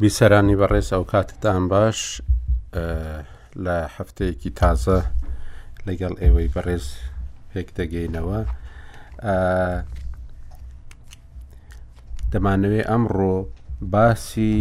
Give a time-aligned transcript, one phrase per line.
[0.00, 1.98] بیسەرانی بەڕێز ئەو کاتتان باش
[3.64, 5.00] لە هەفتەیەکی تازە
[5.86, 6.86] لەگەڵ ئێوەی بەڕێز
[7.50, 8.40] پێک دەگەینەوە
[12.32, 13.36] دەمانەوێت ئەمڕۆ
[13.92, 14.60] باسی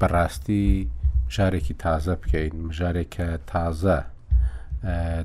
[0.00, 0.66] بەڕاستی
[1.34, 3.98] ژارێکی تازە بکەین ژارێکە تازە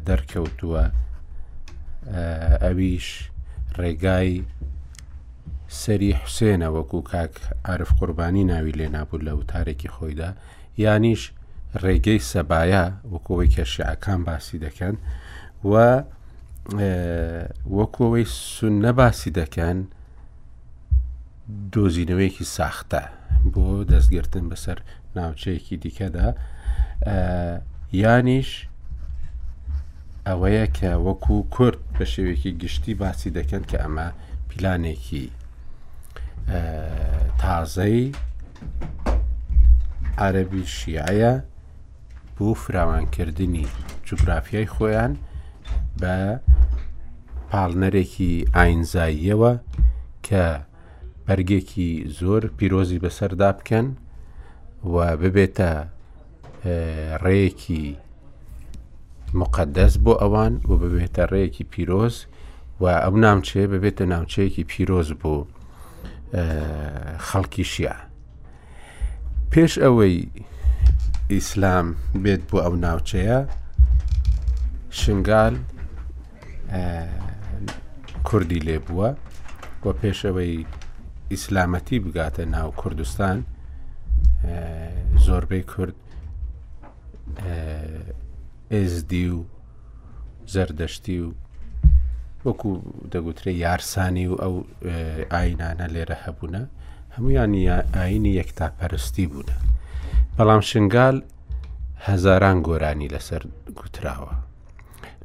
[0.07, 0.83] دەرکەوتووە
[2.63, 3.07] ئەویش
[3.77, 4.33] ڕێگای
[5.81, 7.33] سەری حوسێنە وەکو کاک
[7.71, 10.29] عرف قوربانی ناوی لێ نابوو لە وتارێکی خۆیدا
[10.83, 11.21] یانیش
[11.83, 14.95] ڕێگەی سەبایە وەکەوەی کێشیعەکان باسی دەکەن
[15.71, 15.73] و
[17.77, 19.77] وەکەوەی سونە باسی دەکەن
[21.73, 23.03] دۆزینەوەیەکی ساختە
[23.53, 24.77] بۆ دەستگرتن بەسەر
[25.17, 26.27] ناوچەیەکی دیکەدا
[28.03, 28.49] یانیش
[30.27, 34.07] ئەوەیە کە وەکو کورد بە شێوێکی گشتی باسی دەکەن کە ئەمە
[34.49, 35.27] پیلانێکی
[37.41, 38.11] تازەی
[40.17, 41.33] عەربی شیعە
[42.37, 43.67] بوو فراوانکردنی
[44.07, 45.11] جوگرافیای خۆیان
[46.01, 46.15] بە
[47.51, 49.53] پاڵنەرێکی ئاینزاییەوە
[50.27, 50.43] کە
[51.25, 53.87] بەرگێکی زۆر پیرۆزی بەسەردا بکەن
[54.93, 55.71] و ببێتە
[57.23, 57.83] ڕێیەکی
[59.41, 62.15] مقدەس بۆ ئەوان و ببێتە ڕێیەکی پیرۆز
[62.81, 65.43] و ئەو نامچێ ببێتە ناوچەیەکی پیرۆز بوو
[67.27, 67.95] خەڵکی شیع
[69.51, 70.15] پێش ئەوەی
[71.33, 71.87] ئیسلام
[72.23, 73.39] بێت بۆ ئەو ناوچەیە
[74.99, 75.55] شنگال
[78.27, 79.09] کوردی لێ بووە
[79.81, 80.53] بۆ پێشەوەی
[81.31, 83.37] ئیسلامەتی بگاتە ناو کوردستان
[85.25, 85.97] زۆربەی کورد
[88.73, 89.39] ئێزدی و
[90.53, 91.27] زەردەشتی و
[92.45, 92.71] وەکو
[93.13, 94.53] دەگوترێ یارسانی و ئەو
[95.33, 96.61] ئاینانە لێرە هەبوونە
[97.15, 99.57] هەمویانی ئاینی یەکتاپەرستی بوونە
[100.37, 101.17] بەڵام شنگال
[102.07, 103.41] هەزاران گۆرانی لەسەر
[103.79, 104.33] گوتراوە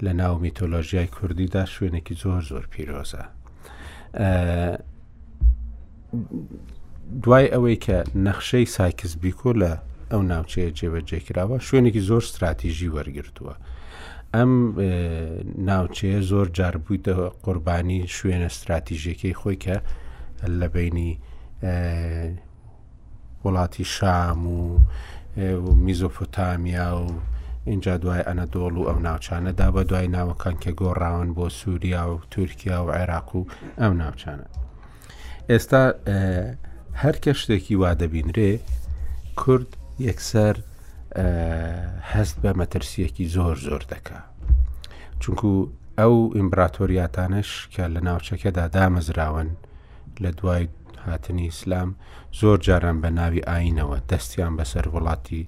[0.04, 3.24] لە ناو میتۆلۆژیای کوردیدا شوێنێکی زۆر زۆر پیرۆزە
[7.22, 7.96] دوای ئەوەی کە
[8.26, 9.72] نەخشەی ساکس بیکۆ لە
[10.10, 13.54] ئەو ناوچەیە جێبەجێکراوە شوێنێکی زۆر استراتیژی وەرگرتووە
[14.34, 14.52] ئەم
[15.68, 19.76] ناوچەیە زۆر جاربوویتە قوربانی شوێنە استراتیژیەکەی خۆی کە
[20.60, 21.12] لە بینی
[23.44, 24.80] وڵاتی شام و
[25.84, 27.08] میزۆفۆتامیا و
[27.64, 32.84] اینجا دوای ئەنەدۆڵ و ئەو ناوچانەدا بە دوای ناوەکان کە گۆڕاون بۆ سووریا و تورکیا
[32.84, 33.46] و عێراق و
[33.80, 34.46] ئەم ناوچانە
[35.50, 35.82] ئێستا
[37.02, 38.52] هەر کە شتێکی وا دەبینرێ
[39.40, 39.70] کورد
[40.06, 40.56] یەکسەر
[42.12, 44.18] هەست بە مەترسیەکی زۆر زۆر دەکا
[45.20, 45.50] چونکو
[45.98, 49.48] ئەو ئیمبراتۆریاتانش کە لە ناوچەکەدا دامەزراون
[50.22, 50.68] لە دوای
[51.06, 51.90] هاتنی ئیسلام
[52.40, 55.42] زۆر جاران بە ناوی ئاینەوە دەستیان بەسەر وڵاتی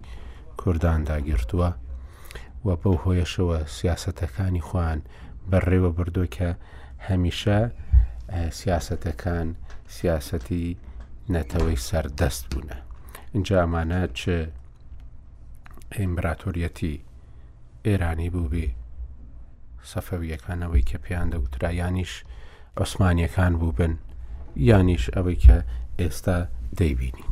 [0.60, 1.70] کوردان داگیرتووە
[2.66, 4.98] و بەو هۆیەشەوە سیاسەتەکانی خوان
[5.50, 6.50] بەڕێوە بردو کە
[7.08, 7.60] هەمیشە
[8.58, 9.46] سیاسەتەکان
[9.96, 10.68] سیاسەتی
[11.34, 12.76] نەتەوەی سەردەست بوونە.
[13.34, 14.34] اینجا ئەمانە چه
[15.98, 16.94] ئیمبراتۆریەتی
[17.86, 18.68] ئێرانی بوو بێ
[19.90, 22.12] سەفەویەکانەوەی کە پێیان دەوترا یانیش
[22.80, 23.92] عوسمانیەکان بوو بن
[24.68, 25.56] یانیش ئەوەی کە
[26.00, 26.38] ئێستا
[26.78, 27.30] دەیبینین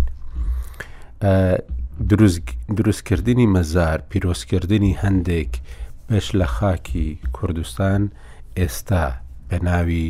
[2.78, 5.52] دروستکردنی مەزار پیرۆستکردنی هەندێک
[6.08, 8.02] بەش لە خاکی کوردستان
[8.58, 9.04] ئێستا
[9.48, 10.08] بە ناوی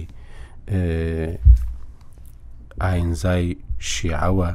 [2.85, 3.47] ئاینزای
[3.91, 4.51] شیعوە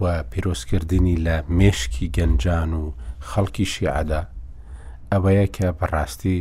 [0.00, 2.84] و پیرۆزکردنی لە مێشکی گەنجان و
[3.30, 4.22] خەڵکی شیعدا
[5.12, 6.38] ئەوەیە کە بەڕاستی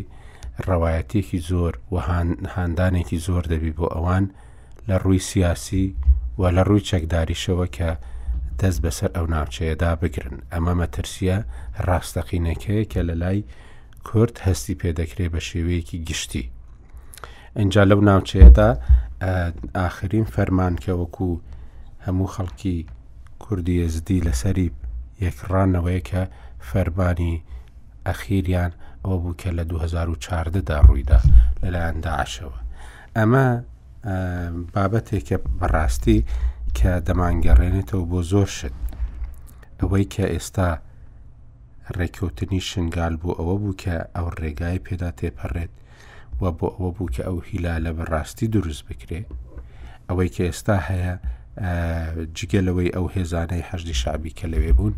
[0.67, 1.95] ڕەوایەتێکی زۆر و
[2.55, 4.25] هاندانێکی زۆر دەبی بۆ ئەوان
[4.87, 5.85] لە ڕووی سیاسی
[6.39, 7.91] و لە ڕووی چەکداریشەوە کە
[8.59, 11.37] دەست بەسەر ئەو ناوچەیەدا بگرن ئەمە مەترسیە
[11.87, 13.44] ڕاستەقینەکەی کە لە لای
[14.07, 16.45] کورت هەستی پێدەکرێ بە شێوەیەکی گشتی
[17.57, 18.69] ئەجا لەو ناوچەیەدا
[19.77, 21.31] ئاخرین فەرمانکە وەکو
[22.05, 22.79] هەموو خەڵکی
[23.44, 24.69] کوردی زدی لەسەری
[25.25, 26.24] یەکڕانەوەیکە
[26.69, 27.36] فەربانی
[28.07, 28.71] ئەخیریان
[29.03, 31.19] ئەوە بوو کە لە 2014دا ڕوویدا
[31.62, 32.57] لەلایەنداعاشەوە
[33.18, 33.47] ئەمە
[34.74, 36.19] بابەتێکە بەڕاستی
[36.77, 38.75] کە دەمانگەڕێنێتەوە بۆ زۆر شت
[39.80, 40.69] ئەوەی کە ئێستا
[41.97, 45.71] ڕێکوتنی شنگال بوو ئەوە بوو کە ئەو ڕێگای پێدا تێپەڕێت
[46.41, 49.27] و بۆ ئەوە بوو کە ئەو هیلا لە بەڕاستی دروست بکرێت
[50.07, 51.13] ئەوەی کە ئێستا هەیە
[52.38, 54.96] جگە لەوەی ئەو هێزانەی هەشتی شابی کە لەوێ بوون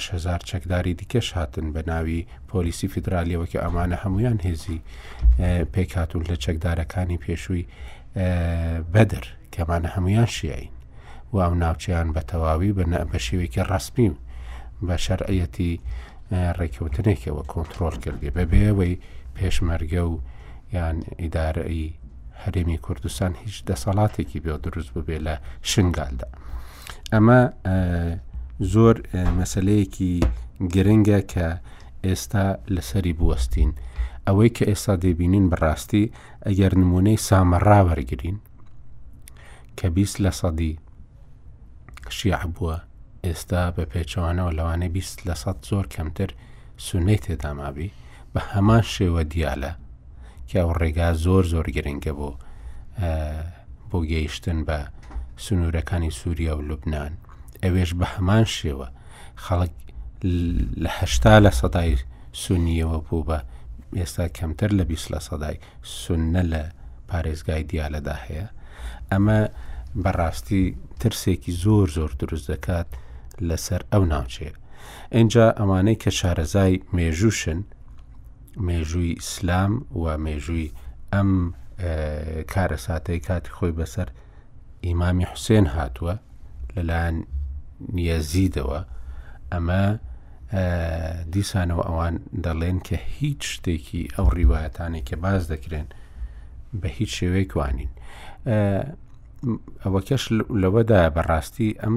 [0.00, 4.80] 6هزار چەکداری دیکەش هاتن بە ناوی پۆلیسی فیدراالیەوەکە ئەمانە هەمویان هێزی
[5.74, 7.64] پێکاتون لە چەکدارەکانی پێشووی
[8.94, 9.24] بەدر
[9.54, 10.70] کەمانە هەمویان شیعین
[11.32, 12.72] و ئەو ناوچیان بە تەواوی
[13.12, 14.14] بە شێوێکی ڕاستپیم
[14.86, 15.72] بە شەرعەتی
[16.58, 19.00] ڕێککەوتنێکەوە کۆنتترۆل کردی بەبێەوەی
[19.36, 20.14] پێشمەرگە و
[20.74, 21.88] یان ئیدارایی
[22.44, 25.34] هەرێمی کوردستان هیچ دەسەڵاتێکی بێ دروست ببێ لە
[25.70, 26.28] شنگالدا
[27.12, 27.40] ئەمە
[28.72, 28.96] زۆر
[29.40, 30.12] مەسلەیەکی
[30.74, 31.48] گرنگە کە
[32.06, 33.70] ئێستا لەسەری بوەستین
[34.26, 36.04] ئەوەی کە ئێستا دەبینین بڕاستی
[36.46, 38.38] ئەگەر نمونەی سامەڕاوەرگین
[39.78, 40.72] کە بیست لە سەدی
[42.16, 42.76] شیع بووە
[43.26, 46.30] ئێستا بە پێچوانەوە لەوانەیە بیست لە سەد زۆر کەمتر
[46.86, 47.90] سونەی تێدامابی
[48.34, 49.72] بە هەمان شێوە دیالە
[50.50, 52.28] کیا و ڕێگا زۆر زۆر گرنگە بۆ
[53.90, 54.78] بۆ گەیشتن بە
[55.44, 57.12] سنوورەکانی سووریا و لوبناان
[57.64, 58.88] ئەوێش بە هەمان شێوە
[59.44, 59.74] خەڵک
[60.84, 61.92] لەهشتا لە سەدای
[62.42, 63.38] سونیەوە بوو بە
[63.98, 65.56] ئێستا کەمتر لە بیست لە سەدای
[66.02, 66.62] سونە لە
[67.08, 68.46] پارێزگای دیالەدا هەیە
[69.12, 69.40] ئەمە
[70.04, 70.62] بەڕاستی
[71.00, 72.88] ترسێکی زۆر زۆر دروست دەکات
[73.48, 74.56] لەسەر ئەو ناوچێت
[75.16, 77.60] اینجا ئەمانەی کە شارەزای مێژوشن
[78.56, 80.72] مێژووی ئیسلام و مێژووی
[81.14, 81.30] ئەم
[82.52, 84.08] کارە ساتەی کاتی خۆی بەسەر
[84.86, 86.14] ئیمامی حوسێن هاتووە
[86.76, 87.16] لەلایەن
[87.96, 88.80] نیەزیدەوە
[89.52, 89.82] ئەمە
[91.32, 92.14] دیسانەوە ئەوان
[92.44, 95.88] دەڵێن کە هیچ شتێکی ئەو ڕیواەتانی کە باز دەکرێن
[96.80, 97.90] بە هیچ شێوەیە کوانین
[99.84, 100.24] ئەوە کەش
[100.62, 101.96] لەوەدا بەڕاستی ئەم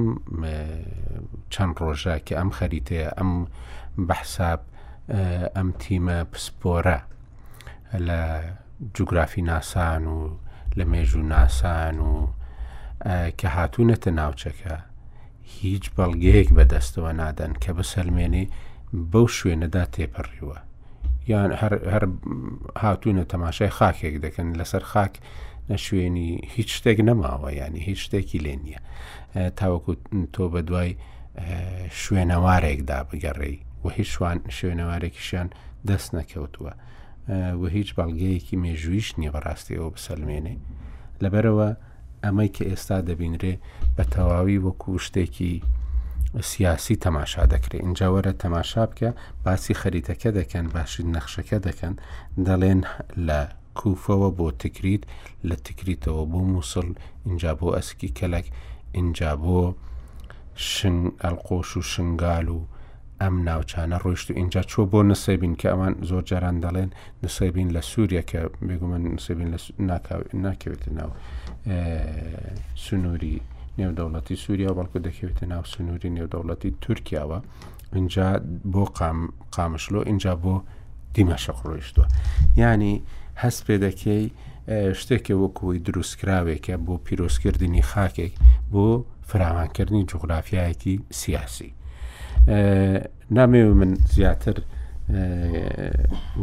[1.53, 3.31] چەند ڕۆژە کە ئەم خەریتەیە ئەم
[4.07, 4.59] بەحساب
[5.09, 6.99] ئەم تیمە پسپۆرە
[8.07, 8.21] لە
[8.95, 10.37] جوگرافی ناسان و
[10.77, 12.27] لە مێژوو ناسان و
[13.39, 14.73] کە هاتوونەتە ناوچەکە
[15.43, 18.45] هیچ بەڵگەیەک بەدەستەوە نادەن کە بەسەلمێنی
[19.11, 20.57] بەو شوێنەدا تێپەڕیوە
[21.31, 22.03] یان هەر
[22.83, 25.13] هاتوونە تەماشای خاکێک دەکەن لەسەر خاک
[25.69, 28.79] نە شوێنی هیچ شتێک نەماوە ینی هیچ شتێکی لێ نییە
[29.59, 29.91] تاوەکو
[30.33, 30.95] تۆ بە دوای
[32.03, 35.47] شوێنەوارێکدا بگەڕێی و هیچ شوان شوێنەوارێکیشیان
[35.89, 36.73] دەست نەکەوتووە
[37.61, 40.55] و هیچ بەڵگەیەکی مێژویش نییە بەڕاستیەوە بسەلمێنێ
[41.23, 41.69] لەبەرەوە
[42.23, 43.53] ئەمەی کە ئێستا دەبینرێ
[43.95, 45.53] بە تەواوی وەکو شتێکی
[46.51, 49.09] سیاسی تەماشا دەکرێت اینجاوەرە تەماشا بکە
[49.45, 51.93] باسی خەریتەکە دەکەن باشی نەخشەکە دەکەن
[52.47, 52.81] دەڵێن
[53.27, 53.39] لە
[53.79, 55.03] کوفەوە بۆ تکریت
[55.49, 56.87] لە تکریتەوە بۆ مووسڵ
[57.27, 58.45] اینجا بۆ ئەسکی کەلک
[58.97, 59.59] اینجا بۆ
[60.73, 62.59] شن ئەلقۆش و شنگال و
[63.23, 66.89] ئەم ناوچانە ڕۆیشت و اینجا چۆ بۆ نسەبین کە ئەمان زۆر جاران دەڵێن
[67.23, 69.49] نسەبین لە سووریا کە بێگومن نسەبین
[70.45, 71.09] ناکەوێتە ناو
[72.85, 73.35] سنووری
[73.79, 77.39] نێودەوڵەتی سووریا بەڵکو دەکەوێتە ناو سنووری نێودەوڵەتی تورکیاوە
[77.99, 78.27] اینجا
[78.73, 78.83] بۆ
[79.55, 80.55] قامشلۆ اینجا بۆ
[81.15, 82.07] دیمەشە ڕۆیشتووە
[82.61, 82.95] ینی
[83.43, 84.25] هەست پێ دەکەی
[85.01, 88.33] شتێکی وەکوی دروستکراوێکە بۆ پیرۆزکردنی خاکێک
[88.73, 88.85] بۆ
[89.29, 91.71] فراوانکردنی جوغرافایەکی سیاسی
[93.37, 94.57] نامێ من زیاتر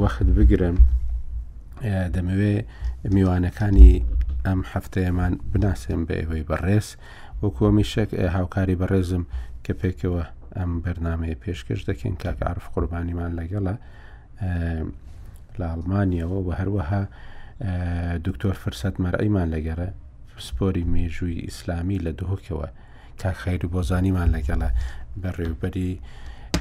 [0.00, 0.76] وەخت بگرم
[2.14, 2.54] دەمەوێ
[3.14, 3.92] میوانەکانی
[4.46, 6.88] ئەم هەفتەیەمان بناسم بە ئێوەی بەڕێز
[7.42, 9.24] وەکو میشک هاوکاری بەڕێزم
[9.64, 10.24] کە پێکەوە
[10.56, 13.74] ئەم بەرنمەیە پێشکەش دەکەین کاکعرف قوربانیمان لەگەڵە
[15.58, 17.02] لە ئەڵمانیەوە و هەروەها
[18.26, 19.88] دکتۆر فرسەت مەرئیمان لەگەرە
[20.46, 22.68] سپۆری مێژووی ئیسلامی لە دهۆکەوە
[23.22, 24.70] کاخیر و بۆزانیمان لەگەڵە
[25.22, 25.92] بە ڕێوبەری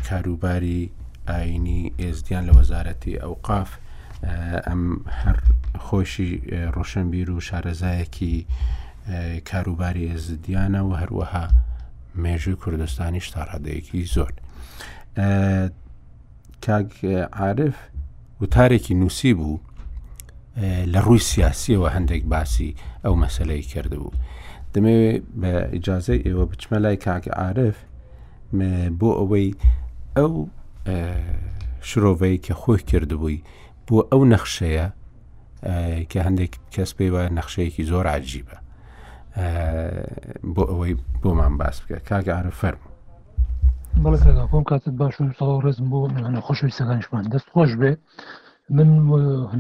[0.09, 0.81] کاروباری
[1.29, 3.71] ئاینی ئێزدیان لە وەزارەتی ئەو قاف
[4.67, 4.83] ئەم
[5.21, 5.37] هەر
[5.85, 6.31] خۆشی
[6.75, 8.35] ڕۆشنبیر و شارەزایەکی
[9.49, 11.45] کاروباری ئێزدیانە و هەروەها
[12.23, 14.31] مێژوی کوردستانی شتاڕادەیەکی زۆر.
[16.65, 16.89] کاگ
[17.39, 17.75] عاعرف
[18.41, 19.59] وتارێکی نووسی بوو
[20.93, 22.75] لە ڕووی سیاسیەوە هەندێک باسی
[23.05, 24.11] ئەو مەسلەی کردبوو.
[24.73, 27.77] دەمەوێت بە ئیجاازەی ئێوە بچمە لای کاکە ئارف
[28.99, 29.49] بۆ ئەوەی
[30.17, 30.33] ئەو
[31.87, 33.39] شرۆڤەی کە خۆی کردبووی
[33.87, 34.87] بۆ ئەو نەخشەیە
[36.11, 38.57] کە هەندێک کەس پێی وە نەخشەیەکی زۆر عجیبە
[40.55, 42.81] بۆ ئەوەی بۆمان باس بکە کاگە ئارە فەرم
[44.03, 45.97] بەڵکەکۆم کاتت باش و ساڵ ڕزم بۆ
[46.45, 47.91] خۆشوی سەگەنجمان دەست خۆش بێ
[48.75, 48.89] من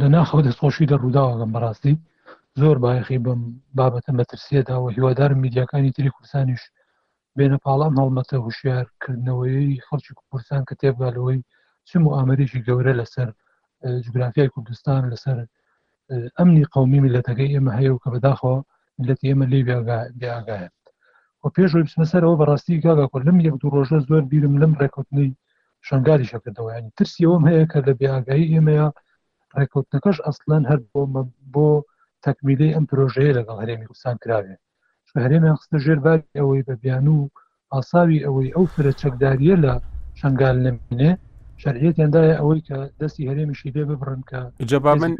[0.01, 1.95] لە ناخەوە دەستخۆشی دە ڕووداوەگەم بەڕاستی
[2.61, 3.41] زۆر باەخی بم
[3.79, 6.63] بابەتە مەترسیەداوە هیوادار میدیاکانی تری کوردستانیش
[7.37, 11.39] بێنە پاڵام هەڵمەتە هوشیارکردنەوەی خەڵکی کوردستان کە تێبگالەوەی
[11.89, 13.29] چم و ئامرێکی گەورە لەسەر
[14.03, 15.37] جوگرافیای کوردستان لەسەر
[16.37, 18.59] ئەمنی قومی میلەتەکەی ئێمە هەیە و کە بەداخەوە
[19.07, 19.59] لەت ئێمە لێ
[20.19, 20.65] بیاگایە
[21.43, 25.27] و پێش بسمەسەرەوە بەڕاستی گاگا کۆ لەم یەک دوو ڕۆژە زۆر بیرم لەم ڕێکوتنی
[25.87, 28.87] شنگاری شەکردەوە ینی ترسیەوەم هەیە کە لە بیاگایی ئێمەیە
[29.57, 31.01] ڕێکوتنەکەش ئەسلەن هەر بۆ
[31.53, 31.69] بۆ
[32.25, 34.55] تەکمیلەی ئەم پرۆژەیە لەگەڵ هەرێمی کوردستان کراوێ
[35.25, 37.19] هەرێمیان خستە ژێر بار ئەوەی بە بیان و
[37.73, 39.73] ئاساوی ئەوەی ئەو فرە چەکداریە لە
[40.19, 41.11] شنگال نمێ
[41.61, 45.11] شەرهێتیاندایە ئەوەی کە دەستی هەرێمیشی لێ ببڕن کە جەبا من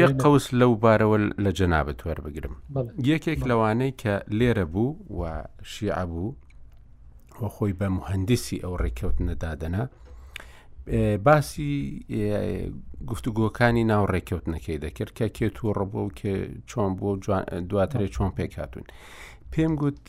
[0.00, 2.54] یە قوس لەو بارەوە لە جەنابەت وەربگرم
[3.10, 5.20] یەکێک لەوانەی کە لێرە بوو و
[5.72, 6.36] شیعبوو
[7.40, 9.84] وە خۆی بە مهندسی ئەو ڕێککەوت نەدادەنا
[11.24, 11.72] باسی
[13.10, 16.32] گفتوگۆکانی ناو ڕێککەوتنەکەی دەکرد کە کێت و ڕەبوو کە
[16.70, 17.10] چۆن بۆ
[17.70, 18.84] دواترێ چۆن پێکاتون
[19.52, 20.00] پێم گوت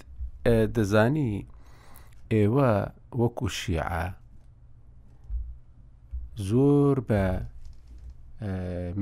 [0.75, 1.33] دەزانی
[2.33, 2.71] ئێوە
[3.21, 4.05] وەکو شیعە
[6.49, 7.23] زۆر بە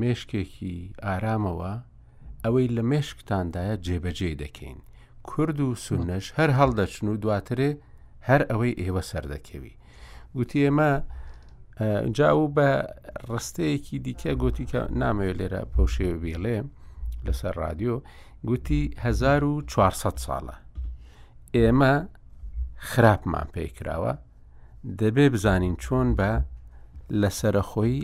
[0.02, 1.74] مێشکێکی ئارامەوە
[2.44, 4.80] ئەوەی لە مێشکتاندایە جێبەجێ دەکەین
[5.30, 7.70] کورد و سونەش هەر هەڵدەچن و دواترێ
[8.28, 9.74] هەر ئەوەی ئێوە سەردەکەوی
[10.36, 10.92] گوتی ئێمە
[12.14, 12.70] جا و بە
[13.32, 16.58] ڕستەیەکی دیکە گوتی کە نامەوێت لێرە پەوشێوە بێڵێ
[17.26, 17.96] لەسەر رادیۆ
[18.48, 20.56] گوتی 1400 ساڵە
[21.58, 21.94] ئێمە
[22.88, 24.14] خراپمان پێی کراوە
[25.00, 26.32] دەبێ بزانین چۆن بە
[27.22, 27.98] لەسەرەخۆی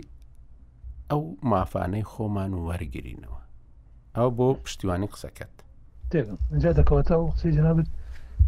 [1.10, 3.40] ئەو مافانەی خۆمان وەرگرینەوە
[4.16, 5.54] ئەو بۆ پشتیوانی قسەکەت
[6.52, 7.88] اینجا دەکەوەتە ئەو قسەی جنابێت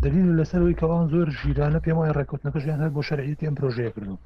[0.02, 4.18] دلیل لەسەرەوەی کەوان زۆر ژیرانە پێم وایە ڕێکوتنەکەشیان هەر بۆ شەرعیت ئەم پرۆژەیەکردن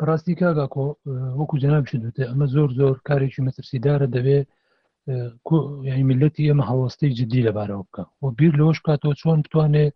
[0.00, 0.86] بەڕاستی کاگاکۆ
[1.38, 4.46] وەکو جەنابشی دوتێ ئەمە زۆر زۆر کارێکی مەترسیدارە دەبێت
[5.88, 9.86] یعنی ملەتی ئێمە هەوڵستی جدی لەبارەوە بکە و بیر لەوەش کاتەوە چۆن بتوانێ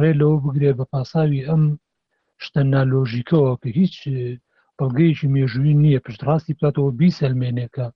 [0.00, 1.62] ڕێ لەوە بگرێ بە پاساوی ئەم
[2.44, 3.96] شتە نالۆژیکەوە کە هیچ
[4.78, 7.86] بەڵگەیەکی مێژووی نییە پشتڕاستی بکاتەوە بیسەلمێنێکە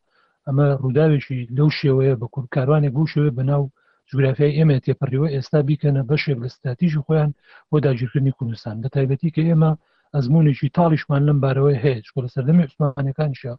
[0.47, 3.63] ئەمە ڕووداوێکی لەو شێوەیە بە کورکاروانێک بوو شێوێ بەناو
[4.09, 7.31] جوگرافیای ئێمە تێپەڕیەوە ئێستا بیکەنە بەشێک لە ستاتیژی خۆیان
[7.71, 9.73] بۆ داگیرکردنی کوردستان بە تایبەتی کە ئێمە
[10.17, 13.53] ئەزمونێکی تاڵیشمان لەم بارەوەی هەیە شۆ لە سەردەمی عوسمانەکانشە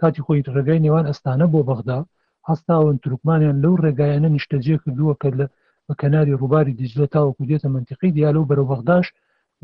[0.00, 2.00] کاتی خۆی ڕێگای نێوان ئەستانە بۆ بەغدا
[2.48, 5.46] هەستاون ترکمانیان لەو ڕێگایانە نیشتەجێ کردووە کە لە
[5.86, 9.06] بە کەناری ڕووباری دیجلە تاوەکو دێتە منتیقی دیالە و بەرەو بەغداش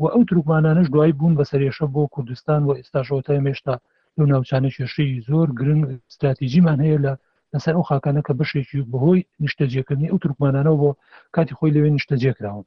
[0.01, 3.75] و ئەو ترکمانانش دوای بوون بە سەرێشە بۆ کوردستان و ئێستاشەوەتای مێشتا
[4.17, 7.13] لەو ناوچانە شێشەی زۆر گرنگ استراتیژیمان هەیە لە
[7.53, 10.91] لەسەر ئەو خاکانە کە بەشێکی بەهۆی نیشتەجێکردنی ئەو ترکمانانەوە بۆ
[11.35, 12.65] کاتی خۆی لەوێ نیشتەجێکراون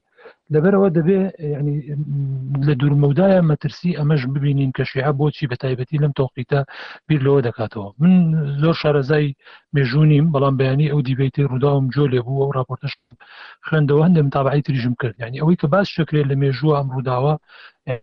[0.55, 1.21] لەبەرەوە دەبێ
[1.59, 1.79] ینی
[2.67, 6.61] لە دوورمەودایە مەترسی ئەمەش ببینین کە شێعە بۆچی بە تایبەتی لەم تۆقیتە
[7.09, 8.13] بیر لەوە دەکاتەوە من
[8.63, 9.29] زۆر شارەزای
[9.75, 12.93] مێژوونیم بەڵام بەیانی ئەو دیبیتی ڕووداوم جۆ لێبوو ئەو راپۆرتش
[13.67, 17.35] خوێندەوە هەندێم تابعی تریژم کرد ینی ئەوەی کە باز شکرێت لە مێژووە ئەم ڕووداوە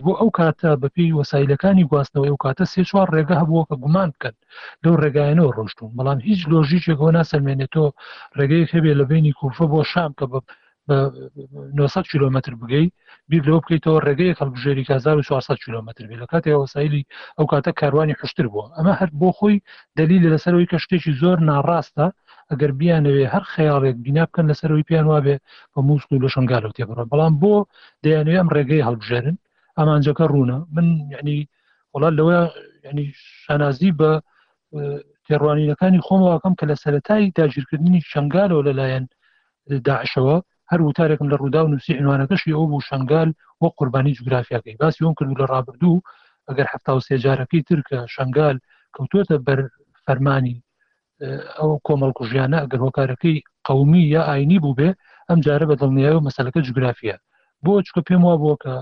[0.03, 4.35] بۆ ئەو کاتە بەپی وەسایلەکانی گواستنەوە ئەو کاتە سێ چوار ڕێگە هەبووە کە گومان بکەن
[4.83, 7.89] لەو ڕێگایەنەوە ڕۆشتون بەڵام هیچ لۆژیچێکەوە ناسەلمێنێتەوە
[8.37, 10.39] ڕێگەی هەبێ لە بینی کوفە بۆ شام کە بە
[10.87, 12.91] 900 کیلومتر بگەی
[13.29, 17.05] بیر لەوە بکەیتەوە ڕێگەیە هەڵبژێری 1400 کیلومتر بێ لە کاتێ وسایلی
[17.37, 19.55] ئەو کاتە کاروانی حشتر بووە ئەمە هەر بۆ خۆی
[19.99, 22.07] دلیل لەسەرەوەی کە شتێکی زۆر ناڕاستە
[22.51, 25.35] ئەگەر بیانەوێ هەر خەیاڵێک بیننا بکەن لەسەرەوەی پیان وابێ
[25.73, 27.55] بە مووسڵ لە شنگالەوە تێبڕە بەڵام بۆ
[28.03, 29.35] دەیانوێ ئەم ڕێگەی هەڵبژێرن
[29.77, 31.37] ئامانجەکە ڕوونە من یعنی
[31.93, 32.35] وڵات لەوە
[32.87, 33.07] ینی
[33.43, 34.11] شانازی بە
[35.25, 39.05] تێڕوانینەکانی خۆمەواکەم کە لە سەرەتایی داگیرکردنی شنگالەوە لەلایەن
[39.87, 40.37] داعشەوە
[40.71, 43.29] هەر وتارێکم لە ڕوودا و نووسی عنوانەکەشی ئەو بوو شنگال
[43.61, 46.03] وە قوربانی جوگرافیەکەی باسی ئەوم کردو لە ڕابردوو
[46.47, 48.57] ئەگەر هەفتا و سێجارەکەی ترکە شنگال
[48.95, 49.59] کەوتوتە بەر
[50.05, 50.57] فەرمانی
[51.59, 53.37] ئەو کۆمەڵکوژیانە ئەگەر هۆکارەکەی
[53.67, 54.89] قومی یا ئاینی بوو بێ
[55.29, 57.15] ئەم جارە بە دڵنیای و مەسلەکە جوگرافیە
[57.63, 58.75] بۆ چکە پێم وا بووە کە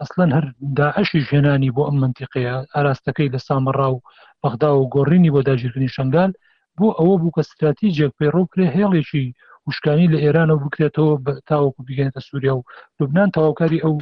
[0.00, 0.44] ئەسلەن هەر
[0.78, 3.98] داعشی ژێنانی بۆ ئەم منتیقەیە ئاراستەکەی لە سامەڕا و
[4.42, 6.30] بەغدا و گۆڕینی بۆ داگیرکردنی شنگال
[6.78, 9.26] بۆ ئەوە بوو کە استراتیجێک پێڕوو کرێ هێڵێکی
[9.68, 11.14] وشکانی لە ئێرانەوە بکرێتەوە
[11.48, 12.62] تاوەکو بگەێتە سووریا و
[12.98, 13.94] لوبنان تەواوکاری ئەو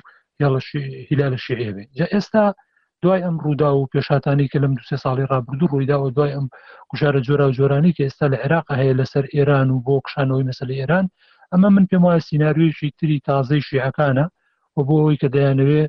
[1.11, 2.45] هیلا لە شیعێبێ جا ئێستا
[3.02, 6.47] دوای ئەم ڕوودا و پێشاتانی کە لەم دوسێ ساڵی ڕابردو ڕوویداەوە دوای ئەم
[6.90, 10.75] گوشارە جۆرا و جۆرانی کە ئێستا لە عێراق هەیە لەسەر ئێران و بۆ قشانەوەی مەسلە
[10.81, 11.07] ئێران
[11.52, 14.26] ئەمە من پێم وایە سناریویشی تری تازەی شیعەکانە
[14.76, 15.83] و بۆ ئەوی کە دەیانەوێ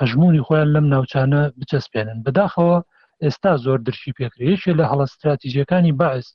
[0.00, 2.78] هەژمونی خۆیان لەم ناوچانە بچەسپێنن بەداخەوە
[3.24, 6.26] ئێستا زۆر درشی پێکرێشێ لە هەڵە استراتیژیەکانی باعث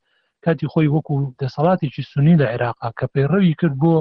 [0.45, 3.93] کاتی خۆی وەکو دەسەڵاتێکی سنی لە عێراقا کە پەیڕەوی کرد بۆ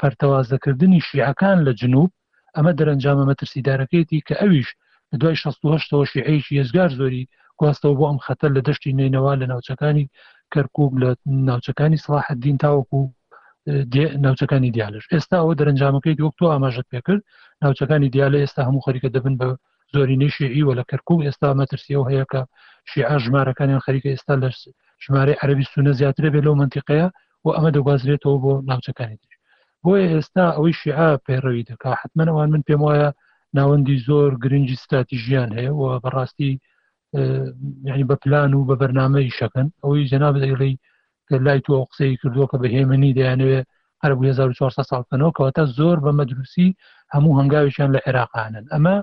[0.00, 2.10] پەرتەوازەکردنی شیعەکان لە جنوب
[2.56, 4.68] ئەمە دەرەنجامە مەترسیدارەکەیەتی کە ئەویش
[5.20, 7.28] دوای 16 شیعەیەکی هێزگار زۆری
[7.60, 10.06] گواستەوە بۆ ئەم خەتەر لە دەشتی نینەوە لە ناوچەکانی
[10.52, 11.10] کەرکک لە
[11.48, 13.00] ناوچەکانی سلاحت دین تاوەکو
[14.24, 17.22] ناوچەکانی دیالش ئێستا ئەوە دەرەنجامەکەی وەکتۆ ئاماژت پێکرد
[17.62, 19.48] ناوچەکانی دیالە ئێستا هەموو خەریکە دەبن بە
[19.94, 22.40] زۆری نێشیعی وە لە کەرکک ئێستا مەترسیەوە هەیە کە
[22.90, 24.48] شیعە ژمارەکانیان خەریکە ئێستا لە
[25.04, 27.06] ژمارە عربی سونە زیاترە بێت لەو منتیقەیە
[27.44, 29.32] و ئەمە دەگوازرێتەوە بۆ ناوچەکانی تر
[29.84, 33.08] بۆیە ئێستا ئەوەی شیعە پەیڕەوی دەکا حتممەەوان من پێم وایە
[33.58, 36.52] ناوەندی زۆر گرنگی ستاتی ژیان هەیە و بەڕاستی
[37.88, 40.74] یعنی بە پلان و بە بەرنمەی شەکەن ئەوەی جەناب دەگەڵی
[41.46, 43.66] لای تو ئەو قسەی کردووە کە بە هێمەنی دەیانوێت
[44.02, 46.68] هەر 1400 ساڵکەنەوە کەواتە زۆر بە مەدروسی
[47.14, 48.96] هەموو هەنگاویشان لە عێراقانن ئەمە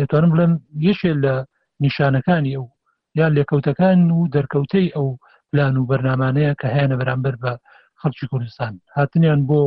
[0.00, 0.52] دەتوانم بڵێم
[0.88, 1.34] یەشێ لە
[1.84, 2.66] نیشانەکانی ئەو
[3.20, 5.08] یان لێکەوتەکان و دەرکەوتەی ئەو
[5.50, 7.52] پلان و بەرنمانەیە کە هیانە بەرامبەر بە
[8.00, 9.60] خەڵکی کوردستان هاتنیان بۆ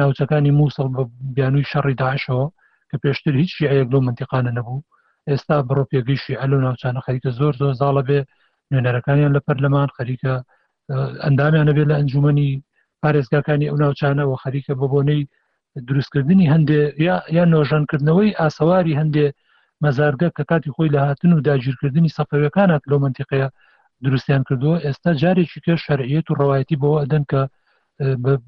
[0.00, 1.02] ناوچەکانی مووسڵ بە
[1.36, 2.46] بیانووی شەڕی داعشەوە
[2.90, 4.84] کە پێشتر هیچ شیعەیەک لەو منتیقانە نەبوو
[5.28, 8.20] ئێستا بڕۆپێگەی شیعە لەو ناوچانە خەریکە زۆر زۆر زاڵە بێ
[8.70, 10.32] نوێنەرەکانیان لە پەرلەمان خەریکە
[11.24, 12.50] ئەندامیانە بێت لە ئەنجومی
[13.02, 15.22] پارێزگاکانی ئەو ناوچانەوە خەریکە بە بۆنەی
[15.88, 16.82] دروستکردنی هەندێ
[17.36, 19.32] یا نۆژانکردنەوەی ئاسەواری هەندێک
[19.84, 23.48] مەزارگە کە کاتی خۆی لە هاتن و داگیرکردنی سەفەوەکانات لەو منتیقەیە
[24.04, 27.42] دروستیان کردووە ئێستا جارێکی کە شەرعیت و ڕواەتی بەوە ئەدەن کە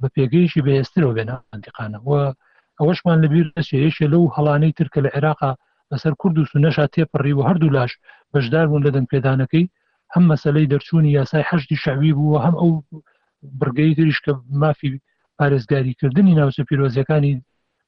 [0.03, 2.13] بە پێگەیشی بەێسترەوە بێنە ئەنتیقانە و
[2.79, 5.53] ئەوەشمان لەبییر دەسێشە لەو هەڵانەی ترکە لە عێراقا
[5.91, 7.93] لەسەر کورد و سونەشا تێپەڕی و هەردوو لاش
[8.33, 9.67] بەشدار بوون لە دەنگپێدانەکەی
[10.15, 12.71] هەم مەسلەی دەرچوونی یاسای هەشتی شعوی بووە هەم ئەو
[13.61, 14.33] برگەی دریش کە
[14.63, 14.91] مافی
[15.39, 17.33] پارێزگاریکردنی ناوچە پیرۆزیەکانی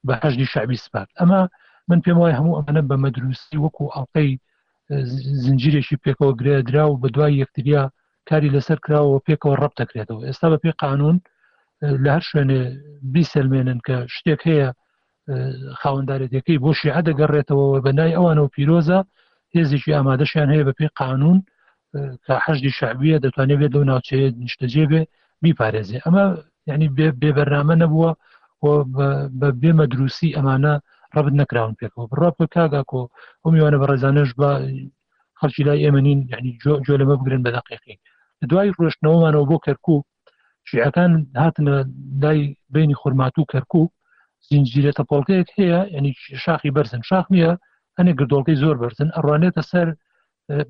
[0.07, 1.41] بەهشتی شعبی سپات ئەمە
[1.91, 4.31] من پێم وای هەموو ئەمەە بە مەدروستی وەکو ئاڵقەی
[5.43, 7.83] زنجیرێکی پێکەوە گرێ درا و بە دوای یەکتریا
[8.29, 11.15] کاری لەسەر کراوە پێکەوە ڕب دەکرێتەوە ئێستا بە پێی قانون
[12.03, 12.61] لە هەر شوێنێ
[13.13, 14.69] بیسەلمێنن کە شتێک هەیە
[15.81, 18.99] خاوەنددارێتەکەی بۆ شیع دەگەڕێتەوە بەنای ئەوانەوە پیرۆزە
[19.55, 21.37] هێزیی ئامادەشیان هەیە بە پێی قانون
[22.27, 25.01] کەهشتی شعبیە دەتوانێت بێت لەو ناوچەیە نیشتەجێ بێ
[25.43, 26.23] بیپارێزی ئەمە
[26.69, 26.87] یعنی
[27.21, 28.11] بێبەرنامە نەبووە
[29.39, 30.73] بە بێمە درووسی ئەمانە
[31.15, 33.03] ڕبت نکراون پێکەوە بڕاپۆ کاگاکۆ
[33.41, 34.49] ئەو میوانە بە ڕێزانش بە
[35.39, 36.51] خەرکی لای ئێمەنین یعنی
[36.85, 37.95] جۆ لەمە بگرن بە دقیقی
[38.49, 40.05] دوای ڕۆشتنەوەمانەوە بۆ کەرکوو
[40.69, 41.75] شیعەکان هاتنە
[42.23, 42.39] دای
[42.75, 43.85] بینی خورمات و کەرکوو
[44.47, 46.11] زیینجیرە تەپۆڵکەیەک هەیە ینی
[46.43, 47.51] شاخی بەرزن شاخ نیە
[47.97, 49.87] هەنێک گردۆڵکەی زۆر بەرزن ئەڕوانێتە سەر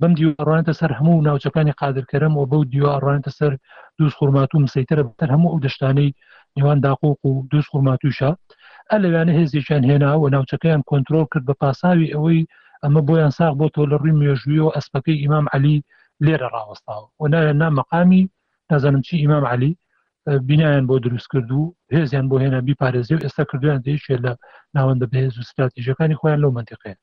[0.01, 3.51] بەم دیوەڕانێتە سەر هەموو ناوچەکانی قادرکەرم و بەو دیوە ئەڕانێتە سەر
[3.97, 6.11] دووس خورمات و مسەیترە بەر هەموو ئەو دەشتانەی
[6.55, 8.29] نیوان داقۆق و دووس خورماتوشە
[8.93, 12.47] ئە لەوانە هێزیشان هێنا و ناوچەکەیان کۆنتترۆل کرد بە پاساوی ئەوەی
[12.83, 15.75] ئەمە بۆیان ساغ بۆ تۆ لە ڕووی مێژوی و ئەسپەکەی ئیمام علی
[16.25, 18.23] لێرە ڕوەستاوە و نایە نامەقامی
[18.69, 19.71] نازانم چی ئیمام علی
[20.47, 21.61] بینایان بۆ دروست کرد و
[21.95, 24.31] هێزیان بۆ هێنا بیپارێزی و ئێستا کردویان دێشێ لە
[24.75, 26.93] ناوەندە بەهێز و استراتیژەکانی خۆیان لەو منتیقێ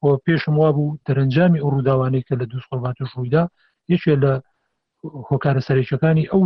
[0.00, 3.44] بۆ پێشم وا بوو دەرەنجامی ئەو ڕووداوانەی کە لە دووس قۆبات و ژوویدا
[3.94, 4.32] یەکێ لە
[5.28, 6.42] هۆکارە سەرێکەکانی ئەو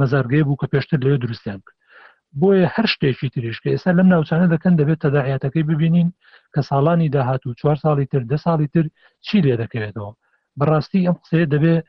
[0.00, 1.78] مەزارگەی بوو کە پێشتر لەوێ دروستیان کرد
[2.38, 6.08] بۆیە هەر شتێکی تریش کە ئێستا لەم ناوچانە دەکەن دەبێت تەداعاتەکەی ببینین
[6.54, 8.84] کە ساڵانی داهات و چوار ساڵی تر ده ساڵی تر
[9.26, 10.10] چی لێ دەکەوێتەوە
[10.58, 11.82] بەڕاستی ئەم قسەیە دەبێت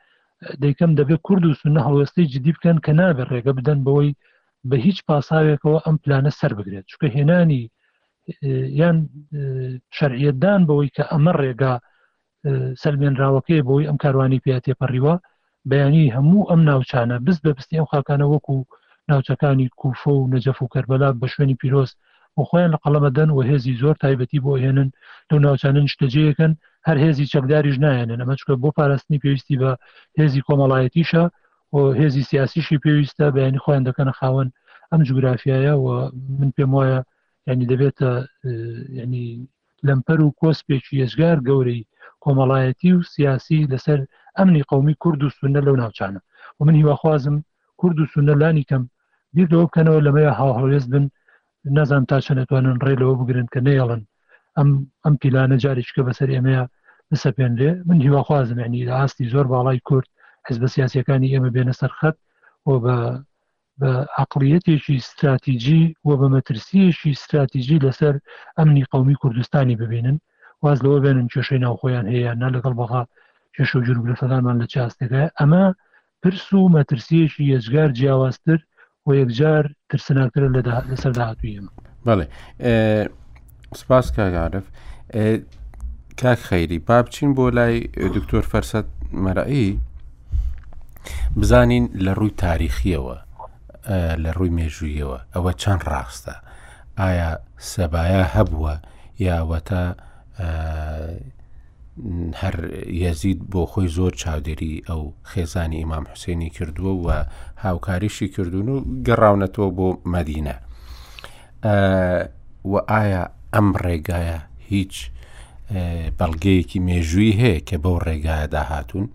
[0.64, 4.12] دەیکەم دەبێت کورد و سنە هەڵوەستی جدی بکەن کە نابێت ڕێگە بدەن بەوەی
[4.70, 7.62] بە هیچ پاساوێکەوە ئەم پلانە سەر بگرێت چکە هێنانی
[8.82, 8.98] یان
[9.98, 11.74] شەرعەتدان بەوەی کە ئەمە ڕێگا
[12.84, 15.16] سلمێنراوەکەی بۆی ئەم کاروانی پیاتێ پەڕیوە
[15.72, 18.64] بەیانی هەموو ئەم ناوچانە بست بە بستی ئەم خاکانە وەکو و
[19.12, 21.96] ناوچەکانی کوفە و نەجەف و کەربەلا بە شوێنی پیرۆست
[22.36, 24.90] بۆ خۆیان لە قەڵەمە دەن و هێزی زۆر تایبەتی بۆ هێنن
[25.30, 26.54] لەو ناوچانن شتەجەیەکەن
[26.88, 29.72] هەر هێزی چەکداریش نایەنن ئەمەچکە بۆ پاراستنی پێویستی بە
[30.20, 31.24] هێزی کۆمەڵایەتیشە
[31.74, 34.50] و هێزی سیاسیشی پێویستە بەیانی خۆیان دەکەنە خاوەن
[34.92, 35.88] ئەم جوگرافیایە و
[36.40, 37.00] من پێم وایە
[37.48, 38.12] ینی دەبێتە
[39.02, 39.28] ینی
[39.88, 41.84] لەمپەر و کۆسپێکی هێزگار گەورەی
[42.24, 44.00] کۆمەڵایەتی و سیاسی لەسەر
[44.38, 46.22] ئەمنی قومی کورد و سونە لەو ناوچانە
[46.58, 47.36] و من هیواخوازم
[47.80, 48.84] کورد و سونە لانی کەم
[49.36, 51.06] بیردەوە بکەنەوە لەمە هاهۆێز بن
[51.76, 54.02] نەزان تا چەنێتوانن ڕێلەوە بگرن کە نێڵن
[54.58, 54.70] ئەم
[55.04, 56.64] ئەم پیلانە جارێککە بەسەر ئێمەیە
[57.12, 60.08] بسەپێنرێ من هیواخوازم ینی لە ئاستی زۆر باڵای کورد
[60.48, 62.16] حز بە سیاسەکانی ئێمە بێنە سەرخەت
[62.70, 62.96] و بە
[63.82, 63.92] بە
[64.22, 68.16] عقلیەتێکی استراتیژی و بە مەترسیەشی استراتیژی لەسەر
[68.58, 70.18] ئەمنی قومی کوردستانی ببینن
[70.64, 73.04] واز لەوە بێنن کێشەی ناوخۆیان هەیە نا لەگەڵ بەغا
[73.56, 75.66] کێشە و جروب لە فەدانمان لە چاستەکە ئەمە
[76.22, 78.60] پرس و مەترسیەشی یەجگار جیاوازتر
[79.08, 80.42] و یەکجار ترسناکتر
[80.92, 81.68] لەسەر داهاتویم
[82.06, 82.26] بەڵێ
[83.80, 84.66] سپاس کاگارف
[86.22, 87.76] کاک خەیری با بچین بۆ لای
[88.16, 88.88] دکتۆر فەرسەت
[89.26, 89.80] مەرایی
[91.40, 93.18] بزانین لە ڕووی تاریخیەوە
[94.24, 96.36] لە ڕووی مێژوویەوە ئەوە چەند ڕاستە
[97.04, 97.32] ئایا
[97.72, 98.74] سەبایە هەبووە
[99.28, 99.84] یاوەتە
[102.42, 102.56] هەر
[103.04, 105.02] یەزید بۆ خۆی زۆر چاودێری ئەو
[105.32, 107.08] خێزانی ئیمام حوسێنی کردووە و
[107.66, 110.56] هاوکاریشی کردوون و گەڕاونەتەوە بۆ مەدینە
[112.72, 113.24] و ئایا
[113.54, 114.40] ئەم ڕێگایە
[114.72, 114.96] هیچ
[116.20, 119.08] بەڵگەیەکی مێژووی هەیە کە بەو ڕێگایەدا هاتوون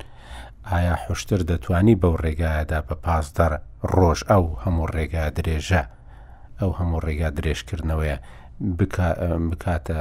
[0.70, 3.52] ئایا حشتر دەتوانی بەو ڕێگایەدا بە پازدەر
[3.96, 5.82] ڕۆژ ئەو هەموو ڕێگا درێژە
[6.60, 8.16] ئەو هەموو ڕێگا درێژکردنەوەی
[9.50, 10.00] بکاتە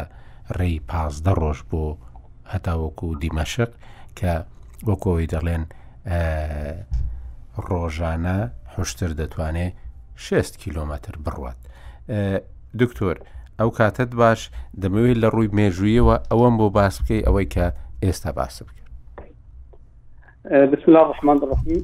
[0.57, 1.83] ڕێی پازدە ڕۆژ بۆ
[2.53, 3.71] هەتاوەکو دیمەشق
[4.19, 4.31] کە
[4.87, 5.63] وەکۆی دەڵێن
[7.67, 8.37] ڕۆژانە
[8.75, 9.73] هشتر دەتوانێت
[10.15, 11.57] 6 کیلومتر بڕوات.
[12.81, 13.15] دکتۆر
[13.59, 17.65] ئەو کاتت باش دەمەوێت لە ڕووی مێژوویەوە ئەوەم بۆ باس بکەی ئەوەی کە
[18.03, 18.81] ئێستا باس بکرد.
[20.71, 21.81] بسم الله ڕحمان ڕحمی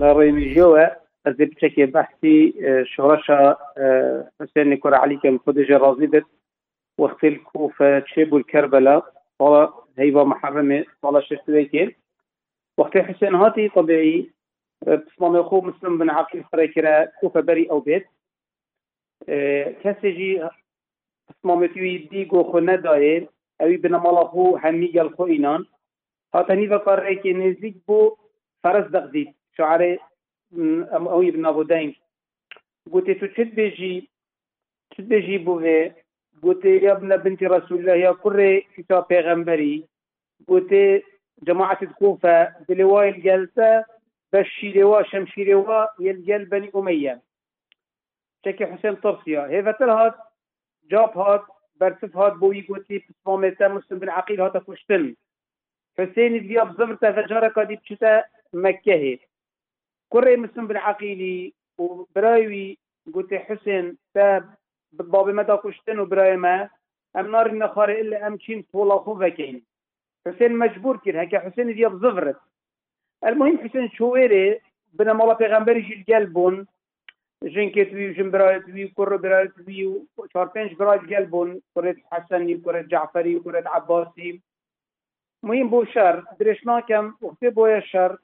[0.00, 0.84] لە ڕێویژەوە
[1.26, 2.36] ئەزێ بچێکی بەحسی
[2.92, 3.38] شۆڕەشە
[4.40, 6.30] حسێنی کوورعالی کەم خودژێ ڕازی دەست
[6.98, 11.96] وختلكو فتشيبو الكربلاء طال هيبا محرمة طال شفت ذيكير
[12.78, 14.30] وقت حسين هاتي طبيعي
[15.20, 18.06] الله يخو مسلم بن عبد الخريكرة كوفة بري أو بيت
[19.82, 20.48] كسجي
[21.30, 23.28] بسمام تيوي ديگو خو نداير
[23.60, 25.64] اوي بنا ملاخو همي يل خو اينان
[26.34, 28.16] هاتني بقريكي نزيك بو
[28.64, 29.98] فرز دقديد شعري
[30.92, 31.94] اوي بن بودين
[32.92, 34.08] قلت تو تشد بيجي
[34.90, 35.60] تشد بيجي بو
[36.44, 39.84] قلت يا ابن بنت رسول الله يا كري كتاب بيغمبري
[40.48, 41.02] قلت
[41.42, 43.84] جماعة الكوفة بلواء الجلسة
[44.32, 47.20] بشي لواء شمشي لواء يلجل بني أمية
[48.46, 50.10] شكي حسين طرسيا هي فتل
[50.90, 51.44] جاب هات
[51.80, 55.14] برسف هات بوي قلتي بسمامتا مسلم بن عقيل هات فشتن
[55.98, 59.18] حسين اللي أبزمرتا فجارة كادي بشتا مكة هي
[60.08, 62.78] كري مسلم بن عقيلي وبراوي
[63.14, 64.54] قلت حسين تاب
[65.02, 66.68] باب مدا کشتن و برای ما
[67.14, 69.60] ام نخاره الا ام چین طولا خو وکین
[70.26, 72.36] حسین مجبور کرد هکه حسین دیاب زفرت
[73.22, 74.60] المهم حسین شویره
[74.94, 76.66] بنا مالا پیغمبری جیل بون
[77.54, 80.00] جن که توی جن برای توی کر برای توی و
[80.32, 84.42] چهار پنج برای بون کرد حسنی کرد جعفری کرد عباسی
[85.42, 88.16] مهم بو شر درش ناکم وقتی بو شر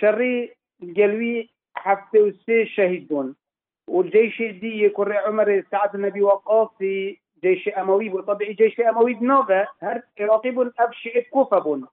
[0.00, 0.50] شری
[0.96, 3.08] گلوی هفته و سه شهید
[3.88, 10.72] والجيش دي كوري عمر سعد النبي وقاصي جيش أموي وطبيعي جيش أموي نوفا هر راقب
[10.80, 11.84] أبش كوفب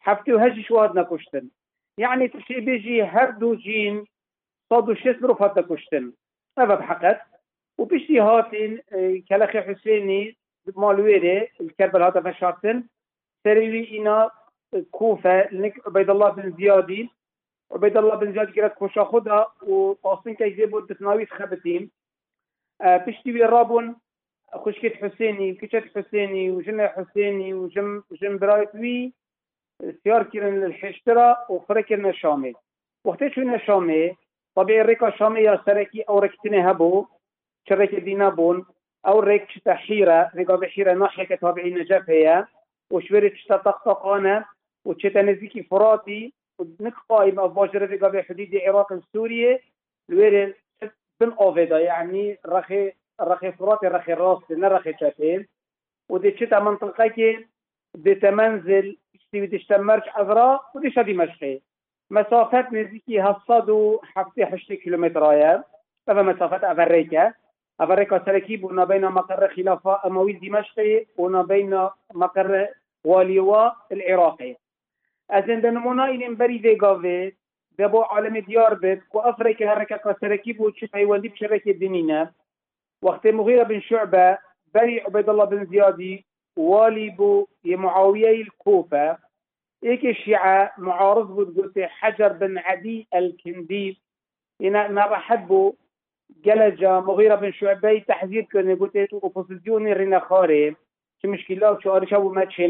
[0.00, 1.48] حفتي هج وهدنا كشتن
[1.98, 4.04] يعني تشي بيجي هر دو جين
[4.70, 6.12] صدو شس رفضنا كشتن
[6.58, 7.20] هذا بحقت
[7.78, 10.36] وبيشتي هاتين آه، كالاخي حسيني
[10.76, 12.84] مالويري الكربل هاتا فشارتن
[13.44, 14.30] سريوي إنا
[14.90, 17.08] كوفا لنك عبيد الله بن زيادين
[17.70, 21.92] عبید الله بن زیاد گرت خوشا خدا و قاسم که زی بود بسناوی خبتیم
[23.06, 23.96] پشتی وی رابون
[24.52, 29.12] خوشکت حسینی کچت حسینی و جن حسینی و جم جم برایت وی
[30.02, 32.54] سیار کرن للحشترا و فرکرن شامی
[33.04, 34.16] وقتی چون شامی
[34.56, 37.06] طبیعی ریکا شامی یا سرکی او رکتنه هبو
[37.68, 38.66] چرک دینا بون
[39.06, 42.44] او ريك شتا حيره ريك ابي حيره ناحيه كتابعي نجف هي
[42.92, 44.44] وشبرت شتا طقطقانه
[44.84, 46.32] وشتا نزيكي فراتي
[46.80, 49.58] نك قائم اف باجر في قبل حدود العراق وسوريا
[50.08, 50.54] لوير
[51.20, 55.46] بن اوفيدا يعني رخي رخي فرات رخي راس لنا رخي شاتين
[56.08, 57.46] ودي تشتا منطقه كي
[57.94, 61.60] دي تمنزل تشتي بدي شتمرج أذرا ودي شادي مشقي
[62.10, 65.64] مسافة نزيكي هصاد وحفتي حشتي كيلومترايا
[66.08, 67.32] هذا مسافات أفريكا
[67.80, 72.68] أفريكا سركيب وما بين مقر خلافة أموي دمشقي وما بين مقر
[73.04, 74.56] واليوا العراقي
[75.30, 77.30] از این دنمونا این بری ویگاوه
[77.76, 81.72] به با عالم دیار بید و افره که حرکت قصرکی بود چه پیوندی بشه رکی
[81.72, 82.34] دینینه
[83.02, 84.38] وقتی مغیره بن شعبه
[84.72, 86.24] بری الله بن زیادی
[86.56, 89.16] والی بو یه معاویه الکوفه
[89.82, 93.96] ایک شیعه معارض بود گفت حجر بن عدی الکندیب
[94.60, 95.74] اینا نرحب بو
[96.44, 100.76] گلجا مغیره بن شعبه تحذیر کنه گفت تو اپوزیسیون رینخاره
[101.22, 102.68] چه مشکلات چه آرشه بو ما چه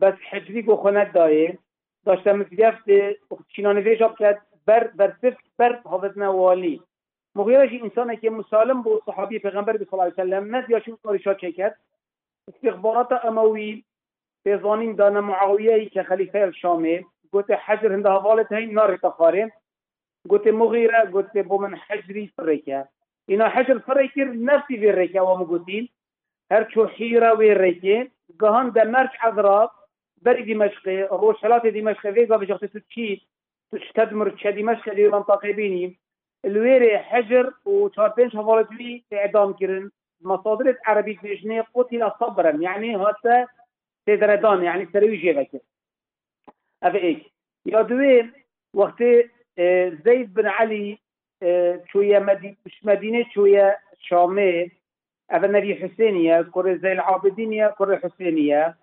[0.00, 1.58] بس حجری گو خوند دایه
[2.06, 2.42] داشتم
[3.30, 6.82] گفت چینانه ویش آب کرد بر بر صفت بر حافظ نوالی
[7.36, 11.34] مغیرش انسانه که مسالم با صحابی پیغمبر صلی الله علیه وسلم نه یا شو کارشا
[11.34, 11.76] چکد
[12.48, 13.82] استخبارات اموی
[14.44, 19.52] پیزانین دان معاویه که خلیفه شامه گوت حجر هنده حوالت هی نار تخاره
[20.28, 22.84] گوت مغیره گوت بو من حجری فرکه
[23.28, 25.88] اینا حجر فرکر نفتی ورکه و مگوتین
[26.50, 28.10] هر چو حیره ورکه
[28.40, 29.70] گهان در مرچ عذراب
[30.24, 33.08] بري دمشقي روشلات دمشقي فيغا بجغت تشي
[33.72, 35.98] تشتدمر تشا دمشق دي منطقه بيني
[36.44, 43.46] الويري حجر و تشاربين شفالتوي اعدام كرن مصادر عربي بجنيه قتل صبرا يعني هاتا
[44.06, 45.50] تدردان يعني سروي جيبك
[46.84, 47.20] ايك
[47.66, 48.32] يا دوين
[48.74, 49.02] وقت
[49.58, 50.98] اه، زيد بن علي
[51.92, 54.70] شويه اه، مدينه مش مدينه شويه شامي
[55.30, 58.76] هذا نبي حسينيه كوري زي العابدينيه كوري حسينيه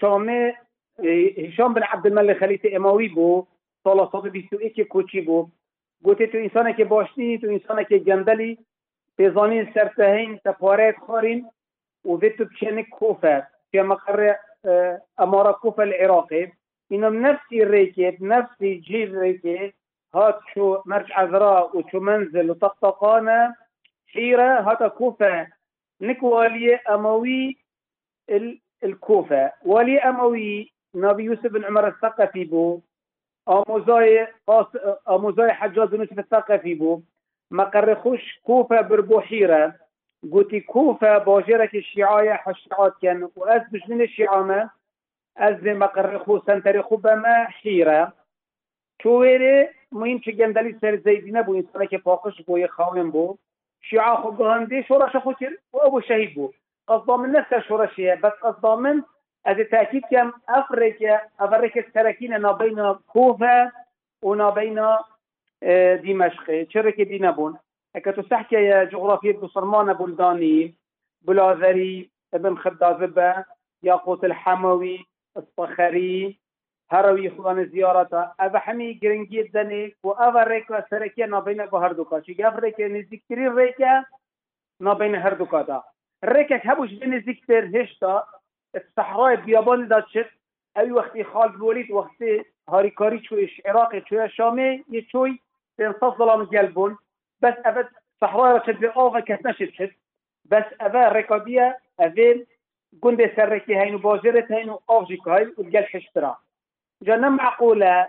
[0.00, 0.54] شامه
[1.38, 3.46] هشام بن عبدالملک خلیفه اماوی بو
[3.84, 5.48] سال 121 کوچی بو
[6.02, 8.58] گوته تو انسانه که باشنی تو انسانه که گندلی
[9.16, 11.46] پیزانی سرتهین تپاره خارین
[12.04, 14.34] و به تو بچنه کوفه که مقر
[15.18, 16.46] امارا کوفه العراقی
[16.90, 19.72] اینم نفسی ریکه نفسی جیر ریکه
[20.14, 23.56] هات شو مرج عذرا و چو منزل و طقطقانه
[24.14, 25.46] حيرة هذا کوفه
[26.00, 27.56] نکوالی اموی
[28.84, 32.80] الكوفة ولي أموي نبي يوسف بن عمر الثقفي بو
[35.08, 37.00] أموزاي حجاز بن يوسف الثقفي بو
[37.50, 39.74] مقر خوش كوفة بربوحيرة
[40.32, 41.66] قوتي كوفة کوفه باجره
[42.34, 44.70] حشعات كان حشیعات بجنين الشيعامة
[45.38, 48.12] از بجمین مقر خو سنتري خوب ما حيرة
[49.02, 52.68] چویره مهم چه گندلی سر زیدی نبود انسانه که پاکش بو یه
[53.12, 53.38] بود
[53.82, 56.54] شیعه خود خو گهنده شورش خو کرد و ابو شهید بود
[56.90, 59.04] قصد من نفس شورشیه بس قصد من
[59.44, 63.72] از تأکید کم افریقه افریقه ما بين کوفه
[64.22, 64.80] و بين
[66.04, 66.62] دمشق.
[66.62, 67.58] چرا که دی نبون
[67.94, 70.76] اگه تو سحکه جغرافی بلداني
[71.26, 73.34] بلدانی ابن خدازبه
[73.82, 75.04] ياقوت الحموی
[75.36, 76.38] الصخري
[76.90, 81.88] هروی خدان زیارتا او همی گرنگی دنی و او ریک و سرکی نابین با هر
[81.88, 83.48] دوکا چی گفت ریک نزدیکتری
[86.22, 88.26] الركك هبوش بين در هشتا
[89.46, 90.26] بیابان داد شد
[90.78, 95.40] أي وقتی خالد ولید وقتی هاریکاری كاري عراق إش عراقي شو شامي يشوي
[95.78, 96.96] تنصف ظلام جلبون
[97.42, 97.88] بس أبد
[98.20, 99.90] صحراء رشت بآغا نشد شد
[100.50, 102.46] بس أبا ركابية أفين
[103.02, 106.36] قند سركي هينو باجرت هينو آغجي هاي گل حشترا
[107.06, 108.08] را معقولة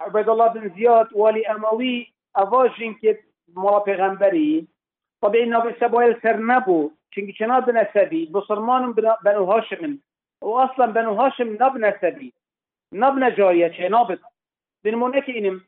[0.00, 3.20] عبد الله بن زياد والی أموي أفاجين كت
[3.56, 4.64] مولا پیغمبری
[5.20, 9.98] طبيعي نابل سبويل سر نبو چونكي چنا بنسبي بصرمان بنو هاشم
[10.42, 12.32] واصلا بنو هاشم نبنسبي
[12.94, 14.20] نبنا جارية چنابت
[14.84, 15.60] دنمونه که اینم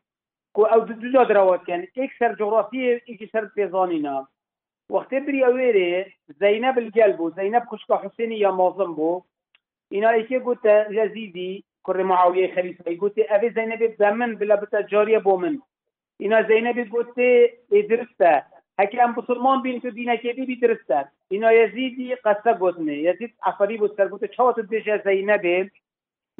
[0.53, 4.27] کو او دو جا دروات کن ایک سر جغرافیه ایکی سر پیزانینا
[4.91, 9.21] وقتی بری اویره زینب الگل بو زینب خوشکا حسینی یا مازم بو
[9.91, 15.37] اینا ایکی گوت لزیدی کر معاویه خلیفه گوت اوی زینب بمن بلا بتا جاریه بو
[15.37, 15.59] من
[16.19, 17.15] اینا زینب گوت
[17.73, 18.43] ادرسته
[18.79, 20.99] هەکیان مسلمان بین تو بی درسته
[21.31, 25.71] اینا یزیدی قصه گذنه یزید بود بۆ سەرگوتە چاوەتت از اینه بێت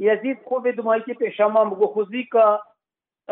[0.08, 2.44] یزید خۆ بێ دومایکی پێشەمان بگو که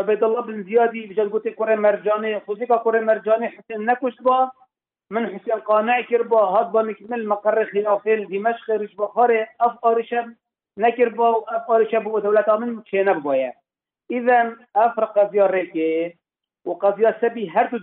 [0.01, 4.51] عبدالله بن زیادی بجد گوتی کوره مرجانه که کره مرجانه حسین نکشت با
[5.11, 10.35] من حسین قانع کر با هاد با مکمل مقر خلافه دمشق رش بخاره اف آرشم
[10.77, 13.53] نکر با اف آرشم با دولت آمن چینه
[14.09, 16.13] اذن افرق رقضیه ریکه
[16.65, 17.79] و قضیه سبی هر تو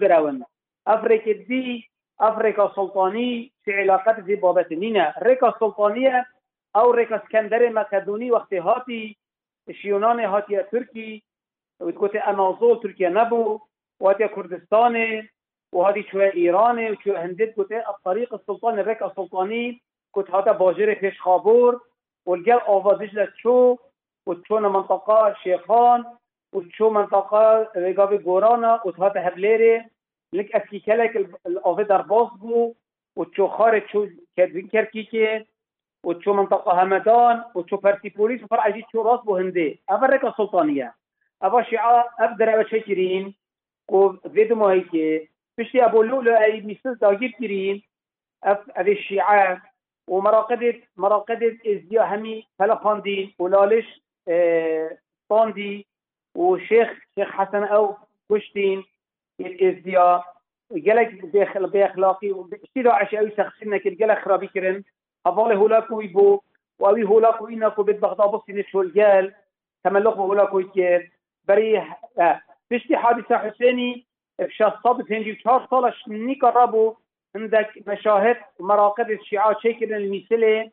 [0.86, 1.82] افریقا دی
[2.18, 6.26] افریقا سلطانی چه علاقت دی بابت نینه ریکا سلطانیه
[6.74, 9.16] او ریکا اسکندر مکدونی وقتی هاتی
[9.82, 11.22] شیونان ترکی
[11.80, 13.60] و تکوت انازول ترکیه نبو
[14.00, 15.28] و هاتی کردستانه
[15.72, 19.80] و هاتی چوه ایرانه و چوه هندید کت الطریق السلطان سلطانی
[20.32, 21.74] هاتا باجر پیش خابور
[22.26, 23.76] و الگل آوازش لچو
[24.26, 26.06] و چو منطقه شیخان
[26.54, 29.20] و چو منطقه رگاب گورانا و هاتا
[30.38, 31.16] لکه کلک
[31.64, 32.74] آوه در باز بو
[33.16, 35.46] و چو خار چو کدین کرکی که
[36.06, 37.76] و چو منطقه همدان و چو
[38.16, 40.94] پولیس و فرعجی چو راس بو هنده اول رکا سلطانیه
[41.42, 43.34] اول شعا اف در اول شکرین
[43.92, 47.82] و ویدو ماهی که پشتی ابو لولو ای میسز داگیر کرین
[48.42, 49.56] اف اف الشعا
[50.08, 53.84] و مراقدت مراقدت ازیا همی فلخاندی و لالش
[54.26, 54.88] اه
[55.28, 55.84] طاندی
[56.36, 57.96] و شيخ شيخ حسن او
[58.30, 58.84] كشتين
[59.40, 60.24] از ازدیا
[60.84, 61.22] گلک
[61.72, 64.84] به اخلاقی و اشتی دا عشاوی سخصینا نکرد گلک خرابی کردن
[65.26, 66.40] اول هولا کوی بو
[66.78, 69.30] و اوی هولا کوی نکو بد بید بغدا نشول گل
[69.84, 71.02] تملق هولا کوی کرد
[71.46, 71.80] بری
[72.70, 74.04] پشتی حادثه حسینی
[74.38, 76.96] شش صد پنجی و چهار سالش نیکار بو
[77.36, 80.70] عندك مشاهد مراقب الشيعة شكل المثلة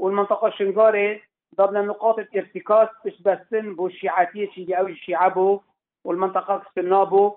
[0.00, 1.22] والمنطقة الشنغاري
[1.56, 5.60] ضمن نقاط الارتكاز مش بس بو الشيعاتية شيعة أو الشيعة بو
[6.04, 7.32] والمنطقة السنابو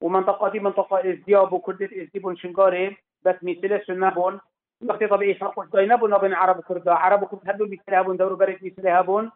[0.00, 4.40] ومنطقه دي منطقه ازدياب وكردت ازدياب ونشنغاري بس مثل نابون
[4.88, 8.88] وقت طبيعي شرق داينابون بين عرب كرد عرب كرد هبون مثل هبون دورو بارك مثل
[8.88, 9.30] هبون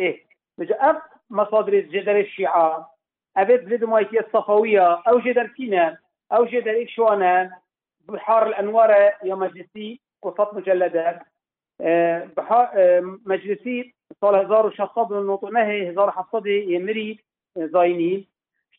[0.00, 0.24] ايه
[0.58, 0.96] بجا اف
[1.30, 2.94] مصادر الجدل الشيعة
[3.36, 5.98] ابيت بلد مايكية الصفوية او جدل كينا
[6.32, 7.50] او جدل اكشوانا
[8.08, 8.90] بحار الانوار
[9.24, 11.20] يا مجلسي قصات مجلدات
[11.80, 17.20] آه، بحار آه، مجلسي صار هزار وشخصات من نوطنه هزار حصده يمري
[17.56, 18.26] آه، زاينين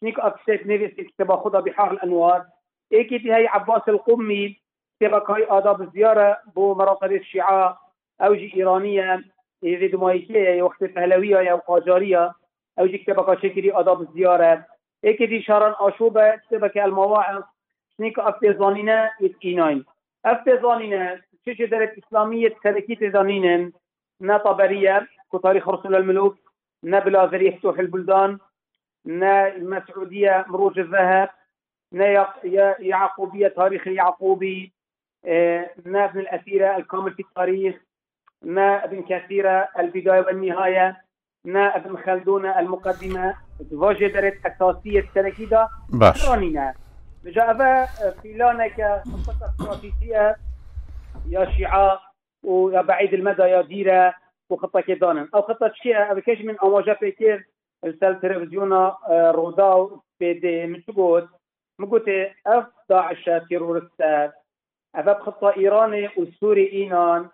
[0.02, 2.46] سنيك اب ستيت نيفي تبقى خضها بحار الانوار
[2.90, 4.60] تي هي عباس القمي
[5.00, 7.80] تبا هي آداب الزيارة بو مراصد الشيعة
[8.22, 9.24] اوجي ايرانية
[9.64, 12.32] يريد مايكية وقت فهلوية يا قاجارية
[12.80, 14.08] اوجي تبا تبقى شكري آداب
[15.06, 17.44] ايكي تي شاران اشوبة تبقى المواعظ
[17.98, 19.84] سنيك اب تزانينة يتقيناي
[20.26, 23.72] اب تزانينة شجرة درت اسلامية تركي نا
[24.22, 26.38] نطبرية كتاريخ رسول الملوك
[26.84, 28.38] نبلا ذريح توح البلدان
[29.08, 31.30] نا المسعودية مروج الذهب
[31.94, 32.28] نا
[32.80, 34.74] يعقوبية تاريخ اليعقوبي
[35.26, 37.76] آه، نا ابن الأثيرة الكامل في التاريخ
[38.44, 40.98] نا ابن كثيرة البداية والنهاية
[41.46, 43.34] نا ابن خلدون المقدمة
[43.72, 46.74] واجه درت أساسية تركيدة باش رانينا
[47.24, 47.88] في
[48.22, 50.36] فيلانك خطة استراتيجية
[51.30, 52.00] يا شعاع
[52.44, 54.14] ويا بعيد المدى يا ديرة
[54.50, 57.48] وخطة كدانا أو خطة شيئا أبكاش من أمواجه بكير
[57.86, 58.74] السال تلفزيون
[59.12, 61.28] روداو بي دي مشغول
[61.80, 64.34] مقوتي اف داعش تيرورستات
[64.96, 67.30] اف بخطة ايراني وسوري اينان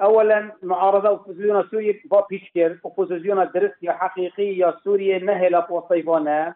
[0.00, 6.54] اولا معارضه اوبوزيون سوري با بيشكل اوبوزيون حقيقي حقيقيه سوريا نهله بوصيفانا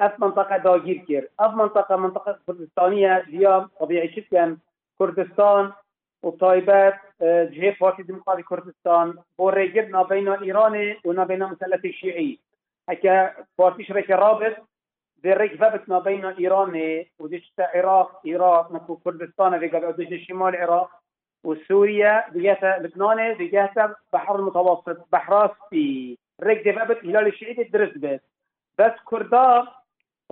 [0.00, 4.56] اف منطقه داجير كير اف منطقه منطقه كردستانيه اليوم طبيعي جدا
[4.98, 5.72] كردستان
[6.22, 12.38] وطايبات جهه بارتي ديمقراطي كردستان بوريجر بين ايراني وما بين المثلث الشيعي
[12.88, 14.56] هكا بارتيش ريك رابط
[15.22, 20.48] دي ريك بابت ما بين إيران وديش عراق عراق نكو كردستان في قبل ديش شمال
[20.48, 20.90] العراق
[21.44, 28.20] وسوريا بجهة لبنان بجهة بحر المتوسط بحر في ريك دي بابت هلال الشعيد درس بس
[28.78, 29.66] بس كردا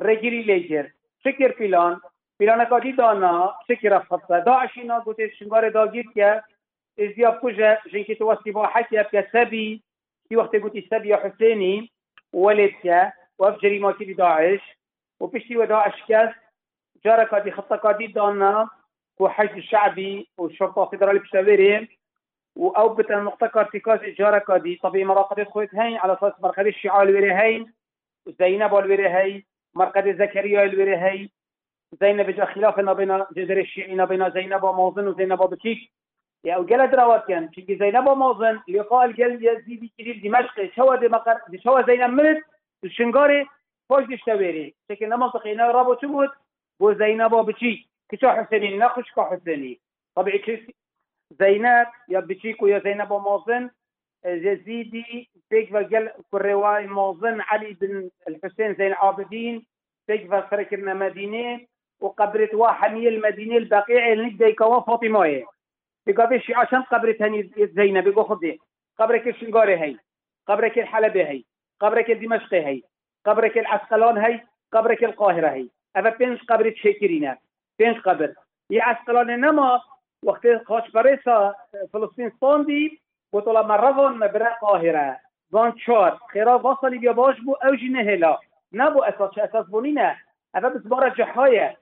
[0.02, 0.90] ريجري ليجر
[1.24, 1.98] شكر فيلان
[2.38, 6.42] فيلان قادي دانا شكر أفضل داعشينا قلت شنغار داجير كا
[7.00, 9.82] إزياب كجا جنكي تواسي بحكي سبي
[10.28, 11.90] في وقت قلت سبي حسيني
[12.32, 14.60] وليبيا وفي جريمة داعش
[15.20, 16.32] وبشتي ودا أشكال
[17.04, 18.68] خطة خطكاتي دانا
[19.20, 21.88] وحشد الشعبي والشرطة الفيدرالية بشتاوري
[22.56, 27.72] وأو بتن نقطة جارة جاركاتي طبيعي مراقبة خويت هين على أساس مرقد الشعاع الوري هين
[28.26, 31.30] وزينب الوري هين مرقد زكريا الوري هين
[32.00, 35.90] زينب جا خلافنا بين جزر الشيعي بين زينب وموزن وزينب بكيك
[36.48, 39.32] ئێو گەلە دراوەکەن چکی زەینە بۆ مۆزن لێقال گەل
[39.66, 40.94] زیبیگیری دیمەشقی شەوە
[41.64, 42.38] شەوە زەینە مرد
[42.96, 43.40] شنگاری
[43.88, 46.32] خۆش گشتەوێری چکە نەمەسەقینە ڕابۆ چ بوت
[46.80, 47.72] بۆ زەینە بۆ بچی
[48.10, 49.74] کچ حسێنی نەخش نخش حسێنی
[50.14, 50.38] طبعی
[51.40, 53.64] زەینەت كيس بچیک يا یا زەینە بۆ مۆزن
[54.48, 55.02] يزيدي
[55.50, 57.92] تيك وجل كرواي موظن علي بن
[58.28, 59.56] الحسين زين العابدين
[60.06, 61.46] تيك فسركنا مدينة
[62.04, 65.42] وقبرت واحد من المدينة البقيع اللي نجد يكوا فاطمة
[66.06, 68.52] بگو بيش عشان قبر تاني زينب بقى خذ خب
[68.98, 69.96] قبرك قبر هي
[70.48, 71.42] قبرك الحلبي قبر
[71.80, 72.82] قبرك الدمشقي هي
[73.26, 74.40] قبر العسقلان هي
[74.72, 77.38] قبرك القاهرة هي اما بنش قبر تشكرينا
[77.78, 78.34] بنش قبر
[78.70, 79.80] يا عسقلان نما
[80.24, 81.54] وقت خاش برسا
[81.92, 85.18] فلسطين صاندي بطول مرضان برا قاهره
[85.52, 88.38] وان چار خیرا واصلی بیا باش بو او جی نهلا
[88.72, 90.16] نبو اساس اساس بونی نه
[90.56, 91.76] اوه بسمار جحایه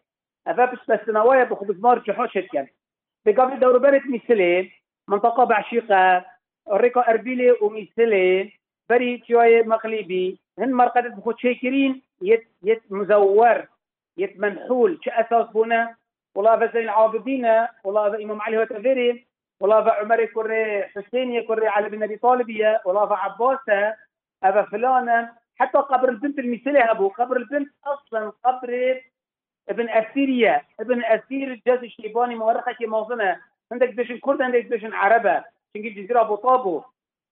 [0.48, 2.66] اوه بس بسنوایه بخو بسمار جحا شد کن
[3.32, 4.70] قبل دورو برت مثلين
[5.08, 6.24] منطقة بعشيقة
[6.72, 8.52] ريكو أربيلي ومثلين
[8.90, 13.64] بري تيوي مغلبي هن مرقدة بخوت شاكرين يت, يت مزور
[14.18, 15.94] يت منحول كأساس بنا
[16.34, 17.46] ولا فزين العابدين
[17.84, 19.26] ولا إمام علي وتفيري
[19.60, 23.94] ولا عمر كري حسين كري على بن أبي طالبية ولا عباسة
[24.44, 28.98] أبا فلانة حتى قبر البنت المثلي أبو قبر البنت أصلا قبر
[29.70, 33.40] ابن اسيريا ابن اسير الجاز الشيباني مورخه كي موظنه
[33.72, 36.83] عندك باش الكرد عندك بيشن عربه شنجي جزيره ابو طابو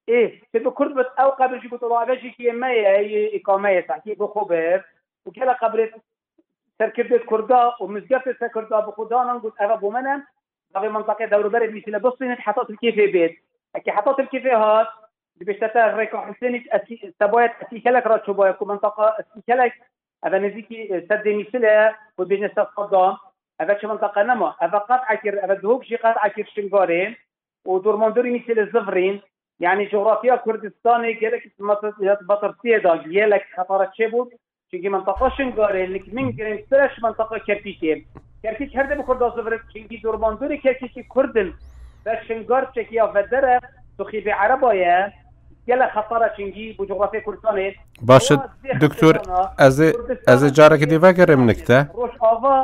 [0.09, 4.85] ايه تبقى كرد بس او قبل شي بتطلع باش كي ما هي اقامه تحكي بخبر
[5.27, 5.91] وكلا قبل
[6.79, 10.25] تركيبة كردا ومزقفت كردا بخدانا نقول أغب ومنا
[10.75, 13.39] باقي منطقة دور برد مثل بصين حطت الكيفي بيت
[13.85, 14.87] كي حطت الكيفي هات
[15.37, 16.67] بيشتتا ريكو حسيني
[17.21, 19.73] تبايت أسيكلك راتشو بايكو منطقة أسيكلك
[20.27, 23.17] اوا نزیکی صد میسله و بیجن صد قدام
[23.61, 27.17] اوا چه منطقه نما اوا قطع کر اوا دهوک شی قطع کر شنگاره
[27.67, 29.23] و دورماندوری مثل زفرین
[29.61, 31.51] یعنی جغرافیا کردستانی که لکه
[32.29, 34.33] بطرسیه دا یه لکه خطارت چه بود
[34.71, 38.03] چونکی منطقه شنگاره لکه من گرم سرش منطقه کرپیشه
[38.43, 41.53] کرپیش هر دمی کرد زفرین چونکی دورماندوری کرپیشی کردن
[42.05, 43.01] در شنگار چکی
[43.31, 43.61] دره،
[43.99, 45.13] تو خیب عربایه
[45.69, 47.69] گەلە خەفەرە چنگی بۆ جغرافی کوردستانێ
[48.09, 48.35] باشە
[48.83, 49.15] دکتۆر
[50.31, 52.55] ئەزێ جارەکە دیڤگەڕێ منکتە ڕۆژ ئاوا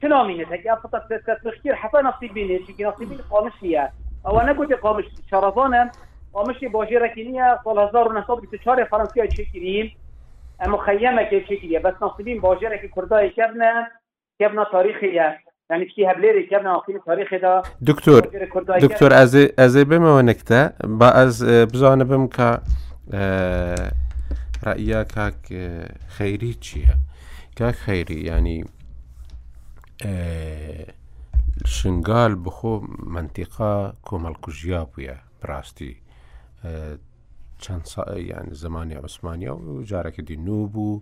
[0.00, 1.02] تنامینێت هەگیا فقط
[1.44, 3.84] تخیر حتا نفسی بینێ چکی نفسی بین قامش نیە
[4.26, 5.88] ئەوە نەگوتێ قامش شارەزانم
[6.34, 9.86] قامشی باژێرەکی نییە سال 1924 فەرەنسیا چێکریم
[10.60, 13.72] ئەمە خەیەمەکێ چێکریە بەس نفسیبین باژێرەکی کوردایی کردنە
[14.40, 15.28] کەبنا تاریخیە
[15.70, 18.22] دکتۆر
[18.84, 19.10] دکتۆر
[19.58, 20.60] ئەزێ بمەوە نەکتە
[21.00, 21.34] با ئەس
[21.72, 22.50] بزانە بم کە
[24.64, 25.40] ڕائیا کاک
[26.16, 26.94] خەیری چییە
[27.58, 28.58] کاک خەیری ینی
[31.76, 32.72] شنگال بخۆ
[33.14, 33.74] منتیقا
[34.06, 35.92] کۆمەڵکوژیا بووە بڕاستی
[37.62, 37.84] چەند
[38.30, 40.94] یان زمانی عوسمانیا و جارەکە دی نو بوو.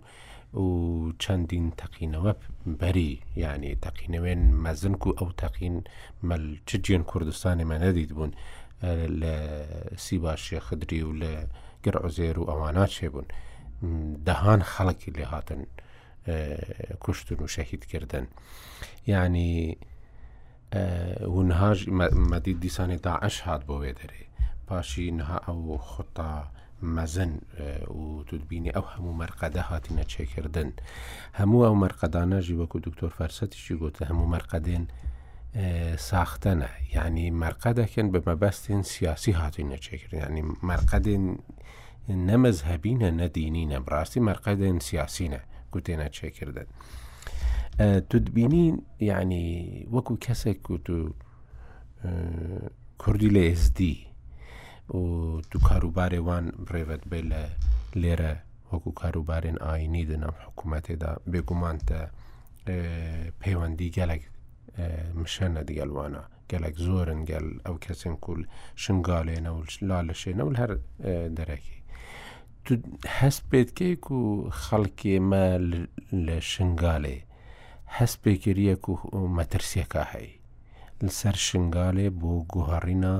[0.53, 2.33] و چەندین تەقینەوە
[2.79, 5.75] بەری یعنی تەقینەوێن مەزنک و ئەو تەقین
[6.65, 8.31] چ جێن کوردستانی مە نەدیت بوون
[9.21, 9.35] لە
[10.05, 11.33] سیباشە خدری و لە
[11.83, 13.27] گەڕعزێر و ئەوانە چێ بوون
[14.27, 15.61] دەهان خەڵکی لێ هاتن
[17.03, 18.25] کوشتن و شەهیدکردن
[19.07, 19.77] یعنی
[21.35, 21.79] ونهاژ
[22.31, 24.23] مەدی دیسانی داعش هات بۆ وێ دەرێ
[24.67, 26.31] پاشی نها ئەو خوتا
[26.83, 27.37] مەزن
[27.95, 30.69] و تودبینی ئەو هەموو مەرقەدە هاتیە چێکردن
[31.39, 34.85] هەموو ئەو مەرقەدانەژی وەکو دکتۆر فەرسەتیشی گوتە هەموو مەرقەدێن
[36.09, 41.25] ساختەنە یعنی مەرقەدەکەن بە مەبەستین سیاسی هاتیە چێکرد ینی مەرقەدێن
[42.29, 45.41] نەمەزهبینە نەدینی نەبڕاستی مەرقەدێن سیاسینە
[45.73, 46.67] گوتێنە چێکردن.
[48.09, 48.75] تودبینین
[49.09, 49.43] یعنی
[49.93, 50.99] وەکو کەسێک کووت و
[53.01, 53.79] کوردی لە ئSD
[54.95, 55.01] و
[55.51, 57.43] دوو کاروبارێوان ڕێوەت بێ لە
[58.01, 58.33] لێرە
[58.71, 62.01] وەکو کاروبارێن ئاینی دنام حکوومەتێدا بێگومانتە
[63.41, 64.23] پەیوەندی گەلێک
[65.21, 66.21] مشەنە دیگەلوانە
[66.51, 68.41] گەلێک زۆرن گەل ئەو کەسن کول
[68.83, 70.71] شنگالێنە و لا لە شێنە و هەر
[71.37, 71.75] دەرەکی
[73.17, 74.21] هەست پێتکەیک و
[74.63, 75.45] خەڵکێمە
[76.25, 77.17] لە شنگالێ
[77.97, 78.75] هەست پێکردە
[79.17, 80.33] و مەترسیەکە هەیە
[81.03, 83.15] لەسەر شنگالێ بۆ گوهڕینە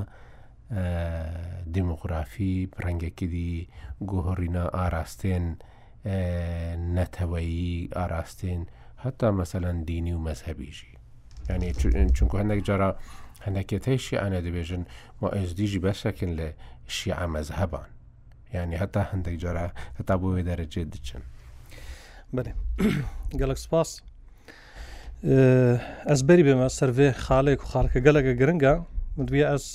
[1.74, 3.68] دیموغرافی ڕەنگەکردی
[4.10, 5.46] گوهڕینا ئاراستێن
[6.98, 8.62] نەتەوەیی ئاراستێن
[9.04, 10.92] هەتا مەسەەن دینی و مەذهبیژی
[11.50, 11.72] ینی
[12.16, 12.90] چونکو هەندێک جارا
[13.46, 14.84] هەندێکێتەی شیعانە دەبێژن
[15.22, 16.48] و ئەزدیژی بەشەکن لە
[16.98, 17.90] شیعە مەذهبان
[18.54, 19.66] ینی هەتا هەندێک جارا
[19.98, 21.24] هەتا بۆ وێ دەرەجێ دچن
[22.36, 22.52] بێ
[23.42, 23.90] گەلک سپاس
[26.10, 28.74] ئەس بەری بێمە سەرێ خاڵێک و خارکە گەلەکە گرنگە
[29.28, 29.68] دوێ ئەس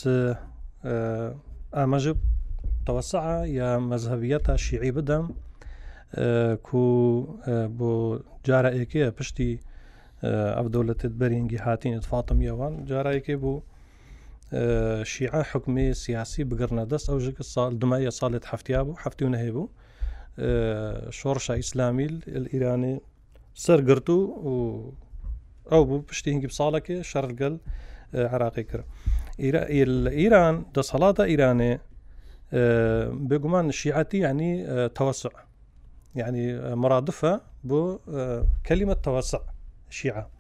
[0.85, 2.17] امجب آه، آه،
[2.87, 5.31] توسع يا مذهبيتها الشيعي بدم
[6.15, 9.61] آه، كو بو جارا ايكي بشتي
[10.25, 13.61] ابدولة برينجي هاتين فاطم يوان جارا ايكي بو
[15.03, 19.69] شيعة حكمي سياسي بقرنا دس او جيك الصال دمائية صالة حفتيابو حفتيون هيبو
[21.11, 23.01] شورشا اسلامي الايراني
[23.55, 24.27] سر قرتو
[25.73, 27.59] او بو بشتي هنجي بصالة شر القل
[28.15, 28.85] عراقي كرم
[29.41, 31.81] ايران دسالات ايراني
[32.53, 35.31] آه، بيقمان شيعتي يعني آه، توسع
[36.15, 37.99] يعني آه، مرادفة بو
[38.67, 39.41] كلمة توسع
[39.91, 40.31] شيعة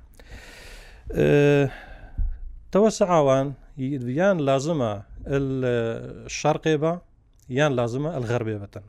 [2.72, 7.00] توسع وان يان لازمة الشرقي با
[7.48, 8.82] يان لازمة الغربي بتن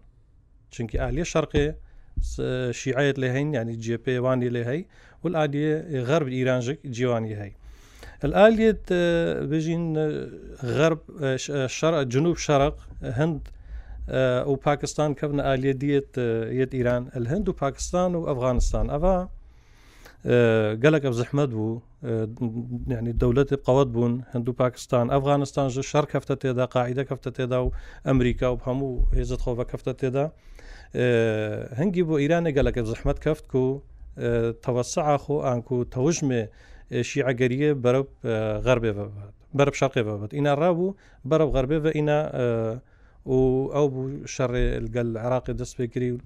[0.75, 1.73] چونکی آلیه شرقی
[2.71, 4.85] شيعيه لهین یعنی يعني جی پی وانی لهی
[5.23, 7.51] والآلیه غرب جيواني جیوانی هی
[8.25, 10.27] الاليد آه، بيجين آه،
[10.65, 11.35] غرب آه،
[11.67, 13.47] شرق جنوب شرق هند
[14.45, 16.17] وباكستان آلية ديت
[16.51, 19.29] يد ايران الهند وباكستان وافغانستان افا
[20.83, 21.79] قالك بزحمد بو
[22.87, 27.71] يعني الدولة بقوات بون هند وباكستان افغانستان جو شر كفته تيدا قاعده كفته تيدا
[28.05, 30.31] وامريكا وبهمو هيزت خوفا كفته تيدا
[31.73, 33.81] هنجي بو ايران قالك بزحمت كفتكو
[34.61, 36.47] توسع خو انكو توجمه
[37.01, 39.11] شيعة قرية برب آه، غرب بابات
[39.53, 40.93] برب شرق بابات إنا رابو
[41.25, 42.81] برب غرب بابات إنا آه،
[43.25, 46.17] و أو بو شر القل العراقي دس بكري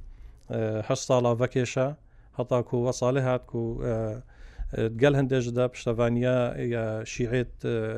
[0.51, 1.95] آه، حصالة فاكيشا
[2.35, 3.81] هطاكو وصالهات كو
[4.73, 7.45] تقال هندي جدا بشتفانيا يا شيعة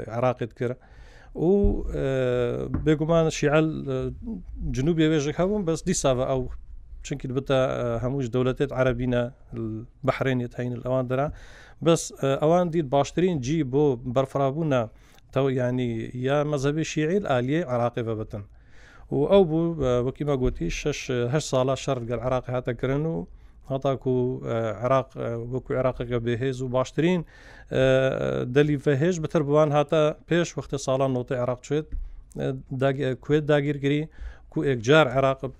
[0.07, 0.75] عراقي تكر
[1.35, 1.81] و
[2.67, 3.61] بيقومان شيعة
[4.61, 6.49] جنوبية بيجي بس دي أو
[7.07, 7.59] چونکی بتە
[8.03, 9.21] هەمووش دەولەتێت عربینە
[10.07, 11.27] بەحرێنێت هەین ئەوان دەرا
[11.85, 12.01] بەس
[12.41, 13.85] ئەوان دیت باشترین جی بۆ
[14.15, 14.81] بەرفرابوونە
[15.33, 15.89] تەو ینی
[16.27, 18.43] یا مەزەبی شیعیل ئالیە عراقی بەبتن
[19.13, 19.65] و ئەو بوو
[20.07, 20.99] وەکیمە گوتی شش
[21.49, 23.17] ساڵە شەر گەل عراق هاتەکردن و
[23.71, 24.13] هەتاکو
[24.85, 25.09] عراق
[25.53, 27.21] وەکو عراقەکە بەهێز و باشترین
[28.55, 31.87] دەلی فەهێش بەتر بوان هاتە پێش وەختە ساڵان نۆتی عراق چێت
[33.25, 34.03] کوێت داگیرگری
[34.55, 35.51] كو اجار عراق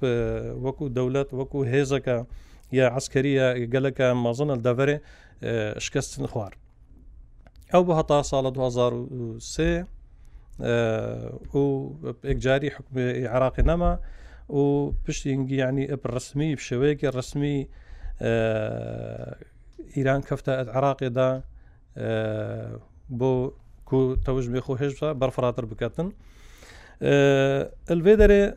[0.64, 2.26] وكو دولة وكو هيزك
[2.74, 5.02] يا عسكرية قالك ما ظن الدفرة
[5.44, 6.58] آه، شكست نخوار
[7.76, 9.08] او بها طا صالة وزار
[9.40, 9.86] سي
[10.62, 11.88] آه، و
[12.26, 12.86] اجاري حكم
[13.30, 14.00] عراقي نما
[14.50, 14.92] و
[15.26, 17.68] ينجي يعني اب الرسمي بشويك الرسمي
[18.22, 19.38] آه،
[19.98, 21.42] ايران كفتا عراقي دا
[23.10, 23.52] بو
[23.86, 26.12] كو توجمي خو برفراتر بكاتن
[27.92, 28.54] البيدري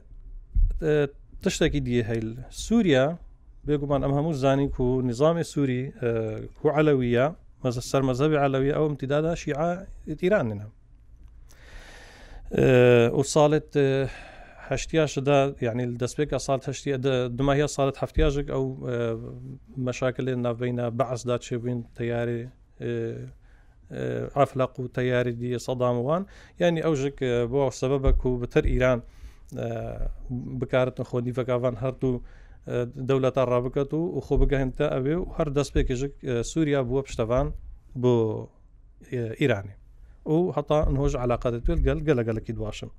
[0.83, 1.09] أه،
[1.43, 3.17] تشتكي دي هاي سوريا
[3.65, 9.35] بيقومان أمها مو زاني كو نظام سوري أه، كو علوية مزسر مذهبي علوية أو امتدادا
[9.35, 9.87] شيعة
[10.23, 10.69] إيران نعم
[13.13, 13.79] وصالت
[14.57, 18.77] هشتياش دا يعني الدسبيك صارت هشتيا دما هي صارت هفتياجك أو
[19.77, 22.49] مشاكل لنا بين بعض دات بين تياري
[24.37, 26.25] عفلق وتياري دي صدام وان
[26.61, 29.01] يعني أوجك بو سببك وبتر إيران
[29.53, 32.13] بکارتن خۆنیفەکەوان هەرت و
[33.09, 36.15] دەولەتە ڕابکەت و خۆ بگەهێنتە ئەوێ و هەر دەست پێکێژک
[36.51, 37.47] سووریا بووە پشتەوان
[38.03, 38.15] بۆ
[39.41, 39.75] ئیرانی
[40.27, 42.91] و هەتا نهۆژ علااقەت توێت گەل گە لەگەلکی دواشم.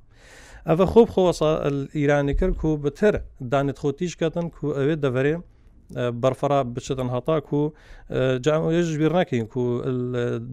[0.67, 1.51] ئەە خۆب خۆوەسا
[1.99, 3.13] ئیرانی کرد و بەتر
[3.51, 5.35] دانێت خۆ تیشکەتن و ئەوێ دەبەرێ
[6.23, 7.61] بەرفەرا بچتن هەتاک و
[8.45, 9.61] جاێژ بیر ناکەین و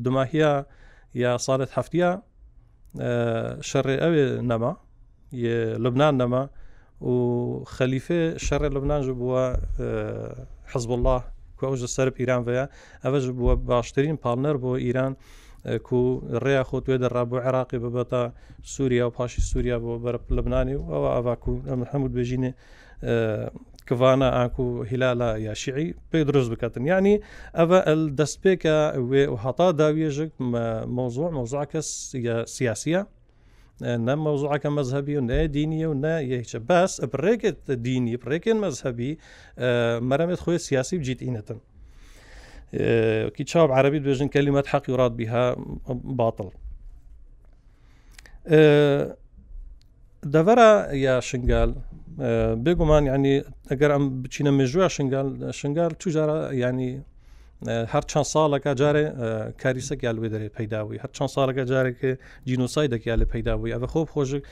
[0.04, 0.52] دماهیا
[1.22, 2.10] یا ساڵێت هەفتە
[3.68, 4.72] شەڕێ ئەوێ نەما
[5.84, 6.42] لەبناان نەما
[7.10, 7.14] و
[7.76, 9.44] خەلیفێ شەڕێ لەبناژ بووە
[10.72, 11.20] حەزب الله
[11.58, 12.64] کوژە سەر ئیران بەیە
[13.04, 15.12] ئەوەش بووە باشترین پاڵنەر بۆ ئیران
[15.86, 16.00] کو
[16.44, 18.22] ڕێیا خۆ توێ دەڕابوو عراقی ببەتە
[18.74, 22.52] سووریا و پاشی سووریا بۆ بەرە لەبنانی و ئەوە ئاواکو ئەم هەموو بێژینێ
[23.88, 27.16] کڤانە ئاکو هیلالە یاشیعی پێی دروست بکاتن ینی
[27.56, 27.64] ئەە
[28.18, 28.76] دەستپێکە
[29.10, 30.32] وێ هەتا داویێژک
[30.96, 31.80] مۆزۆ مۆزاکە
[32.56, 33.00] سیاسە
[33.80, 36.92] نە مەوزوعەکە مەذهبی و نە دینیە و نە یەکچە باس
[37.24, 39.10] ڕێکت دینی ڕێکێن مەذهبی
[40.08, 41.58] مەرەمێت خۆی سیاسی بجیتینەتن
[43.34, 45.44] کی چاو عربی دوێژن کەلیمەت حەقی وڕات بیها
[46.18, 46.48] باتڵ
[50.32, 50.70] دەڤرە
[51.06, 51.70] یا شنگال
[52.64, 53.36] بێگومان ینی
[53.70, 55.28] ئەگەر ئەم بچینە مێژوە شنگال
[55.60, 56.92] شنگال توجارە ینی
[57.64, 59.04] هەر چەند ساڵەکە جارێ
[59.60, 62.10] کاریسە گالوێ دەرێت پەیداوی هەر چەند ساڵەکە جارێکە
[62.48, 64.42] جینوسای دەکیا لە پەیداوی ئەە خۆ خۆشک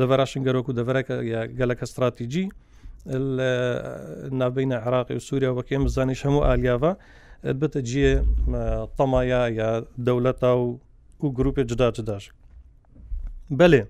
[0.00, 1.14] دەڤراشنگەرۆک و دەڤەرەکە
[1.58, 2.44] گەلەکە استراتیجی
[4.40, 6.92] نابینە عراقی و سووریا وەکێ مزانانی هەموو ئالیاوە
[7.60, 8.10] بتە جێ
[8.96, 9.70] تەمایە یا
[10.06, 10.80] دەولەتا و
[11.24, 12.24] و گرروپی جدا جداش
[13.58, 13.82] بەێ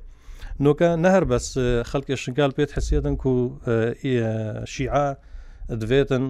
[0.64, 1.46] نوکە نەهر بەس
[1.90, 5.06] خەڵکی شنگال پێت حسیێدن و شیعە
[5.80, 6.24] دوێتن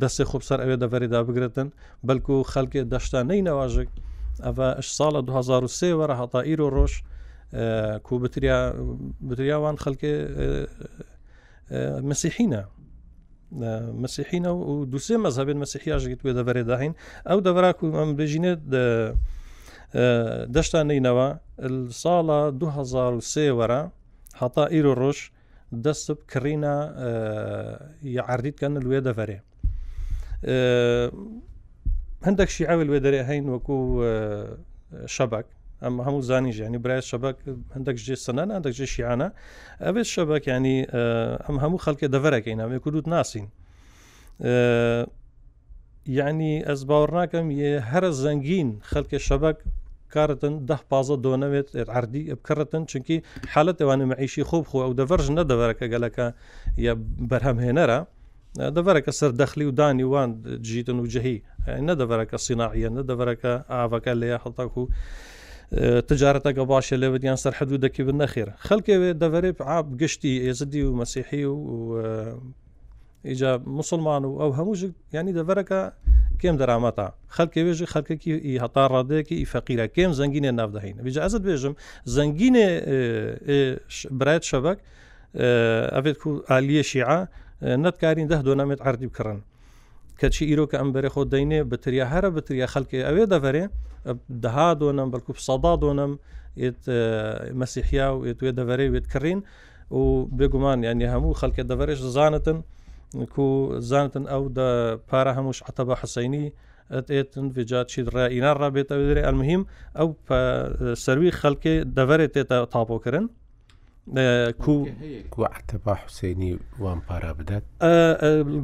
[0.00, 1.68] دەستی خۆ سەر ئەوێ دەڤەریدا بگرن
[2.08, 3.90] بەلکو و خەڵکی دەشتا نەی نەواژێک
[4.44, 6.68] ئەە ساڵە 2023 وەرە هەتا ئیرۆ
[9.30, 10.66] بتریا وان خەڵکێ آه،
[11.70, 12.62] آه، مسیحینا
[13.64, 16.92] آه، مسیحینا و دوسێ مەزهبێن مەسیحیاژێت وێ دەبەرێ داهین
[17.30, 18.52] او دورا کو من بجینه
[20.56, 21.28] دەشتانینەوە
[22.02, 23.82] ساڵە 2023 وەرە
[24.42, 25.30] هەتا ئیر و روش
[25.72, 26.94] دسب كرينا
[28.02, 29.40] يعرضيت كان الويدا فري
[32.22, 34.04] عندك شي عاوي الويدا هين وكو
[35.06, 35.46] شبك
[35.82, 37.36] اما همو زانيج يعني براي الشبك
[37.76, 39.32] عندك جي سنان عندك جي شيعانا
[39.80, 43.48] ابي الشبك يعني ام همو خلق دفرة كينا ما يكودوت ناسين
[46.06, 49.56] يعني از باورناكم يه هر زنگين خلق الشبك
[50.14, 53.16] بکارەتن ده پازە دۆنەوێت ئەردی بکڕەتن چونکی
[53.52, 56.26] حالت ئەوانە مەعیشی خۆب خۆ ئەو دەڤەرژ نەدەوەرەکە گەلەکە
[56.86, 56.92] یا
[57.30, 57.98] بەرهەمهێنەرە
[58.76, 60.30] دەبەرەکە سەردەخلی و دانی وان
[60.66, 61.36] جیتن و جهی
[61.88, 64.88] نەدەبەرەکە سینناعە نەدەبەرەکە ئاوەکە لەیە هەڵتاکو و
[66.10, 70.90] تجارەتەکە باشە لێ بدیان سەر حدوو دەکی بن نەخێر خەڵکەوێ دەبەرێ عاب گشتی ئێزدی و
[71.00, 71.54] مەسیحی و
[73.24, 75.80] ئیجا مسلمان و ئەو هەموو ینی دەبەرەکە
[76.40, 77.06] کێم دەرامەتە
[77.36, 81.74] خەلکە وێژی خەکەکی ئی هەتا ڕادەیەکی ئی فەقیرە کێم زەنگینێ نافدەهین بجا ئەزت بێژم
[82.14, 82.68] زەنگینێ
[84.18, 84.78] برایەت شەبک
[85.96, 87.10] ئەبێت و عالیە شیع
[87.84, 89.40] نەتکارین دە دۆنامێت عردی بکڕن
[90.20, 93.64] کەچی ئیرۆکە ئەم بەرە خۆ دەینێ بەتریا هەرە بەتریا خەلکی ئەوێ دەڤێ
[94.44, 96.12] دەها دۆنم بەڵکو سەدا دۆنم
[97.60, 99.38] مەسیحیا و توێ دەڤێ وێت کڕین
[99.98, 100.02] و
[100.38, 102.58] بێگومان یانی هەموو خەلکە دەڤێش زانتن
[103.34, 103.46] کو
[103.80, 104.48] زانتن ئەو
[105.10, 106.52] پارە هەمووش عتە بە حەسەینی
[106.90, 110.08] ئەتێتن ڤجات چی ڕائینا ڕابێتەوە درێ ئەلمهیم ئەو
[111.04, 113.26] سەروی خەڵکێ دەڤێت تێتە تاپۆکردن
[115.30, 117.62] کوعتەبا حوسێنی وان پارا بدات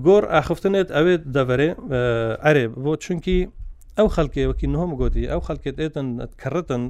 [0.06, 1.70] گۆر ئاخفتنێت ئەوێت دەڤێ
[2.44, 3.40] ئەرێ بۆ چونکی
[3.98, 6.06] ئەو خەڵکێوەکی نهۆم گوتی ئەو خەڵکێت ئێتن
[6.42, 6.82] کڕتن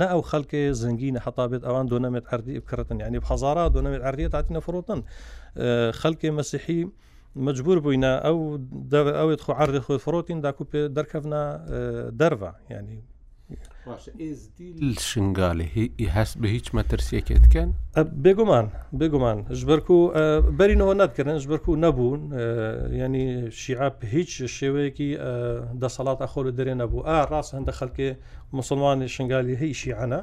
[0.00, 4.60] نە ئەو خەڵکێ زەنگینە حتا بێت ئەوان دۆنەمێت ئەردی بکردن یعنی هزارا دۆنەمێت ئەردیە تاتینە
[4.66, 5.00] فرۆتن
[5.94, 6.84] خەڵکی مەسیحی
[7.46, 8.58] مجبور بووینە ئەو
[8.92, 11.42] ئەوێت خۆ عردی خۆی فرۆتین داکو پێ دەرکەفنا
[12.20, 12.98] دەرە ینی
[15.00, 15.68] شنگالی
[16.16, 17.70] هەست بە هیچ مەترسیەکێت بکەن
[18.24, 18.66] بێگومان
[19.00, 19.96] بێگومان ژبەرکو
[20.58, 22.20] بەرینەوە نەتکردن ژبەرکو نەبوون
[23.02, 25.10] ینی شیعب هیچ شێوەیەکی
[25.82, 28.10] دەسەڵات ئەخۆ لە دەرێ نەبوو ئا ڕاست هەندە خەڵکێ
[28.58, 30.20] مسلمانی شنگالی هەی شیعانە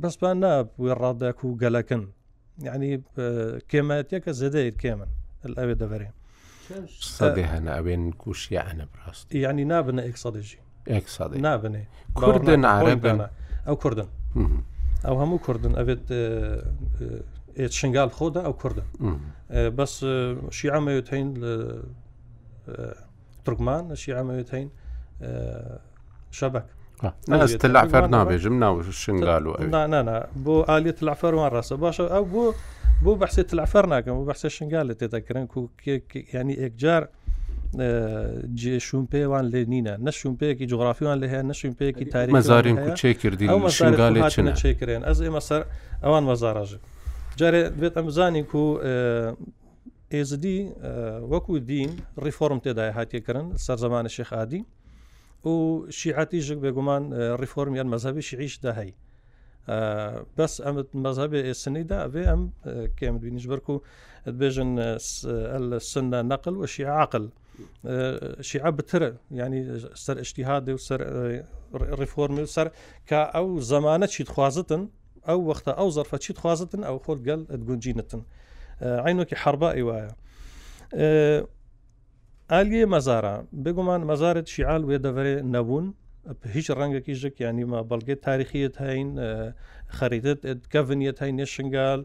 [0.00, 2.02] بەسپان نابێ ڕادداک و گەلەکن
[2.58, 5.06] يعني كما آه، كيماتيك زدائر كامل
[5.46, 6.08] الأبي دغري
[7.34, 10.58] هنا آه، ابين كوش يعني براس يعني نابنا إيك صديجي
[10.90, 11.84] إيك صديجي نابنا
[12.14, 13.26] كردن عربي
[13.68, 14.08] أو كردن
[15.06, 16.66] أو همو كردن أبيت آه،
[17.66, 18.82] شنغال خودا أو كردن
[19.50, 20.06] بس
[20.50, 21.34] شيعة ما يتهين
[23.44, 24.70] تركمان شيعة ما يتهين
[26.30, 26.64] شبك
[27.04, 29.52] ئەستە لافەر نابێژم ناو شنگال و
[30.44, 32.44] بۆ ئالێت لافەروان ڕاستە باشە ئەو بۆ
[33.04, 35.60] بۆ بەحسێ تلافەر ناکەم و بەحسە شنگال لە تێدەکردن و
[36.34, 37.02] ینی ئێکجار
[38.60, 43.68] جێشون پێوان لێ نینە نەشون پێیەکی جغرافیوان لە هەیە نەشون پێیەکی تاری مەزارین کوچێ کردین
[43.68, 44.20] شنگالی
[44.62, 45.62] چێکرێن ئەس ئێمە سەر
[46.04, 46.78] ئەوان مەزاراژە
[47.40, 48.66] جارێ بێت ئەمزانین و
[50.14, 50.60] ئێزدی
[51.32, 51.90] وەکو دین
[52.26, 54.60] ریفۆرم تێدای هاتیەکردن سەر زمانە شێخادی
[55.46, 58.92] و شیعەتیژک بێگومان اه، ریفۆرمیان مەذهبی شیعیش داهەی
[59.68, 60.76] اه، بەس ئەم
[61.06, 61.52] مەذهبی ام
[62.14, 62.42] ئەێ ئەم
[62.98, 63.80] کێم دوینیش بەرک اه، و
[64.40, 64.70] بێژن
[65.92, 67.14] سندا السنه و وشيعة
[68.48, 69.62] شیع بترە ینی
[70.04, 71.00] سەر ئشتیهادێ و سەر
[72.00, 72.66] ریفۆرمی و سەر
[73.08, 74.82] کە ئەو زەمانە چیت خوازتن
[75.28, 78.22] ئەو وەختە ئەو زەرفە چیت خوازتن ئەو خۆل گەل گونجینتن
[79.06, 80.04] عینۆکی حربە ئیواە.
[82.54, 83.34] ئالیێ مەزارە
[83.64, 85.86] بگومان مەزارت شیعال وێ دەبێ نەبوون
[86.54, 89.08] هیچ ڕەنگەکی ژەکیانیمە بەڵگێ تاریخیت هەین
[89.98, 90.40] خەریتت
[90.72, 92.00] کەڤنیت هەین نێشنگال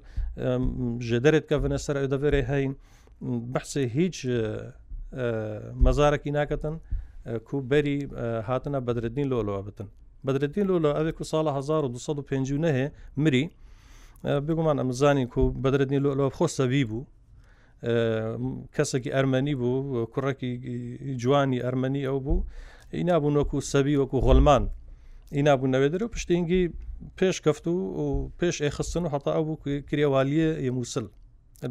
[1.07, 2.71] ژێدەرێت کەڤنە سەر دەبێ هەین
[3.53, 4.17] بەحسێ هیچ
[5.85, 6.75] مەزارەکی ناکەن
[7.47, 7.97] کوبەری
[8.47, 9.87] هاتنە بەدردین لۆلەوە بتن
[10.25, 12.87] بەدردین لۆلە ئەوێ و ساڵە 1950 نەهێ
[13.23, 13.43] مری
[14.47, 17.03] بگومان ئەمزانی کو بەدردین لۆلەوە خۆ سەوی بوو
[18.75, 20.53] کەسێکی ئەرمەنی بوو کوڕێکی
[21.21, 22.45] جوانی ئەرمەنی ئەو بوو
[22.97, 24.63] ئینابوو نۆکو سەبی وەکو غڵمان
[25.37, 26.63] ئینابوو نەوێدرە و پشتینگی
[27.17, 27.77] پێش کەفت و
[28.39, 29.59] پێش ئێخستن و هەتا ئەو بوو
[29.89, 31.05] کرێوالیە یموسل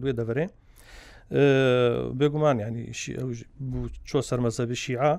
[0.01, 0.47] دوێ دەبرێ
[2.19, 2.85] بێگومان ینی
[3.19, 3.29] ئەو
[3.71, 5.13] بوو چۆ سەرمەزەبی شیعە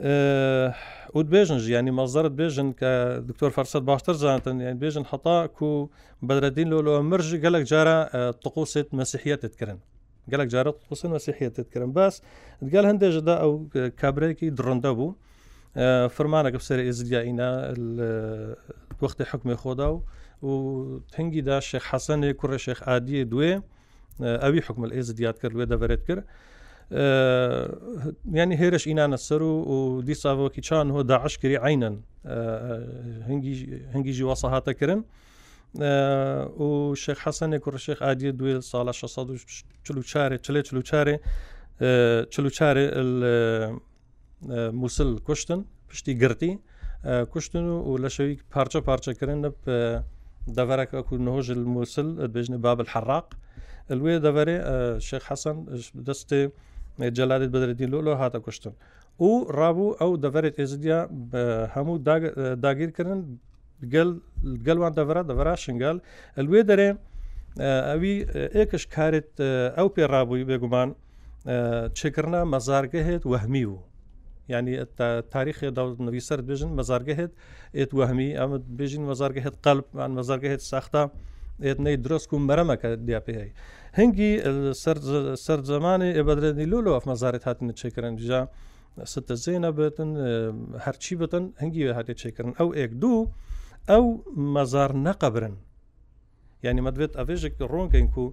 [0.00, 2.92] ئەوت بێژن ژیانی مەزەرت بێژن کە
[3.28, 5.88] دکتۆر فەرسەت باشتر زانتن یان بێژن حتا و
[6.26, 7.96] بەدرەدین لۆلۆ مرژ گەلک جارە
[8.42, 9.78] تقوست مەسیحەتت کردن
[10.32, 12.14] گەلک جارە قوسن مەسیحەتت کردن باس
[12.72, 13.52] گەل هەندێژدا ئەو
[14.00, 15.14] کابرێکی درڕندە بوو
[16.16, 17.50] فرمانەکە سەر ئێزیایینا
[19.02, 19.98] وەختی حکمی خۆدا و
[20.48, 20.52] و
[21.12, 23.52] تنگیدا شێخ حەسەنێک کوڕە شێخ عادیە دوێ
[24.42, 26.24] ئەوی حکمل ئێز دیات کرد لێ دەبرێت کرد
[28.32, 29.54] ینی هێرش ئینانە سەر و
[30.08, 31.96] دیساوەکی چان هۆ داعشکری عینەن
[33.94, 35.00] هەنگیژی وەسەهاتەکردن
[36.60, 36.68] و
[37.02, 39.38] شێخ حەسەنێک کوڕشێخ ئادیە دوێ ساڵە 16
[39.86, 40.02] چلێ
[40.44, 41.18] چلوچارێ
[42.32, 42.86] چلوچارێ
[44.80, 46.52] مووسل کوشتن پشتی گرتی
[47.32, 49.40] کوشتن و لە شەوی پارچە پارچەکردن
[50.56, 53.26] دەڤەرەکە کو نهۆژ مووسل بێژنە باب الحراق
[53.98, 54.56] لێ دەڤێ
[55.08, 55.56] شێخ حەسەن
[56.08, 56.42] دەستێ
[57.18, 58.72] جەلادت بەدرێتی لۆلۆ هاتە کوشتن
[59.22, 59.26] و
[59.58, 61.00] ڕابوو ئەو دەڤێت ئێزدیا
[61.74, 61.96] هەموو
[62.64, 63.20] داگیرکردن
[64.66, 65.98] گەلوان دەڤرا دەڤرا شنگال
[66.36, 66.88] ئەلوێ دەرێ
[67.88, 68.14] ئەوی
[68.56, 69.30] ئێکش کارێت
[69.76, 70.90] ئەو پێڕابووی بێگومان
[71.98, 73.76] چێکردنا مەزارگە هێت وەهمی و
[74.52, 74.74] ینی
[75.34, 77.32] تاریخی داوتنەوی سەر بێژن مەزارگە هێت
[77.78, 81.02] ئێت وەهمی ئەمە بێژین مەزارگە هێت قەلبمان مەزارگە هێت ساختە
[81.66, 83.38] ئێتنەی درست و مەرەمەکە دیاپی
[83.98, 84.30] هەنگی
[85.44, 88.40] سەر زمانی ئێبدرێنی لۆ لە ئەفمەزارێت هاتنە چێکرنجا
[89.12, 90.10] ستە زێنە بێتن
[90.84, 93.20] هەرچی بتن هەنگی هاتێ چێکردن ئەو ئێک دوو
[93.90, 94.04] ئەو
[94.54, 95.56] مەزار نەقەبرن
[96.66, 98.26] ینی مەدوێت ئەێژێک ڕۆنگەین و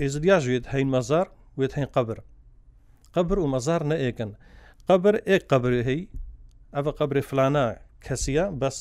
[0.00, 1.26] ئێزریاژێت هەین مەزار
[1.58, 2.18] وێت هەین قبر
[3.16, 4.30] قبر و مەزار نەئێکن
[4.88, 6.00] قبر ئێک قبر هەی
[6.74, 7.64] ئەە قبری فلانە
[8.06, 8.76] کەسیە بەس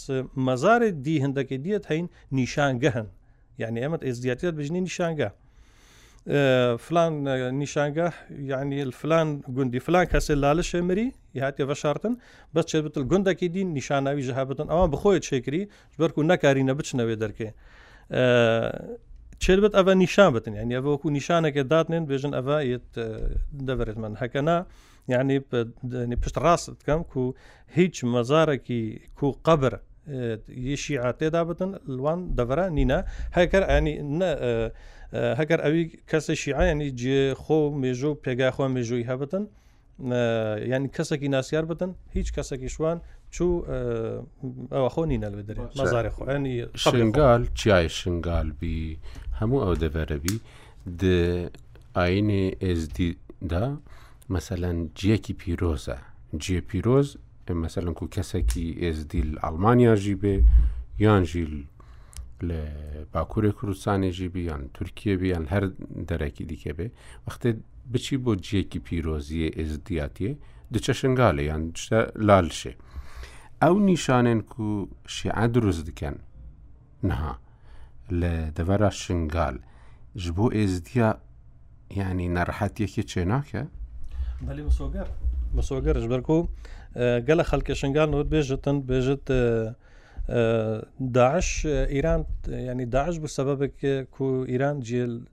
[0.48, 2.06] مەزارێک دی هەندەکەی دیت هەین
[2.40, 3.08] نیشانگە هەن
[3.62, 5.30] یعنی ئەمە ئێزدیاتێت بژنی نیشانگە
[6.86, 7.14] فلان
[7.62, 8.08] نیشانگە
[8.52, 11.08] یعنی فلان گوندی فلان کەسێ لالە شێمەری
[11.44, 12.14] هااتێ بەشارتن
[12.54, 15.64] بەس چێت بتل گوندەکی دی نیشانناوی ژهابن ئەوان بخۆیت شێکری
[16.00, 17.50] بەرکو نەکارینە بچنەوێ دەرکێ
[19.44, 22.58] چێت بێت ئەوە نیشان بتن یعنی ئەوە وەکو نیشانەکە دادنێن بێژن ئەوە
[23.68, 24.58] دەبێت من هەکەنا
[25.10, 25.40] یعنی
[26.24, 27.34] پشت ڕاست بکەم و
[27.76, 29.80] هیچ مەزارێکی کو قبر
[30.50, 33.00] یشی عاتێدا بتن لوان دەڤرا نینە
[33.38, 33.94] هەکەر ئەنی
[35.40, 39.44] هەکەر ئەوی کەسە شیعانی جێ خۆ مێژۆ پێگاخوا مێژووی هەبتن
[40.74, 42.98] ینی کەسێکی ناسیار بتن هیچ کەسێکی شوان
[43.36, 43.54] چوو
[44.76, 48.98] ئەوە خۆ نینە لە دەێ مەزارێ خۆنی شنگال چیای شنگالبی
[49.40, 50.36] هەموو ئەو دەبەرەبی
[51.98, 53.10] ئاینێ ئێزدی
[53.52, 53.66] دا
[54.36, 55.96] مەسەەن جیەکی پیرۆزە
[56.44, 57.10] جیە پیرۆز
[57.64, 60.36] مەسەن کو کەسێکی ئێزدیل ئەلمانیاژی بێ
[61.04, 61.56] یانژیل
[62.48, 62.62] لە
[63.14, 65.64] باکووری کوردستانێژی بیان تورکیە بیان هەر
[66.10, 66.88] دەرەکی دیکە بێ
[67.26, 67.50] وەختێ
[67.92, 70.32] بچی بۆ جیەکی پیرۆزیە ئێزدیاتیە
[70.74, 72.74] دچە شنگالە یان شتە لالشێ
[73.64, 74.70] ئەو نیشانێن و
[75.16, 76.16] شیعە دروست دکەن
[77.10, 77.34] نها
[78.20, 79.58] لە دەڤرا شنگال
[80.24, 81.10] ji bo êzdiya
[82.00, 83.62] yanî nerhetyekê çênake
[84.46, 85.08] بەێ مسۆگەر
[85.60, 86.38] مسۆگەرش بەرکۆ
[87.28, 89.26] گەلە خەڵکە شنگال نوت بێژتن بێژت
[91.18, 91.50] داعش
[91.94, 92.22] ئیران
[92.70, 93.76] ینی داعش بوو سەبەبێک
[94.16, 94.78] کو ئیران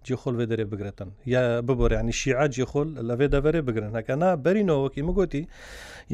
[0.06, 5.42] جێخۆل وێ دەرێ بگرێتن یا ببۆرانی شیع جێخۆل لەوێ دەبەرێ بگرن هەکەنا بەرینەوەکی مگوتی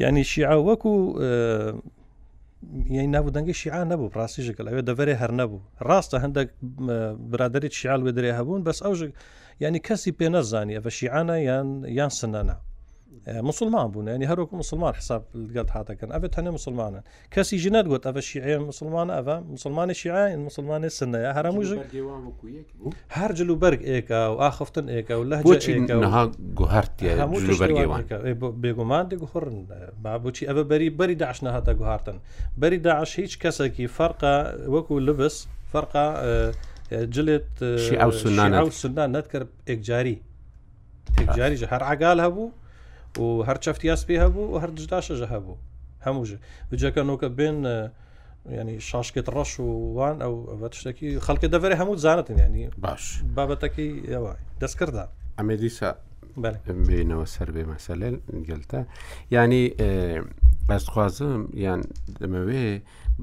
[0.01, 0.93] ینی شیع وەکو
[2.95, 6.49] یعنی نابوو دەنگی شیعان نەبوو پراستیژەکە لەوێ دەبەرێ هەر نەبوو ڕاستە هەندێک
[7.31, 8.99] برادری شیال وێ دەرێ هەبوون بەس ئەوژ
[9.63, 11.67] ینی کەسی پێ نەزانانی ئەە شیعانە یان
[11.99, 12.55] یان سنەنا
[13.27, 17.01] آه، مسلمان بون يعني هروك مسلمان حساب قلت حتى كان افت هني مسلمان
[17.31, 21.81] كاسي جنات قلت افا شيعي مسلمان افا مسلمان شيعي مسلمان سنه يا هرم وجه
[23.09, 28.33] هر جلو برق ايكا واخفتن ايكا ولهجه ايكا نها جوهرت يا جلو برق ايوان إيه،
[28.33, 29.65] بيغمان دي جوهر
[30.03, 32.19] بابوتشي افا بري بري داعش نها تا جوهرتن
[32.57, 36.51] بري داعش هيج كاسكي فرقه وكو لبس فرقه آه،
[36.91, 40.21] جلت آه، شيعه وسنه شيعه وسنه نذكر اكجاري
[41.19, 42.51] اكجاري جهر عقالها بو
[43.19, 45.55] و هەر چەفتیاس پێ هەبوو و هەر دشداشەژە هەبوو
[46.05, 46.37] هەمووژە
[46.71, 47.57] بجەکەنەوەکە بێن
[48.57, 53.03] ینی شاشکێت ڕەش و وان ئەو ئەوەت شتێکی خەڵکە دەبێت هەموو زانتن ینی باش
[53.35, 55.05] بابەتەکەی ئەوە دەستکردا
[55.37, 55.89] ئەمێ دیسا
[56.87, 58.15] بینەوە سەر بێ مەسەلێن
[58.47, 58.81] گەلتە
[59.35, 59.65] ینی
[60.69, 61.81] ئەستخوازم یان
[62.19, 62.65] دەمەوێ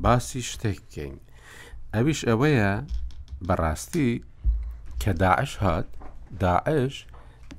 [0.04, 1.14] باسی شتێک بکەین
[1.94, 2.70] ئەویش ئەوەیە
[3.48, 4.10] بەڕاستی
[5.02, 5.86] کە داعش هات
[6.40, 6.94] داعش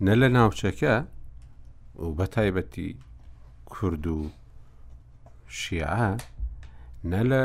[0.05, 0.95] نە لە ناوچەکە
[2.01, 2.95] و بە تایبەتی
[3.65, 4.29] کورد و
[5.59, 6.11] شیعە
[7.11, 7.43] نە لە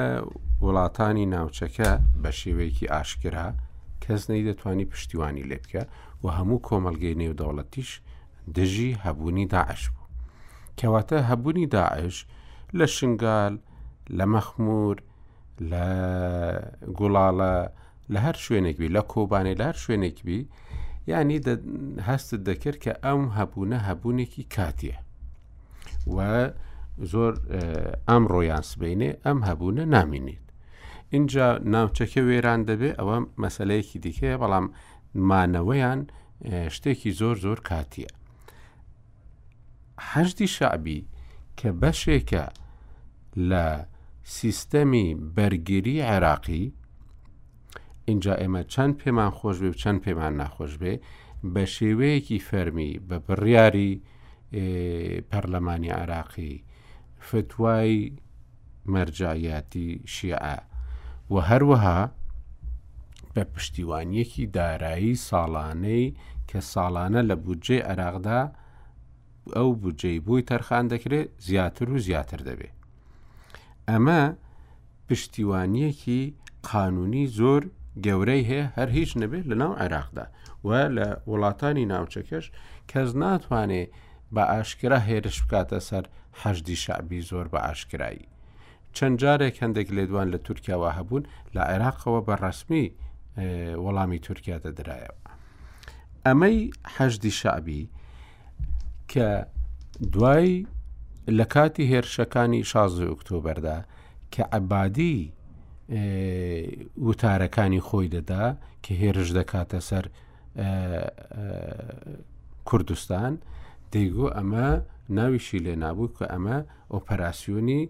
[0.65, 1.91] وڵاتانی ناوچەکە
[2.23, 3.49] بە شێوەیەکی ئاشکرا
[4.03, 5.83] کەس نەی دەتوانی پشتیوانی لێ بکە
[6.23, 7.91] و هەموو کۆمەلگەی نێودەوڵەتیش
[8.57, 10.09] دژی هەبوونی داعش بوو
[10.79, 12.17] کەواتە هەبوونی داعش
[12.79, 13.55] لە شنگال
[14.19, 14.97] لە مەخمور
[15.71, 15.85] لە
[16.99, 17.55] گوڵاڵە
[18.13, 20.41] لە هەر شوێنێک بی لە کۆبانێ لە هەر شوێنێک بی
[21.07, 21.41] یعنی
[22.09, 24.97] هەستت دەکرد کە ئەم هەبوونە هەبوونێکی کاتیە
[26.17, 26.19] و
[27.13, 27.33] زۆر
[28.09, 30.45] ئەم ڕۆیان سبینێ ئەم هەبوونە نامینیت
[31.15, 34.67] اینجا ناوچەکە وێران دەبێ ئەوە مەسلەیەکی دیکەیە بەڵام
[35.31, 36.01] مانەوەیان
[36.75, 38.11] شتێکی زۆر زۆر کاتیە
[40.13, 41.01] هەشتی شعبی
[41.59, 42.45] کە بەشێکە
[43.51, 43.65] لە
[44.39, 46.65] سیستەمی بەرگری عێراقی
[48.09, 50.93] اینجا ئێمە چەند پێمان خۆش بێ و چەند پێمان ناخۆش بێ
[51.55, 53.91] بە شێوەیەکی فەرمی بە بڕیاری
[55.31, 56.55] پەرلەمانی عراقی
[57.31, 57.97] فتوای
[58.93, 60.57] مەرجایەتی شیعە
[61.33, 62.01] و هەروەها
[63.35, 66.05] بە پشتیوانیەکی دارایی ساڵانەی
[66.49, 68.41] کە ساڵانە لە بودجێ عراقدا
[69.57, 72.77] ئەو بودجێ بووی تەرخان دەکرێت زیاتر و زیاتر دەبێت
[73.89, 74.23] ئەمە
[75.09, 76.23] پشتیوانیەکی
[76.69, 77.63] قانونی زۆر
[78.03, 80.27] گەورەی هەیە هەر هیچ نەبێت لە ناو عێراقدا
[80.67, 82.47] و لە وڵاتانی ناوچەکەش
[82.91, 83.91] کەس ناتوانێت
[84.35, 86.05] بە ئاشکرا هێرش بکاتە سەر
[86.43, 88.27] حەشدی شعبی زۆر بە ئاشکرایی
[88.97, 91.23] چەند جارێک هەندێک لێدوان لە تورکیاوە هەبوون
[91.55, 92.87] لە عێراقەوە بە ڕسمی
[93.85, 95.19] وەڵامی تورکیا دەدرایەوە
[96.27, 96.59] ئەمەی
[96.95, 97.83] حەشدی شعبی
[99.13, 99.29] کە
[100.13, 100.53] دوای
[101.39, 103.79] لە کاتی هێرشەکانی 16 ئۆکتۆبەردا
[104.33, 105.19] کە عەبادی
[107.07, 108.45] وتارەکانی خۆی دەدا
[108.85, 110.05] کە هێرش دەکاتە سەر
[112.69, 113.33] کوردستان
[113.93, 114.69] دەیگو ئەمە
[115.17, 116.59] ناویشی لێ نابوو کە ئەمە
[116.93, 117.83] ئۆپەراسیۆنی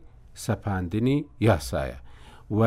[0.44, 1.18] سەپاندنی
[1.48, 1.98] یاسایە
[2.58, 2.60] و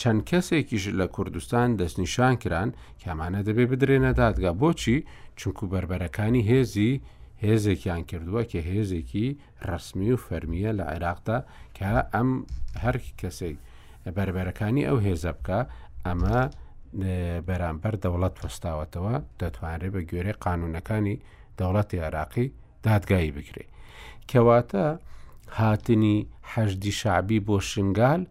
[0.00, 2.68] چەند کەسێکیش لە کوردستان دەستنیشان کران
[3.02, 4.96] کامانە دەبێ بدرێنە دادگا بۆچی
[5.38, 6.92] چونکو بربەرەکانی هێزی
[7.44, 9.26] هێزێکیان کردووە کە هێزێکی
[9.68, 11.38] ڕسمی و فەرمیە لە عێراقدا
[11.76, 11.84] کە
[12.14, 12.30] ئەم
[12.82, 13.58] هەر کەسێک
[14.16, 15.60] بەربەرەکانی ئەو هێزە بکە
[16.06, 16.38] ئەمە
[17.48, 21.16] بەرامبەر دەوڵەت وەستاوەتەوە دەتوانرێت بە گوێرە قانونەکانی
[21.58, 22.46] دەوڵەتی عراقی
[22.86, 23.64] دادگایی بگرێ
[24.30, 24.84] کەواتە
[25.58, 28.22] هاتنیهدی شعبی بۆ شنگال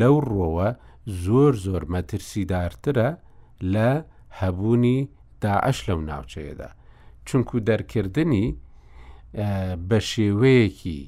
[0.00, 0.68] لەو ڕۆوە
[1.24, 3.10] زۆر زۆر مەترسیدارترە
[3.74, 3.90] لە
[4.40, 4.98] هەبوونی
[5.44, 6.68] داعش لەو ناوچەیەدا
[7.26, 8.46] چونکو دەرکردنی
[9.88, 11.00] بە شێوەیەکی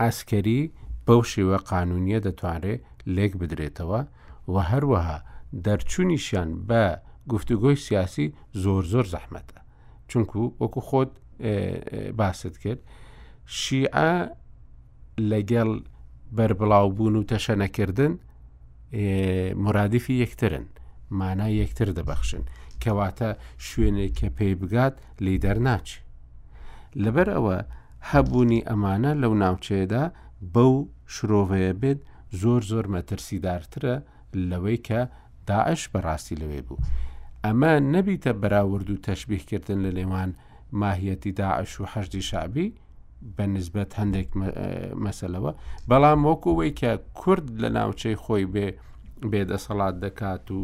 [0.00, 0.62] ئەسکەری
[1.06, 2.82] بەو شێوە قانونیە دەتوانرێت
[3.16, 4.00] لێک بدرێتەوە
[4.52, 5.18] و هەروەها
[5.64, 6.82] دەرچوونیشان بە
[7.32, 8.26] گفتوگۆی سیاسی
[8.62, 9.58] زۆر زۆر زەحمەتە
[10.10, 11.12] چونکو وەکو خۆت
[12.18, 12.80] باست کرد
[13.58, 14.10] شیعە
[15.30, 15.70] لەگەڵ
[16.36, 18.12] بربڵاوبوون و تەشەنەکردن
[19.64, 20.64] مرادیفی یەکترن
[21.20, 22.42] مانای یەکتر دەبەخشن
[22.82, 23.28] کەواتە
[23.68, 24.94] شوێنێک کە پێی بگات
[25.26, 26.00] لیدەر ناچی
[27.04, 27.56] لەبەر ئەوە
[28.10, 30.04] هەبوونی ئەمانە لەو ناوچەیەدا
[30.54, 30.72] بەو
[31.14, 32.00] شرۆڤەیە بێت
[32.42, 33.94] زۆر زۆر مەترسیدارترە
[34.50, 35.00] لەوەی کە
[35.50, 36.78] داعش بەڕاستی لەوێ بوو.
[37.44, 40.30] ئەمە نەبیتە بەراورد و تەشببیهکردن لە لێوان
[40.82, 42.66] ماهیەتی داعش و حەشتی شعبی
[43.36, 44.28] بە نسبەت هەندێک
[45.04, 45.52] مەسلەوە
[45.90, 48.68] بەڵام وەکوەی کە کورد لە ناوچەی خۆی بێ
[49.30, 50.58] بێدەسەڵات دەکات و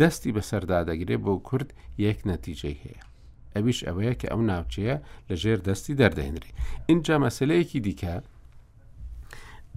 [0.00, 1.68] دەستی بەسەردا دەگرێ بۆ کورد
[2.06, 3.02] یەک نەتیجەی هەیە
[3.54, 4.96] ئەویش ئەوەیە کە ئەو ناوچەیە
[5.28, 6.50] لەژێر دەستی دەردەێنری
[6.90, 8.14] اینجا مەسلەیەکی دیکە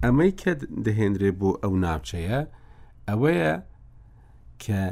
[0.04, 0.52] ئەمەی کە
[0.84, 2.40] دەهێنرێ بۆ ئەو ناوچەیە
[3.08, 3.54] ئەوەیە
[4.64, 4.82] کە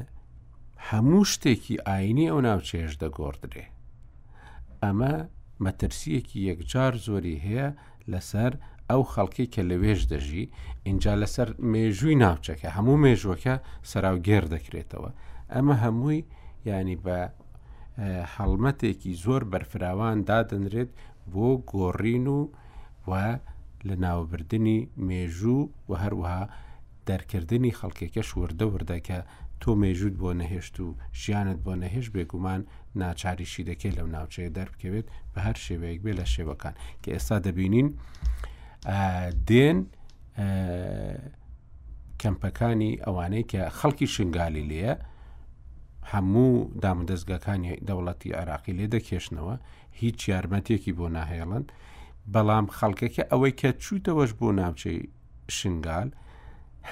[0.91, 3.65] هەموو شتێکی ئاینی ئەو ناوچێش دەگۆڕدرێ
[4.83, 5.15] ئەمە
[5.65, 7.69] مەترسیەکی یەکجار زۆری هەیە
[8.13, 8.53] لەسەر
[8.91, 10.45] ئەو خەڵکی کە لەوێش دەژی
[10.89, 13.55] اینجا لەسەر مێژووی ناوچەکە هەموو مێژوەکە
[13.91, 15.11] سەراوگێر دەکرێتەوە
[15.55, 16.21] ئەمە هەمووی
[16.71, 17.19] ینی بە
[18.35, 20.91] هەڵمەتێکی زۆر بەرفراوان دادنرێت
[21.33, 22.39] بۆ گۆڕین و
[23.11, 23.13] و
[23.89, 24.79] لە ناوبردننی
[25.09, 26.43] مێژوو و هەروەها
[27.09, 29.19] دەرکردنی خەڵکێکە شوەردە وردەکە
[29.63, 30.87] تۆ مێژود بۆ نەهێشت و
[31.21, 32.61] ژیانت بۆ نەهێش بێگومان
[33.01, 37.89] ناچاریشی دەکەی لەو ناوچەیە دەربکەوێت بە هەر شێوەیەک بێ لە شێوەکان کە ئێستا دەبینین
[39.49, 39.79] دێن
[42.23, 44.93] کەمپەکانی ئەوانەی کە خەڵکی شنگالی لێە
[46.13, 46.51] هەموو
[46.83, 49.57] دامدەستگەکانی دەوڵەتی عراقی لێ دەکێشنەوە
[50.01, 51.67] هیچ یارمەتێکی بۆ ناهێڵند
[52.35, 55.01] بەڵام خەڵکەکە ئەوەی کە چووتەوەش بۆ ناوچەی
[55.57, 56.09] شنگال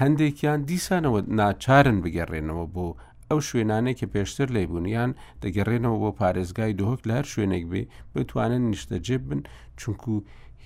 [0.00, 2.86] هەندێکیان دیسانەوە ناچارن بگەڕێنەوە بۆ
[3.28, 5.10] ئەو شوێنانەی کە پێشتر لێبوونیان
[5.42, 7.82] دەگەڕێنەوە بۆ پارێزگای دۆهۆک لەر شوێنێک بێ
[8.14, 9.40] بتوانن نیشتەجێ بن
[9.80, 10.12] چونکو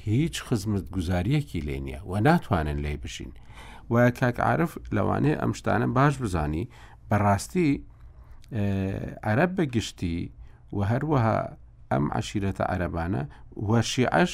[0.06, 3.32] هیچ خزمت گوزاریەکی لێ نییە و ناتوانن لێ بشین
[3.92, 6.64] وایە کاک عرف لەوانەیە ئەم شتانە باش بزانی
[7.10, 7.70] بەڕاستی
[9.30, 10.18] عرب بەگشتی
[10.76, 11.36] و هەروەها
[11.92, 13.22] ئەم عشیرەتە عەربانە
[13.68, 14.32] وەشیعش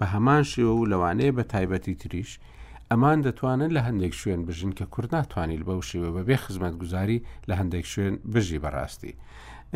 [0.00, 2.30] بە هەمان شێوە و لەوانەیە بە تایبەتی تریش
[2.90, 7.18] ئەمان دەتوانن لە هەندێک شوێن بژن کە کورد ناتوانیت بەو شێوە بەبێ خزمەت گوزاری
[7.48, 9.12] لە هەندێک شوێن بژی بەڕاستی.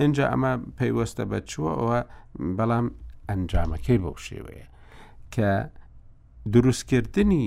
[0.03, 1.99] اینجا ئەمە پەیوەستە بە چووەەوە
[2.59, 2.87] بەڵام
[3.29, 4.66] ئەنجامەکەی بەو شێوەیە
[5.35, 5.51] کە
[6.53, 7.47] دروستکردنی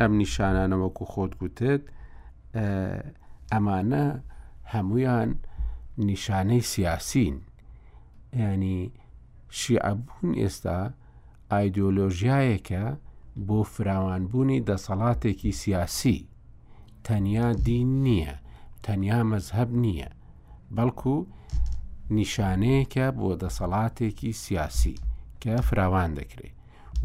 [0.00, 1.82] ئەم نیشانانەوەکو خۆت گوتت
[3.52, 4.04] ئەمانە
[4.72, 5.30] هەمویان
[6.08, 7.36] نیشانەی سیاسین
[8.36, 8.80] ینی
[9.60, 10.78] شیعبوون ئێستا
[11.52, 12.82] ئایدۆلۆژیایەکە
[13.48, 16.18] بۆ فراوانبوونی دەسەڵاتێکی سیاسی
[17.06, 18.34] تەنیا دین نییە
[18.86, 20.10] تەنیا مەزهب نییە
[20.76, 21.16] بەڵکو
[22.18, 24.94] نیشانەیەکە بۆ دەسەڵاتێکی سیاسی
[25.42, 26.56] کە فراوان دەکرێت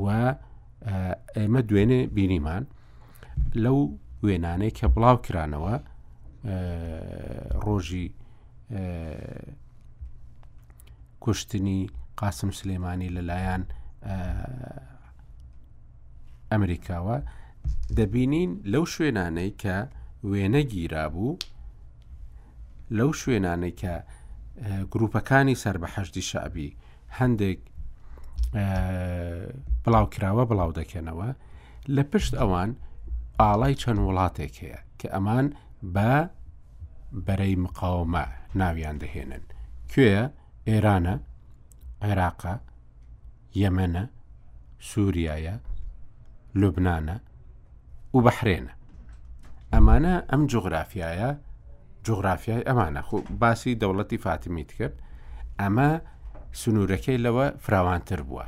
[0.04, 0.06] و
[1.40, 2.64] ئێمە دوێنێ بینیمان
[3.64, 3.80] لەو
[4.26, 5.76] وێنانەی کە بڵاو کرانەوە
[7.64, 8.06] ڕۆژی
[11.24, 11.80] کوشتنی
[12.20, 13.64] قاسم سلێمانی لەلایەن
[16.52, 17.18] ئەمریکاوە
[17.98, 19.78] دەبینین لەو شوێنانەی کە
[20.32, 21.40] وێنە گیرابوو
[22.98, 23.96] لەو شوێنانەی کە
[24.94, 26.70] گروپەکانی سەر بەهشتی شعبی
[27.20, 27.60] هەندێک
[29.84, 31.30] بڵاوکراوە بڵاو دەکەنەوە
[31.96, 32.72] لە پشت ئەوان
[33.42, 35.46] ئاڵای چەند وڵاتێک هەیە کە ئەمان
[35.96, 36.12] بە
[37.26, 38.26] بەرەی مقاومە
[38.60, 39.44] ناویان دەهێنن
[39.92, 40.24] کوێە
[40.68, 41.16] ئێرانە
[42.06, 42.54] عێراقە
[43.60, 44.04] یەمەە
[44.90, 45.56] سووریایە
[46.60, 47.18] لوبناە
[48.16, 48.74] و بەحرێنە
[49.74, 51.30] ئەمانە ئەم جغرافایە
[52.08, 54.96] جغرافیای ئەمانە خو باسی دەوڵەتی فاتمیت کرد
[55.62, 55.90] ئەمە
[56.62, 58.46] سنوورەکەی لەوە فراوانتر بووە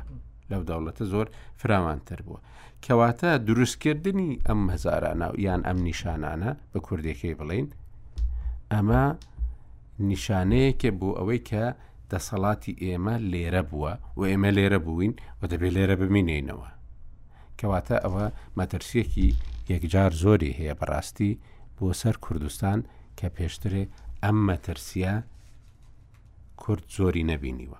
[0.50, 1.26] لەو دەوڵەتە زۆر
[1.60, 2.38] فراوانتر بووە
[2.84, 7.66] کەواتە دروستکردنی ئەم هەزارانە یان ئەم نیشانانە بە کوردێکی بڵین
[8.72, 9.04] ئەمە
[10.10, 11.64] نیشانەیەکە بۆ ئەوەی کە
[12.12, 16.68] دەسەڵاتی ئێمە لێرە بووە و ئێمە لێرە بووین و دەبێت لێرە بمینینەوە
[17.58, 18.26] کەواتە ئەوە
[18.58, 19.28] مەترسیەکی
[19.72, 21.32] یەکجار زۆری هەیە بەڕاستی
[21.76, 22.78] بۆ سەر کوردستان
[23.18, 23.82] کە پێشترێ
[24.22, 25.14] ئەم مەترسیە
[26.62, 27.78] کورد زۆری نەبینیوە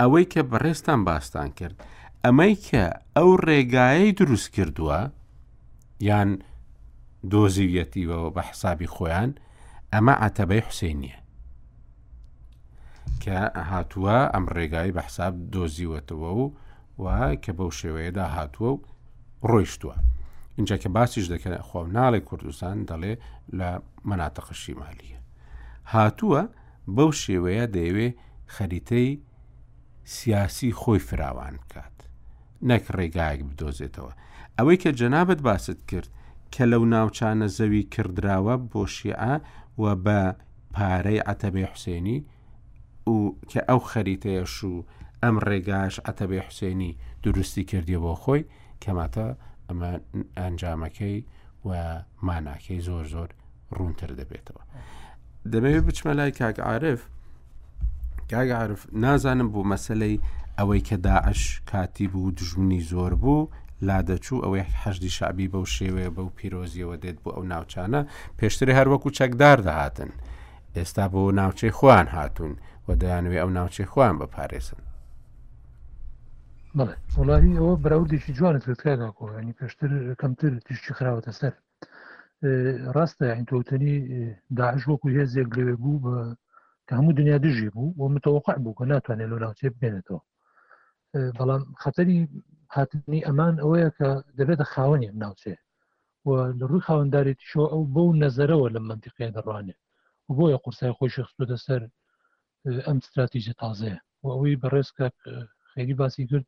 [0.00, 1.76] ئەوەی کە بەڕێستان باستان کرد
[2.24, 2.82] ئەمەی کە
[3.16, 5.00] ئەو ڕێگایەی دروست کردووە
[6.08, 6.30] یان
[7.32, 9.30] دۆزیویەتیەوە بە حسابی خۆیان
[9.92, 11.18] ئەمە عتەبەی حوسینیە
[13.24, 13.38] کە
[13.70, 16.42] هاتووە ئەم ڕێگای بە حساب دۆزیوەتەوە و
[17.02, 17.04] و
[17.44, 18.80] کە بەو شێوەیەدا هاتووە و
[19.50, 19.96] ڕۆیشتووە
[20.56, 23.14] اینجا کە باسیش دەکەن خۆم ناڵی کوردستان دەڵێ
[23.58, 23.68] لە
[24.10, 25.18] مناتەقشی مالیە
[25.94, 26.42] هاتووە
[26.96, 28.08] بەو شێوەیە دەیەوێ
[28.54, 29.10] خەریتەی
[30.16, 31.96] سیاسی خۆی فراوان بکات
[32.70, 34.12] نەک ڕێگایەک بدۆزێتەوە
[34.58, 36.08] ئەوەی کە جەنابەت باست کرد
[36.54, 39.32] کە لەو ناوچانە زەوی کردراوە بۆ شیعە
[39.82, 40.18] و بە
[40.74, 42.18] پارەی ئەتەبێ حوسێنی
[43.10, 43.16] و
[43.50, 44.74] کە ئەو خەریتەیەش و
[45.22, 46.92] ئەم ڕێگاش ئەتەبێ حوسێنی
[47.24, 48.42] دروستی کردی بۆ خۆی
[48.84, 49.26] کەماتە
[49.68, 49.90] ئەمە
[50.38, 51.18] ئەنجامەکەی
[51.66, 51.70] و
[52.26, 53.28] ماناکەی زۆر زۆر
[53.76, 54.62] ڕوونتر دەبێتەوە.
[55.52, 57.00] دەمەوێت بچمە لای کاک عاعرف
[58.30, 60.16] کاگعاعرف نازانم بوو مەسلەی
[60.58, 63.46] ئەوەی کە داعش کاتی بوو دژمنی زۆر بوو
[63.86, 68.00] لادەچوو ئەوەی حەشدی شعبی بەو شێوەیە بەو پیرۆزیەوە دێت بۆ ئەو ناوچانە
[68.38, 70.10] پێشتری هەروەکو چەکدار دەهاتن
[70.76, 72.54] ئێستا بۆ ناوچەی خوان هاتوون
[72.86, 74.80] و دەیانوێ ئەو ناوچەی خۆیان بەپارێزن
[77.18, 81.54] وڵامی ئەوە براوردێکی جوانت تکایداکۆنی پێشتر کەمتر تیشتی خراوەتە سەر
[82.94, 83.96] ڕاستە یان تۆتنی
[84.58, 86.14] داعش وەکو هێزێک لەوێ بوو بە
[86.86, 90.20] کە هەموو دنیا دژی بوو و متەوەقع بوو کە ناتوانێت لە ناوچێ بێنێتەوە
[91.36, 92.18] بەڵام خەتەری
[92.74, 94.08] هاتنی ئەمان ئەوەیە کە
[94.38, 95.54] دەبێتە خاوەنی ناوچێ
[96.60, 99.80] لە ڕووی خاوەنددارێتی شۆ ئەو بەو نەزەرەوە لە منتیقێ دەڕوانێت
[100.28, 101.80] و بۆیە قورسای خۆشی خستو دەسەر
[102.86, 105.06] ئەم استراتیژە تازەیە و ئەوەی بەڕێزکە
[105.72, 106.46] خێری باسی کرد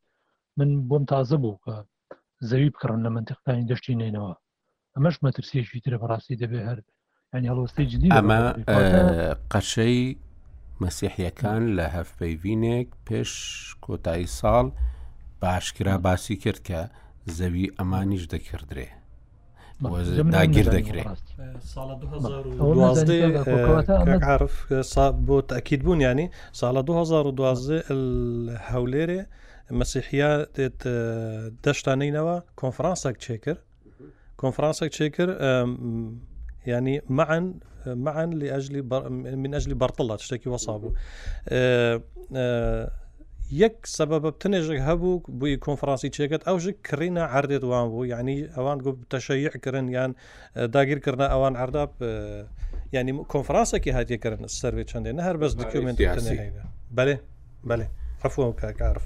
[0.58, 1.74] من بۆم تازە بوو کە
[2.48, 4.32] زەوی بکڕم لە منتیقتانی دەشتی نێنەوە
[4.94, 6.78] ئەمەش مەترسیەشی ترە بەڕاستی دەبێ هەر
[7.34, 8.38] ینی هەڵوەستی جدی ئەمە
[9.52, 10.00] قەشەی
[10.82, 13.32] مەسیحیەکان لە هەفپەیڤینێک پێش
[13.84, 14.66] کۆتایی ساڵ
[15.42, 16.80] باشکرا باسی کرد کە
[17.38, 18.88] زەوی ئەمانیش دەکردرێ
[19.82, 20.70] داگیر
[24.22, 24.72] عرف
[25.26, 26.26] بۆ تاکیید بوون ینی
[26.60, 27.82] ساڵە 2012
[28.72, 29.20] هەولێرێ
[29.80, 30.80] مەسیحیا دێت
[31.64, 33.58] دەشتانینەوە تشيكر چێکرد
[34.40, 35.32] کۆنفرانسێک چێکرد
[36.70, 37.44] ینی معن
[38.06, 38.28] معن
[39.42, 40.92] من ئەجلی بەرتڵات شتێکی وەسا بوو.
[40.94, 41.98] آه،
[42.36, 42.86] آه،
[43.62, 49.00] یەک سەبەبە تنێژێک هەبوو بووی کۆنفرانسی چێکت ئەوژ کڕینە عردێت وان بوو یعنی ئەوان گفت
[49.14, 50.10] تەشەیعکردن یان
[50.74, 51.90] داگیرکردە ئەوان عرداب
[52.96, 56.04] ینی کۆنفرانسێکی هاتیەکردن سەروێ چندێ نە هەر بەس دکومنتی
[56.96, 57.16] بەێ
[57.68, 57.86] بەێ
[58.22, 59.04] حفو کاکارف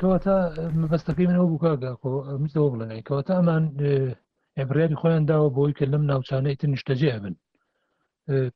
[0.00, 0.36] کەواتە
[0.80, 2.10] مەبەستەکەی منەوە بکگاکۆ
[2.42, 3.64] میەوە بڵێ کەواتە ئەمان
[4.58, 7.34] ئەبرێتی خۆیان داوە بۆی کە لەم ناوچانەی تر نیشتەجێ بن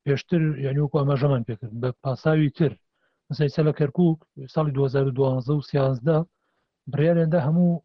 [0.05, 2.73] پێشتر یعنی وکو ئەمەژەمان پێکرد بە پاساوی تر
[3.31, 4.19] مەسایسە لە کەرکک
[4.55, 6.17] ساڵی 2012 و سیازدا
[6.93, 7.83] بریارێندا هەموو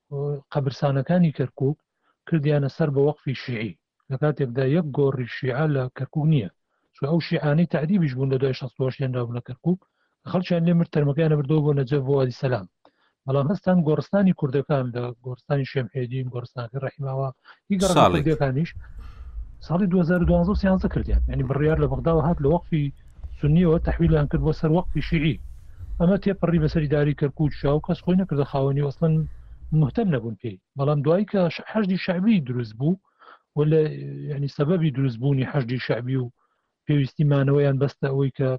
[0.53, 1.75] قەبرسانەکانی کەرکک
[2.27, 3.73] کردیانە سەر بە وەقفی شیعی
[4.11, 6.49] لە کاتێکدا یەک گۆڕی شیعە لە کەرکک نییە
[6.95, 9.79] سو ئەو شیعانەی تعدیبیش بوون لە 1960یاندا بوو لە کەرکک
[10.31, 12.65] خەڵچیان لێ مر تەرمەکانە بردەوە بۆ نەجە بۆوادی سەسلام
[13.25, 17.29] بەڵام هەستان گۆرستانی کوردەکان لە گۆرستانی شێمهێدی گۆرستانی ڕحیماوە
[17.69, 18.69] هیچەکانیش
[19.67, 22.85] ساڵی 2012 سیانسە کردیان ینی بڕیار لە بەغداوە هات لە وەقفی
[23.41, 25.41] سنیەوە تحویلیان کرد بۆ سەر وەقتی شیعی
[25.99, 29.13] ئەمە تێپەڕی بەسەری داری کرد کوچ شاو کەس خۆی نەکردە خاوەنی وەسڵەن
[29.81, 31.39] محتەم نەبوون پێی بەڵام دوای کە
[31.71, 32.93] حەشدی شعبی دروست بوو
[33.55, 33.79] و لە
[34.33, 36.31] ینی سەبەبی دروستبوونی حەشدی شعبی و
[36.85, 38.49] پێویستیمانەوەیان بەستە ئەوەی کە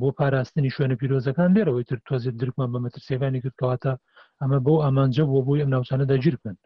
[0.00, 3.92] بۆ پاراستنی شوێنە پیرۆزەکان لێرەوەی تر تۆزیێت درکمان بە مەترسیەکانی کردکەواتە
[4.40, 6.56] ئەمە بۆ ئامانجە بووە بۆی ئەم ناوچانەدا گیرکن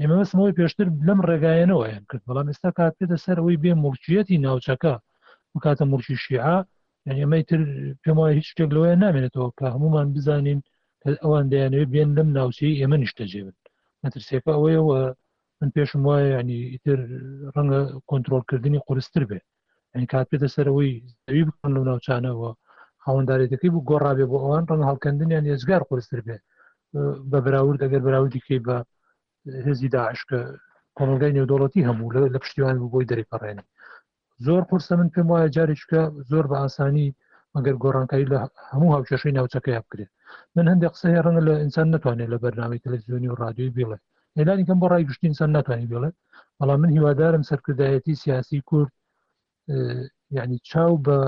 [0.00, 4.94] ئێمە بەسمەوەی پێشتر لەم ڕێگایەنەوەیان کرد بەڵام ئێستا کات پێدە سەرەوەی بێ مورچەتی ناوچەکە
[5.54, 6.56] بکاتە مورچی شیعە
[7.16, 7.60] ئەمەی تر
[8.02, 10.58] پێم وایە هیچ شتێک لەوەیە نامێنێتەوە کە هەمومان بزانین
[11.02, 13.56] کە ئەوان دەیانەوێت بێن لەم ناوچەی ئێمە نیشتەجێبن
[14.04, 14.98] نەتر سێپا ئەوەیەوە
[15.60, 16.98] من پێشم وایە ینی ئیتر
[17.54, 19.40] ڕەنگە کۆنتترۆلکردنی قرستر بێ
[19.92, 20.92] ئەنی کات پێتە سەرەوەی
[21.26, 22.50] زەوی بکەن لەو ناوچانەوە
[23.06, 26.36] هاوەنددارێتەکەی بوو گۆڕابێ بۆ ئەوان ڕەنگ هەڵکەندنیان ێزگار قرستر بێ
[27.30, 28.76] بە بەراورد ئەگەر بەراوردیکەی بە
[29.66, 30.40] هێزی داعشکە
[30.96, 33.66] کۆمەلگای نێودۆڵەتی هەموو لە پشتیوان بوو بۆی دەریپەڕێنی
[34.46, 37.08] زۆر قرسە من پێم وایە جارێککە زۆر بە ئاسانی
[37.54, 38.38] مەگەر گۆڕانکاری لە
[38.70, 40.10] هەموو هاوچەشەی ناوچەکەی بکرێت
[40.54, 43.96] من هەندێک قسە ڕەنگە لە ئینسان نتوانێت لە بەرنامی تەلەزیۆنی و رادیۆی بڵێ
[44.38, 46.10] هێلانیکەم بۆ ڕای گشتی ئینسان ناتوانانی بڵێ
[46.58, 48.92] بەڵام من هیوادارم سەرکردایەتی سیاسی کورد
[50.36, 51.18] یعنی چاو بە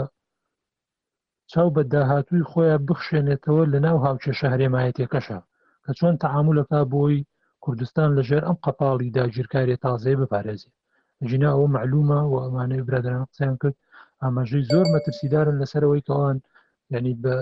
[1.53, 5.39] چاو بە داهاتووی خۆیان بخشێنێتەوە لە ناو هاوچێشە هەرێمایەتێکەشە
[5.85, 7.19] کە چۆن تەعاملەکە بۆی
[7.65, 10.71] کوردستان لەژێر ئەم قەپاڵی داگیرکاری تازەی بپارێزی
[11.29, 13.77] جنا ئەوە معلومە و ئەمانەی برادران قسەیان کرد
[14.23, 16.37] ئاماژەی زۆر مەترسیدارن لەسەرەوەی کەوان
[16.95, 17.35] ینی بە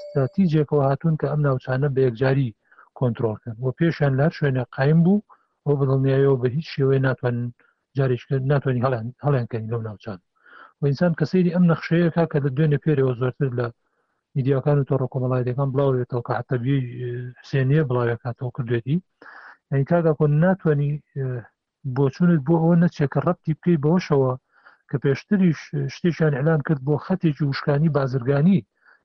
[0.00, 2.54] ستراتیجێکەوە هاتوون کە ئەم ناوچانە بە یەکجاری
[2.98, 5.22] کۆنتترۆلکن و پێشیان لار شوێنە قایم بوو
[5.66, 7.36] ئەو بڵنیایەوە بە هیچ شێوەیە ناتوان
[7.96, 10.18] جاریشکرد ناتوانانی هەڵیانکەین لەو ناوچان
[10.80, 13.66] و ئینسان کەسەیری ئەم نەخشەیەکە کە لە دوێنێ پێرەوە زۆرتر لە
[14.34, 16.76] میدیاکان و تۆڕ کۆمەڵایەکان بڵاوێتەوە کە حتەبی
[17.40, 18.96] حسێنیە بڵاوێکاتەوە کردوێتی
[19.70, 20.92] ئەین کاگا کۆ ناتوانانی
[21.96, 24.30] بۆچوونت بۆ ئەوە نەچێ کە ڕەتی بکەی بەەوەشەوە
[24.88, 25.60] کە پێشتریش
[25.94, 28.60] شتێکیان ئەلان کرد بۆ خەتێکی وشکانی بازرگانی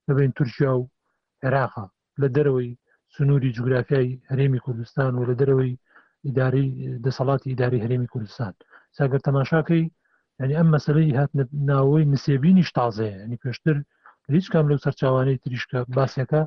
[0.08, 0.90] لەبین تورکیا و
[1.44, 1.86] عێراقا
[2.22, 2.70] لە دەرەوەی
[3.16, 5.74] سنووری جوگرافیای هەرێمی کوردستان و لە دەرەوەی
[6.26, 6.68] ئیداری
[7.06, 8.54] دەسەڵاتی ئیداری هەرێمی کوردستان
[8.98, 9.84] ساگەر تەماشاکەی
[10.42, 11.32] ینی ئەم مەسلەی هات
[11.70, 13.78] ناوەی نسێبینیش تازەیە نی پێشتر
[14.36, 16.42] هیچ کام لەو سەرچوانەی تریشکە باسیەکە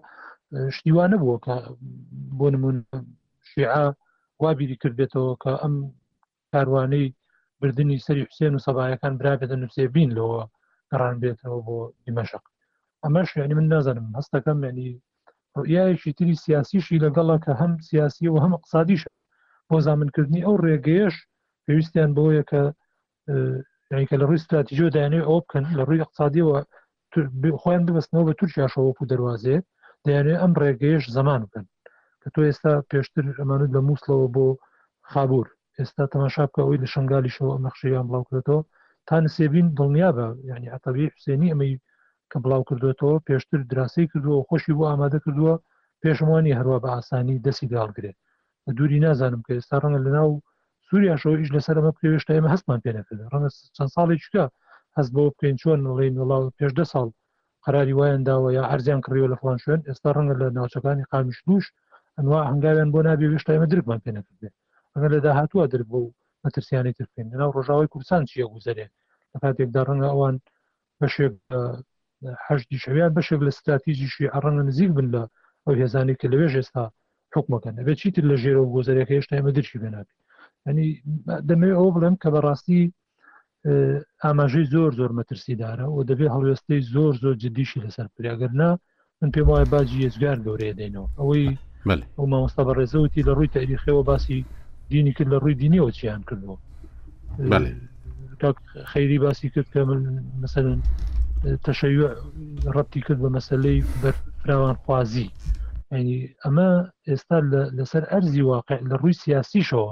[0.76, 1.54] شتیوانە بووە کە
[2.38, 2.76] بۆ نمون
[3.48, 3.82] شیعە
[4.42, 5.74] وابیری کردێتەوە کە ئەم
[6.52, 7.06] کاروانەی
[7.60, 10.40] بردننی سەری حوسێن و سەبایەکان برابێتە نووسێبین لەوە
[11.00, 12.44] ڕانبێتەوە بۆ دیمەشق
[13.04, 14.90] ئەمەش یعنی من نازانم هەستەکەم ینی
[15.68, 19.02] ڕیایەکی تری سیاسیشی لەگەڵە کە هەم سیاسی و هەم اقتصادیش
[19.68, 21.16] بۆ زامنکردنی ئەو ڕێگەیەش
[21.66, 22.62] پێویستیان بۆیە کە
[24.08, 26.58] کە لە ڕووی استراتیژۆ دایانێ ئەو بکەن لە ڕووی اقتصادیەوە
[27.62, 29.56] خۆیان ببستنەوە بە تورکیاشەوەکو دەواازێ
[30.04, 31.64] دەیانێ ئەم ڕێگەیەش زەمان بکەن
[32.20, 34.46] کە تۆ ئێستا پێشتر ئەمانوت لە مووسڵەوە بۆ
[35.12, 35.46] خابور
[35.80, 38.62] ئێستا تەماشا بکە ئەوی لە شنگالیشەوە ئەمەخشیان بڵاو کردێتەوە
[39.08, 41.74] تا نسێبین دڵنیا بە ینی عتەبی حوسێنی ئەمەی
[42.30, 45.54] کە بڵاو کردوێتەوە پێشتر دراسی کردووە خۆشی بۆ ئامادە کردووە
[46.02, 48.16] پێشمانی هەروە بە ئاسانی دەستی گاڵگرێت
[48.76, 50.30] دووری نازانم کە ئێستا ڕەنگە لەناو
[50.88, 54.44] سووریاشەوە ئیش لەسەر ئەمە پێوێشتا ئێمە هەستمان پێەکرد ڕەنگە چەند ساڵی چکە
[54.96, 57.08] هەست بۆ پێین چۆن ڵێن وڵاو پێشدە ساڵ
[57.64, 61.66] قراری وایەن داوە یا هەرزیان کڕیوە لە فلان شوێن ئێستا ڕەنگە لە ناوچەکانی قامیش نووش
[62.16, 64.54] ئەنوا هەنگاویان بۆ نابێ وێشتا ئێمە درکمان پێەکردێت
[64.96, 66.12] ئەگەر لە داهاتوە دەربوو
[66.44, 68.86] مەترسیانی ترفین لەناو ڕۆژاوی کوردستان چیە گوزەرێ
[69.32, 70.36] لە کاتێکدا ڕەنگە ئەوان
[71.00, 71.34] بەشێک
[72.48, 75.22] هەشتی شەویان بەشێک لە استراتیژیشی ئەڕەنە نزیک بن لە
[75.64, 76.84] ئەو هێزانی کە لەوێژ ئێستا
[77.34, 80.14] حکمەکەن ئەبێت چیتر لە ژێرە و گۆزارێک هێشتا ئێمە دەچی بێنابی
[80.66, 80.88] ئەنی
[81.48, 82.82] دەمێ ئەو بڵێم کە بەڕاستی
[84.24, 88.70] ئاماژەی زۆر زۆر مەترسیدارە و دەبێت هەڵوێستەی زۆر زۆر جدیشی لەسەر پریاگەرنا
[89.20, 91.46] من پێم وایە باجی ێزگار گەورەیە دێنەوە ئەوەی
[92.16, 94.40] ئەو مامۆستا بە ڕێزەوتی لە ڕووی تاریخەوە باسی
[94.90, 96.56] دینی کرد لە ڕووی دینیەوە چیان کردەوە
[98.92, 100.00] خەیری باسی کرد کە من
[100.44, 100.78] مثلەن
[101.66, 102.00] تەشەوی
[102.74, 105.28] ڕەتی کرد بە مەسلەی بەرفراوان خوازی
[105.92, 106.70] ینی ئەمە
[107.08, 107.38] ئێستا
[107.78, 109.90] لەسەر ئەرزی واقع لە ڕووی سیاسیشەوە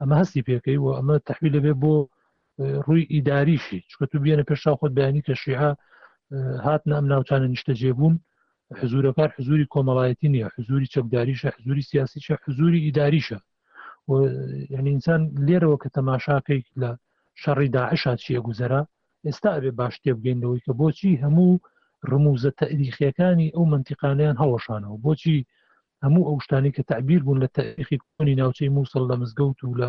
[0.00, 1.94] ئەمە هەستی پێکەی و ئەمە تحویل لەبێ بۆ
[2.86, 5.70] ڕووی ئیداریشی چکە تو بێنە پێشا خۆت بەیانی کە شیها
[6.64, 8.14] هات نام ناوچانە نیشتە جێبوون
[8.80, 13.38] حزورەکار حزوری کۆمەڵایەتی نیە حزوری چەکداریشە حزوری سیاسیشە حزوری ئیداریشە
[14.78, 16.90] ینیسان لێرەوە کە تەماشاکەی لە
[17.42, 18.82] شەڕی داعشا چیە گوزەرا
[19.26, 21.60] ئێستا ئەبێ باش تێبگەینەوەی کە بۆچی هەموو
[22.10, 25.38] ڕموزە تەریخیەکانی ئەو منتیقانیان هەڵەشانەوە بۆچی
[26.04, 29.88] هەموو ئەو شتانی کە تعبیر بوون لە تاریخی کۆنی ناوچەی مووسڵ لە مزگەوت و لە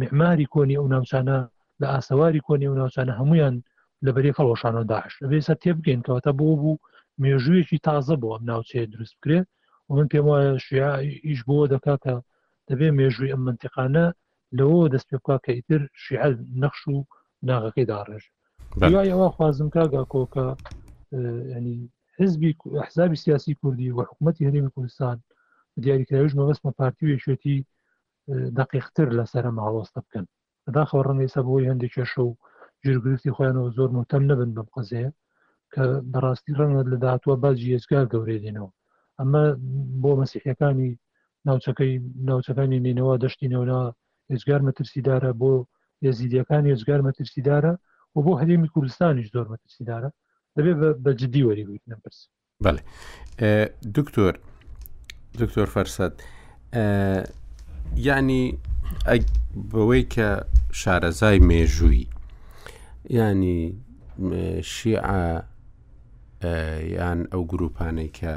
[0.00, 1.38] معماری کۆنی ئەو ناوچانە
[1.80, 3.54] لە ئاسەواری کۆنی ئەو ناوچانە هەمویان
[4.04, 6.74] لە بەری هەڵۆشانەوە داعش ئەبێستا تێبگەین کەواتە بۆ بوو
[7.22, 9.46] مێژوویەکی تازە بۆ ئەم ناوچەیە دروست بکرێت
[9.88, 12.14] و من پێم وایە شیعیش بۆ دەکاتە
[12.70, 14.06] دەبێ مێژووی ئەم منتیقانە
[14.58, 16.96] لەوە دەست پێ بکە کە ئیتر شیعل نەخش و
[17.48, 18.24] ناغەکەی داڕێژ
[18.80, 20.46] دوایەوە خوازم کاگا کۆکە
[21.54, 21.76] ینی
[22.18, 22.50] حزبی
[22.86, 25.16] حزابی سیاسی کوردی و حکوومەتتی هەرمی کوردستان
[25.84, 27.56] دیاریکراویش مەبەستمە پارتی وێشێتی
[28.60, 30.26] دقیقتر لەسرە ماڵۆستە بکەن
[30.76, 32.32] داخەوە ڕەنگەی سەبەوەی هەندێک کێشە و
[32.84, 35.10] ژرگرفتی خۆیانەوە زۆر متەم نەبن بم قزەیە
[35.72, 38.70] کە بەڕاستی ڕەنگە لە داهاتوە باز جیێزگار گەورێدێنەوە
[39.18, 39.44] ئەمە
[40.02, 40.90] بۆ مەسیحەکانی
[41.48, 41.92] ناوچەکەی
[42.28, 43.82] ناوچەکانی نینەوە دەشتی نەوەنا
[44.34, 45.52] ێزگار مەترسیدارە بۆ
[46.06, 47.72] یزیدیەکان ێزگار مەترسیدارە
[48.16, 50.10] و بۆ هەرێمی کوردستانیش زۆر مەترسیدارە
[50.56, 52.18] دەبێت بە جدی وەری بوویتنە پرس
[52.64, 52.82] بەڵێ
[53.96, 54.34] دکتۆر
[55.40, 56.12] دکتۆر فەرسەد
[58.06, 58.44] ینی
[59.72, 60.28] بەوەی کە
[60.80, 62.06] شارەزای مێژووی
[63.16, 63.60] ینی
[64.72, 65.06] شیع
[66.96, 68.32] یان ئەو گروپانەی کە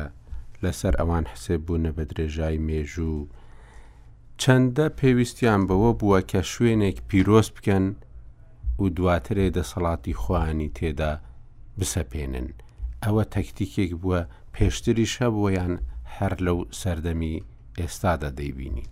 [0.66, 3.30] لەسەر ئەوان حسێب بوونە بە درێژای مێژوو
[4.42, 7.86] چەندە پێویستیان بەوە بووە کە شوێنێک پیرۆز بکەن
[8.82, 11.14] و دواترێ دەسەڵاتی خوانی تێدا
[11.80, 12.48] بسەپێنن
[13.04, 14.22] ئەوە تەکتیکێک بووە
[14.56, 15.74] پێشتری شەبوویان
[16.16, 17.36] هەر لەو سەردەمی
[17.80, 18.86] ئێستادا دەیبینی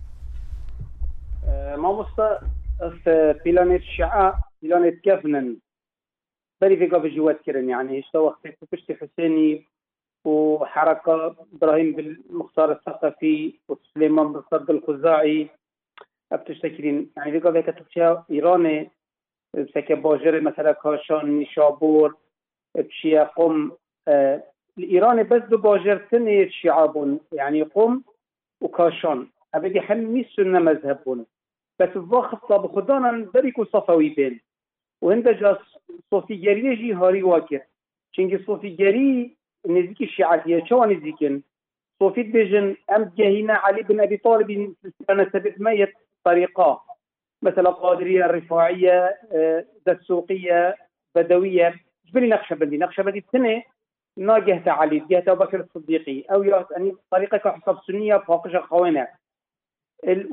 [1.82, 2.28] مامۆستا
[3.42, 4.26] پیلانێت شعا
[4.60, 5.48] پیلانێت کەفنن
[6.60, 9.52] بەری ێگا بژیوەتکردن یعنی هێشتا وەختێک پشتی حسێنی
[10.24, 15.48] وحركة إبراهيم بالمختار الثقفي وسليمان بالصد الخزاعي
[16.32, 18.90] بتشتكرين يعني ديگه وكا تبشيا إيراني
[19.54, 22.14] بسكة باجر مثلا كاشان نشابور
[22.74, 23.70] بشي قم
[24.78, 28.02] الإيراني بس دو باجر تنه شعابون يعني قم
[28.60, 31.26] وكاشان أبدي حمي سنة مذهبون
[31.78, 34.40] بس الضغط طب خدانا بريكو صفوي بين
[35.02, 35.58] وهندجا
[36.10, 37.60] صوفي جريجي هاري واكر
[38.18, 38.44] واکر صوفي
[38.76, 39.36] صوفیگری
[39.68, 41.42] نزيكي الشيعاتية شو نزيكين
[41.98, 44.74] صوفيت بيجن ام جهينا علي بن ابي طالب
[45.10, 45.92] انا سبب ميت
[46.24, 46.80] طريقه
[47.42, 49.14] مثلا قادرية الرفاعيه
[49.86, 50.74] دسوقيه
[51.14, 51.74] بدويه
[52.08, 53.62] جبلي نقشة نقشبندي سنه
[54.16, 59.08] ناجهة علي جهه ابو بكر الصديقي او يعني طريقه حسب سنيه فاقشه خوينه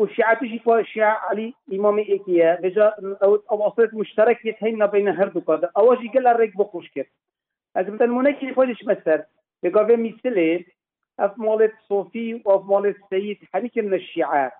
[0.01, 2.93] الشيعة تجي الشيعة علي إمام إيكيا بجا
[3.23, 7.07] أو أصلت مشتركة هينا بين هردوكا أواجي قال الريك بخوش كيف
[7.75, 9.23] أثبت المنكر فولش مثل
[9.63, 10.63] يقف مثله
[11.19, 14.51] أف مولد صوفي وأف مولد سيد حنك من الشيعة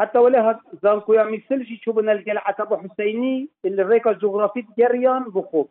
[0.00, 5.70] حتى ولا ها يا مثل شي چوب نلگل أبو حسيني اللي ریکا جغرافیت جريان بخوب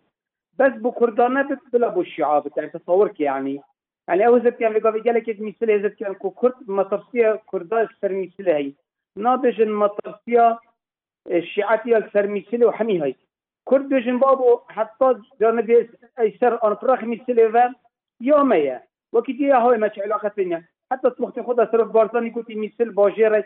[0.60, 3.62] بس بكردانة بلا بو الشيعة يعني تصورك يعني
[4.08, 8.50] يعني أو زبت كان قبل جالك مثل زد كان كو كرد مطرسية كرداش سر مثل
[8.50, 8.74] هاي
[9.16, 10.60] نابج المطرسية
[11.30, 13.16] الشيعاتية سر مثل وحمي هي
[13.70, 15.06] كردوشن بابو حتى
[15.42, 15.88] جانب
[16.20, 17.74] ايسر ان برخمي سليفان
[18.22, 18.84] يوميا
[19.14, 23.44] وكتي هاي ما علاقه بينا حتى وقت خدا صرف بارزاني كنت مثل باجيرة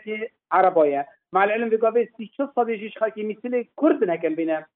[0.52, 4.66] عربية مع العلم بقابل سی چه صدیجیش خاکی مثل کرد نکن بینه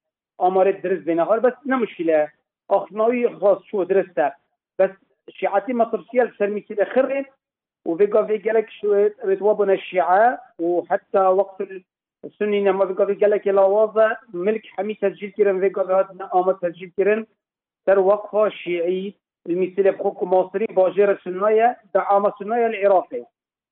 [0.41, 2.31] آمار درست بینه هر بس نه مشکله
[2.71, 4.31] اخنایی خاص شو درسته
[4.79, 4.89] بس
[5.29, 7.25] شیعتی مصرسیل سر مثل خرین
[7.85, 11.61] و بقابل گلک شو بتوابنا الشیعه وحتى وقت
[12.37, 16.59] سنی نماد به گاوی گله که لاوازه ملک همی تسجیل کرن و گاوی هات آمد
[16.59, 17.25] تسجیل کرن
[17.85, 19.15] در وقفه شیعی
[19.49, 23.23] المثل بخوك مصري باجر سنوية دعامة سنوية العراقي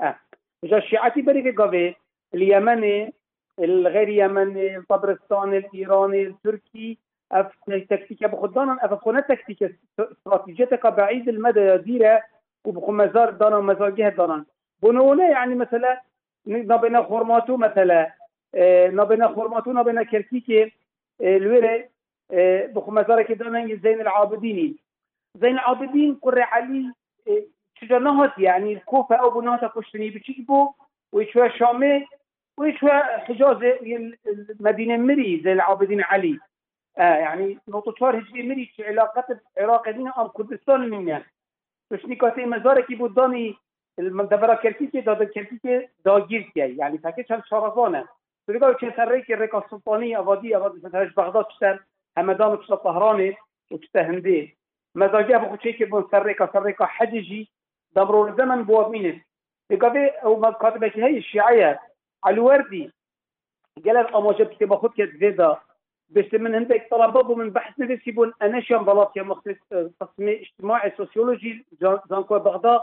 [0.02, 0.16] اه
[0.64, 0.80] جا
[1.16, 1.96] بری بريك قوي
[2.34, 3.12] اليمن
[3.60, 6.98] الغير يمني الطبرستاني الايراني التركي
[7.32, 7.48] اف
[7.90, 12.22] تكتيك بخدانا دانا اف خونه تكتيك استراتيجيتك بعيد المدى ديرة
[12.66, 14.46] وبخو مزار دانا ومزار جهة دانا
[14.84, 16.02] بنونا يعني مثلا
[16.48, 18.12] نبينا خورماتو مثلا
[18.92, 20.72] نابنا خورماتو نابنا کرکیکی
[21.20, 21.90] لوره
[22.76, 24.76] بخمزاره که داننگ زین العابدینی
[25.40, 26.86] زین العابدین قره علی
[27.76, 30.70] چجا نهات یعنی کوفه او بناتا کشتنی بچیک بو
[31.14, 32.08] و چوه شامه
[32.58, 32.92] و چوه
[33.28, 33.58] حجاز
[34.60, 36.40] مدینه مری زین العابدین علی
[36.98, 39.26] يعني یعنی نقطة شهر هجري مري علاقات
[39.58, 41.24] العراق دين أم كردستان منيا
[41.90, 43.56] تشني كاتي مزار كي بوداني
[44.00, 48.06] المدبرة كرتيكي دا كرتيكي دا جيرتيا يعني یعنی فاكي شان شرفانا
[48.48, 51.84] بلقاو كان تريكي ريكا السلطانية أفادية أفادية تهج بغداد تشتر
[52.18, 53.36] همدان تشتر طهراني
[53.72, 54.58] وتتهندي
[54.96, 57.50] ماذا جاب أخو تشيكي بون سريكا سريكا حدجي
[57.96, 59.24] دمرو الزمن بوابين
[59.70, 61.80] بقاو أو ما كاتبة هي الشيعية
[62.28, 62.92] الوردي
[63.86, 65.58] قال أما جبت تبا خد كات زيدا
[66.10, 69.56] باش من هندك طلب بابو من بحث نفس يبون أنا شام بلاط يا مختص
[70.00, 71.66] تصميم اجتماعي سوسيولوجي
[72.10, 72.82] زانكو بغداد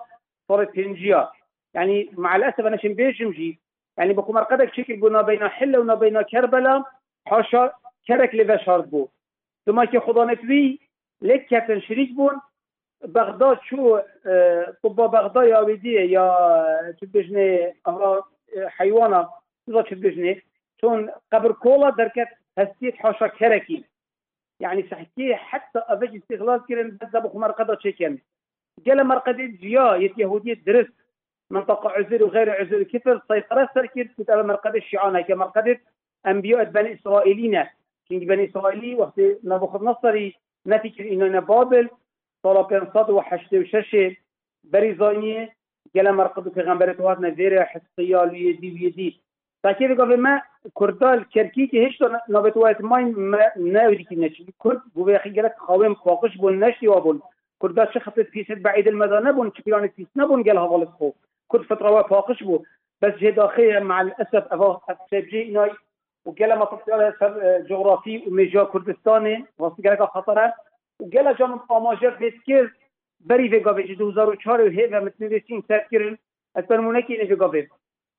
[0.49, 1.31] صارت هنجية
[1.74, 3.61] يعني مع الأسف أنا شام بيجمجي
[3.99, 6.83] يعني بخمر قدك شكل بنا بين حلة ونا بين كربلاء
[7.27, 7.73] حاشا
[8.09, 9.09] كرك لذا شرط بو
[9.66, 10.79] ثم كي خدا نتوي
[11.23, 12.41] لك كاتن شريك بون
[13.05, 13.99] بغداد شو
[14.83, 16.29] طب بغداد يا ودي يا
[17.01, 17.75] تبجني
[18.66, 19.29] حيوانة
[19.66, 20.43] تبغى تبجني
[20.85, 23.85] چون قبر كولا دركت هستيت حاشا كركي
[24.61, 28.19] يعني صحكي حتى افج استغلال كرن بس ابو خمر قدا شكل
[28.87, 30.95] قال مرقد جيا يهوديه درست
[31.55, 35.81] منطقه عزل وغير عزل كفر سيطره سركير كتابه مرقد الشيعان هيك مرقده
[36.27, 37.65] انبياء بني اسرائيلين
[38.09, 39.15] كين بني إسرائيل وقت
[39.45, 40.35] نبوخذ نصري
[40.67, 41.89] نفكر انه بابل
[42.43, 44.17] صار 586
[44.65, 45.53] بري زانيه
[45.97, 49.21] گله مرقد في تو هات نذير حسقيا لي دي وی دي
[49.63, 50.43] تاکید طيب گفت ما
[50.75, 52.99] كردال كركي که هیچ نوبت وایت ما
[53.57, 57.21] ناوری که نشی كرد بو بخی گله خاوم فاقش بون نشی وابون
[57.63, 58.51] كردال شخص في خطت پیشت
[58.89, 61.15] المدى نبون بون نبون گله حوالت
[61.49, 62.65] كل فتره واقف واقش بو
[63.03, 64.49] بس جه داخل مع الاسف
[65.11, 65.71] سيبجي ناي
[66.25, 70.55] وقال ما تطلع سر آه، جغرافي وميجا كردستاني واسي آه، خطره
[71.01, 72.77] وقال جام اماجر فيسكير
[73.21, 76.16] بري في قابي 2004 وهي متنسين سكرن
[76.57, 77.69] استرمونه كي نجي قابي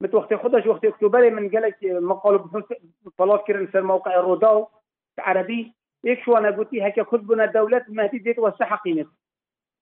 [0.02, 2.38] مت وقت خدش وقت اكتوبر من قالك آه، مقال
[3.18, 4.68] بحوث كرن في موقع الروداو
[5.19, 5.73] العربي
[6.07, 9.07] ايش شو انا قلت هيك خطبنا دولة مهدي ديت وسحقينت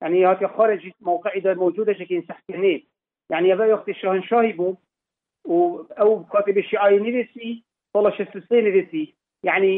[0.02, 2.84] يعني هاتي خارج موقع اذا موجوده شكل سحقينت
[3.32, 4.78] يعني ئەە وقتی شاهنشاهی بوو
[5.48, 5.56] و
[6.00, 7.64] ئەو کاتی بشی ئای نوێسی
[7.94, 8.62] ساڵە شستی
[8.94, 9.12] يعني
[9.44, 9.74] یعنی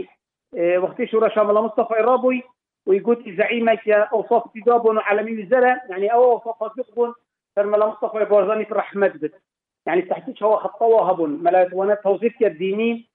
[0.54, 2.44] اه، شو رشا شامەڵە مصطفى الرابوي
[2.88, 7.14] ويقول زعيمك اوصاف تدابون مين وزراء يعني او اوصاف صدقون
[7.56, 9.32] فرملا مصطفى بارزاني في رحمة بد
[9.88, 13.06] يعني تحتيش هو خطا هبون ملا وانا توظيفك الديني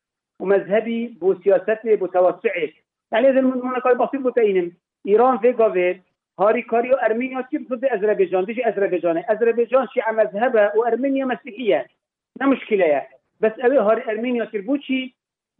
[0.40, 2.70] ومذهبي بسياسته بتوسعه
[3.12, 4.72] يعني اذا من هناك بسيط بتاينم
[5.08, 6.00] ايران في قبل
[6.40, 11.86] هاري كاريو أرمينيا كيف ضد أذربيجان ديجي أذربيجان أذربيجان شيعة مذهبها وأرمينيا مسيحية
[12.40, 13.02] لا مشكلة يا
[13.40, 15.14] بس أبي هاري أرمينيا تربوشي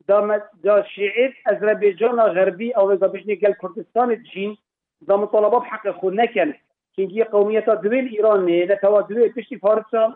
[0.09, 4.57] دا دام دا شيعة أذربيجان غربي أو إذا بيجني قال كردستان الجين
[5.01, 6.52] دا مطالبة بحق خود نكن
[6.98, 10.15] چونکی قومیت دویل ایران لتوا دویل پشتی فارسا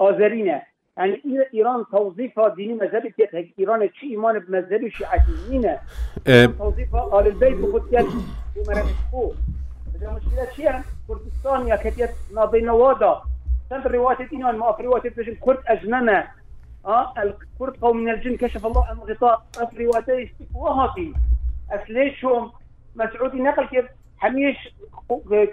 [0.00, 0.62] آذرینه
[0.98, 1.16] یعنی
[1.52, 5.78] ایران توظیف دینی مذهبی که ایران چی ایمان به مذهبی شیعتی البيت
[6.58, 8.06] توظیف آل البیت خود کرد
[10.10, 13.22] مشكلة چیه؟ کردستان یا کتیت نابینوادا
[13.70, 16.24] سنت رواية إنان ما في رواية بجن كرد أجنمة
[16.86, 21.14] آه الكرد قوم من الجن كشف الله عن غطاء أف رواية وهاتي
[21.70, 22.50] أسليشهم
[22.96, 23.84] مسعودي نقل كيف
[24.18, 24.56] حميش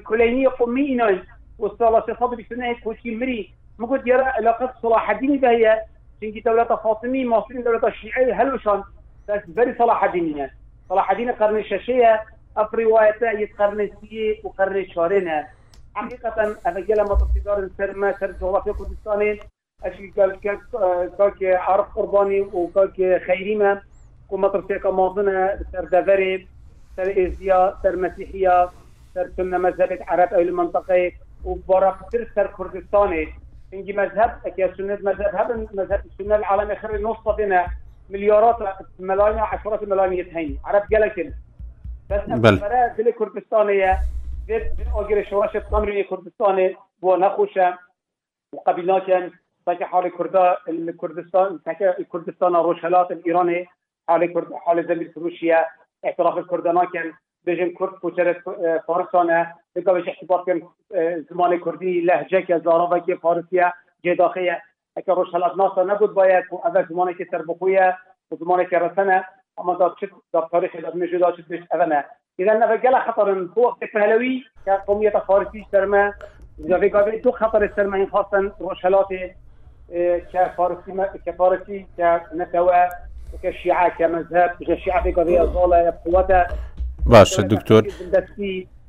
[0.06, 1.20] كلينية قمي إنان
[1.60, 5.82] والصلاة صفات بسنة كوشي مري ممكن يرى علاقة صلاح الدين بهي
[6.24, 8.84] چونكي دولة فاطمي مصرين دولة شيعي هلوشان
[9.30, 10.50] بس بري صلاح الدين
[10.90, 12.24] صلاح الدين قرن الشاشية
[12.58, 15.44] اف روايتا يتقرن سي وقرن شهرين
[15.96, 19.38] حقيقة الرجال متصدر سرما سر جغرافيا كردستان
[19.84, 23.82] اشي قال كاك عرف قرباني وكاك خيريمة
[24.32, 26.48] كما ترسيك ماضنا سر دفري
[26.98, 28.70] سر ازيا سر مسيحية
[29.16, 31.12] سر سنة مذهب عرب او المنطقة
[31.46, 33.28] وبرق سر سر كردستاني
[33.74, 37.40] انجي مذهب اكيا سنة مذهب هذا مذهب السنة العالمي خير نصف
[38.10, 41.32] مليارات ملايين عشرات ملايين يتهين عرب جلكن
[42.10, 42.60] بس بله
[42.98, 43.68] دل کردستان
[44.48, 44.62] دل
[44.96, 46.60] آگر شورش قمری کردستان
[47.04, 47.78] و نخوشه
[48.54, 49.32] و قبیلا کن يعني
[49.66, 50.58] تاکه حال کردا
[51.02, 53.66] کردستان تاکه کردستان روشلات ایران
[54.08, 55.66] حال کرد حال زمین فروشیه
[56.04, 57.12] اعتراف کردنا کن يعني
[57.46, 63.00] بجن کرد کوچر آه، فارسانه بگا بجن احتباط کن آه، زمان کردی لهجه که زاراوه
[63.06, 63.74] که فارسیه
[64.04, 64.62] جداخیه
[64.98, 67.98] اکه روشلات ناسا نبود باید و اول زمانه که سربخویه
[68.32, 69.26] و که رسنه
[69.60, 71.96] اما دا چه دا تاریخ دا نشد چه بیش اونا
[72.40, 76.12] اذا نه گلا خطر تو وقت پهلوی که قومیت فارسی سرما
[76.66, 79.08] اضافه قابل دو خطر سرما این خاصا روشلات
[80.32, 80.94] که فارسی
[81.26, 82.88] که فارسی که نتوه
[83.42, 86.48] که شیعه که مذهب که شیعه فی قضیه ظاله قوته
[87.06, 87.82] باشه دکتر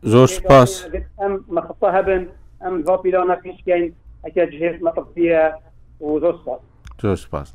[0.02, 0.88] زور سپاس
[1.18, 2.28] ام مخطه هبن
[2.60, 3.94] ام ذا پیلانه پیش گین
[4.24, 5.54] اکه جهه مطبیه
[6.00, 6.60] و زور سپاس
[7.02, 7.54] زور سپاس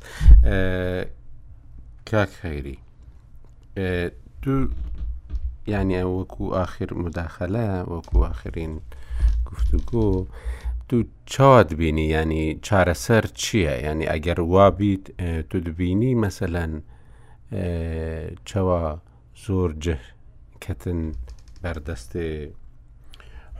[2.10, 2.78] کاک خیری
[4.46, 4.68] دو
[5.68, 8.80] يعني وكو آخر مداخلة وكو آخرين
[9.46, 10.22] گفتوگۆ
[10.88, 16.24] تو چاد بینی چاره سر چیه یعنی اگر وابید اه، تو دبینی
[17.52, 19.00] اه،
[19.46, 19.98] زور جه
[20.60, 21.12] کتن
[21.62, 22.16] بر دست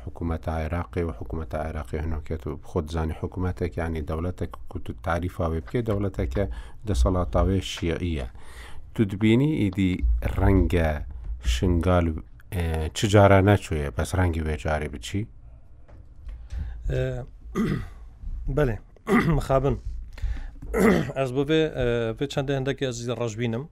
[0.06, 1.12] حکومت عراقی و
[1.54, 6.48] عراقی هنو که تو خود زانی حکوومەتێک ینی دەوڵەتێک کووت تعریفاوێ ده دەوڵەتێکە
[6.88, 8.30] دەسەڵاتاوێ شیعیه
[8.96, 9.90] تودبینی ئیدی
[10.36, 10.88] ڕەنگە
[11.54, 12.16] شنگال و
[12.96, 15.20] چ جارە نەچوێ بەس ڕەنگی وێجارێ بچی
[18.56, 18.76] بەێ
[19.38, 19.76] مخابن
[21.18, 21.60] ئەس بۆ بێ
[22.18, 23.64] پێ چەندە هەندێکی ئەزی ڕژبینم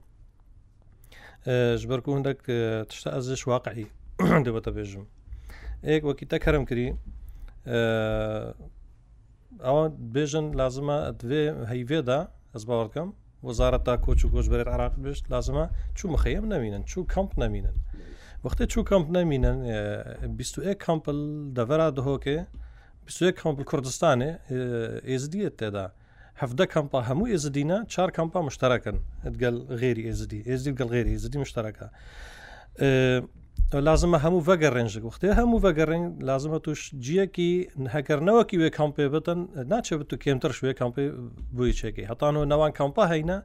[1.81, 2.39] ژبەرکو هەندێک
[2.89, 3.87] تشتا ئەزش واقعی
[4.45, 5.05] دەبەتە بێژم
[5.85, 6.89] ئەیەک وەکی تەکەرم کردی
[9.65, 9.83] ئەوە
[10.15, 11.41] بێژن لازمە دوێ
[11.71, 12.19] هەیوێدا
[12.53, 13.09] ئەس باوەڕکەم
[13.45, 15.65] وەزارە تا کۆچ و گۆژبێت عراق بشت لازمە
[15.97, 17.75] چوو مەخەیەم نامینن چوو کەمپ نامینن
[18.45, 19.57] وەختی چوو کەمپ نامینن
[20.39, 21.17] 21 کامپل
[21.57, 22.37] دەڤرا دهۆکێ
[23.07, 24.29] 21 کامپل کوردستانێ
[25.09, 25.85] ئێزدیت تێدا
[26.41, 28.97] هەفتە کامپا هەموو ئێزدینە چار کامپا مشتەکەن
[29.41, 31.87] گەل غێری ئێزدی ئێزدی گەڵ غێری ئێزدی مشتەکە.
[33.73, 37.53] لازمە هەموو ڤگە ڕێنژە وختێ هەموو ڤگەڕێن لازمە توش جیەکی
[37.95, 39.39] هەکردنەوەکی وێ کامپێ بتن
[39.71, 41.09] ناچێت تو کێمتر شوێ کامپی
[41.55, 43.37] بووی چێکی هەتان و نەوان کامپا هەینە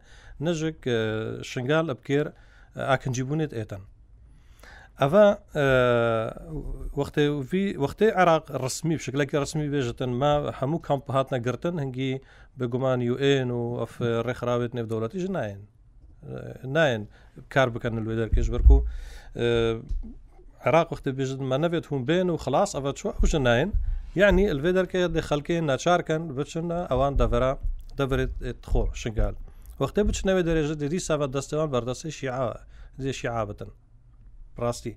[0.47, 0.79] نەژێک
[1.51, 2.27] شنگال لە بکێر
[2.89, 3.83] ئاکنجی بوونێت ئێتەن
[5.01, 5.09] ئەە
[7.83, 12.13] وەختی عراق ڕسمی شکلێکی ڕسمی بێژتن ما هەموو کامپ هاتنە گرتن هەنگی
[12.59, 13.95] بگومان یN و ئەف
[14.27, 15.61] ڕێکخراوێت نێودەوڵەتی ژ نایەن
[16.77, 17.03] نایەن
[17.55, 18.85] کار بکەن لێ دەرکێش بەرکو و
[20.61, 23.71] عراق وقتی بژمە نەبێت هون بێن و خلاص ئەە چۆ حوش نایەن
[24.17, 27.53] یعنی ئەلێ دەکە دێ خەکەی ناچارکەن بچنە ئەوان دەڤرا
[27.99, 29.35] دەبێت خۆ شنگال
[29.81, 32.57] وەختە بچنەوە دەرێژە دیری ساوە دەستەوان بەردەستی شیعاوە
[33.03, 33.69] زیێشی عابن
[34.63, 34.95] ڕاستی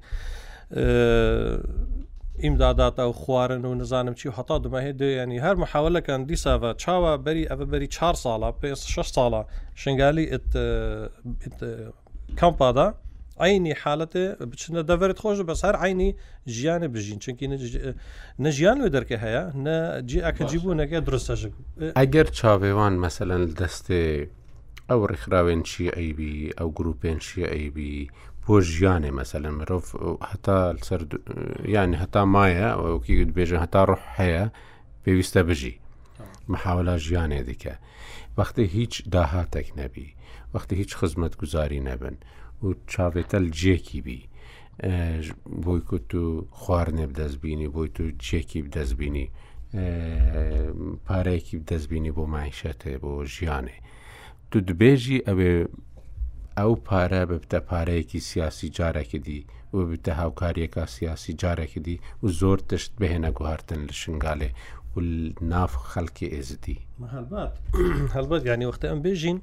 [2.43, 7.45] ئیمداداتا و خوارن و نزانم چی و حتا دمەهێ دوێنی هەر مححاولەکان دیساوە چاوە بەری
[7.49, 9.41] ئەە بەری 4 ساڵە پێ 6 ساڵە
[9.81, 10.25] شنگالی
[12.39, 12.87] کامپادا
[13.41, 16.09] عینی حالەتێ بچنە دەڤێت خۆش بەس هەر عینی
[16.55, 17.45] ژیانە بژین چونکی
[18.45, 21.41] نەژیان وێ دەرکە هەیە نەجی ئەکەجی بوونەکە درستەژ
[21.99, 24.03] ئەگەر چاوێوان مەسەەن دەستێ
[24.89, 27.95] ئەو ڕێکخراوێن چی ئەیبی ئەو گروپێن چی ئەیبی
[28.45, 29.83] بۆ ژیانێ مەسەلە مرۆڤ
[30.31, 31.01] هەتا سەر
[31.75, 34.45] یانی هەتا مایە ئەوکی بێژە هەتا ڕح هەیە
[35.03, 35.75] پێویستە بژی
[36.51, 37.75] مححاولا ژیانێ دیکە
[38.37, 40.07] وەختی هیچ داهاتێک نەبی
[40.53, 42.15] وەختی هیچ خزمەت گوزاری نەبن
[42.65, 44.21] و چاوێتەل جێکی بی
[45.63, 46.21] بۆی کو تو
[46.59, 49.27] خواردنێ بدەستبینی بۆی تو جێکی بدەستبینی
[51.07, 53.75] پارەیەکی دەستبینی بۆ مایشەتێ بۆ ژیانێ
[54.51, 55.53] تو دبێژی ئەوێ
[56.59, 59.41] ئەو پارە ببتە پارەیەکی سیاسی جارێکدی
[59.75, 64.49] و بتە هاوکاریەکە سیاسی جارێکدی و زۆر تشت بهێنە گوهارتن لە شنگالێ
[64.95, 64.99] و
[65.51, 66.77] ناف خەڵکی ئێزدی
[67.15, 67.53] هەڵبات
[68.15, 69.39] هەڵبەت یانی وەختە ئەم بێژین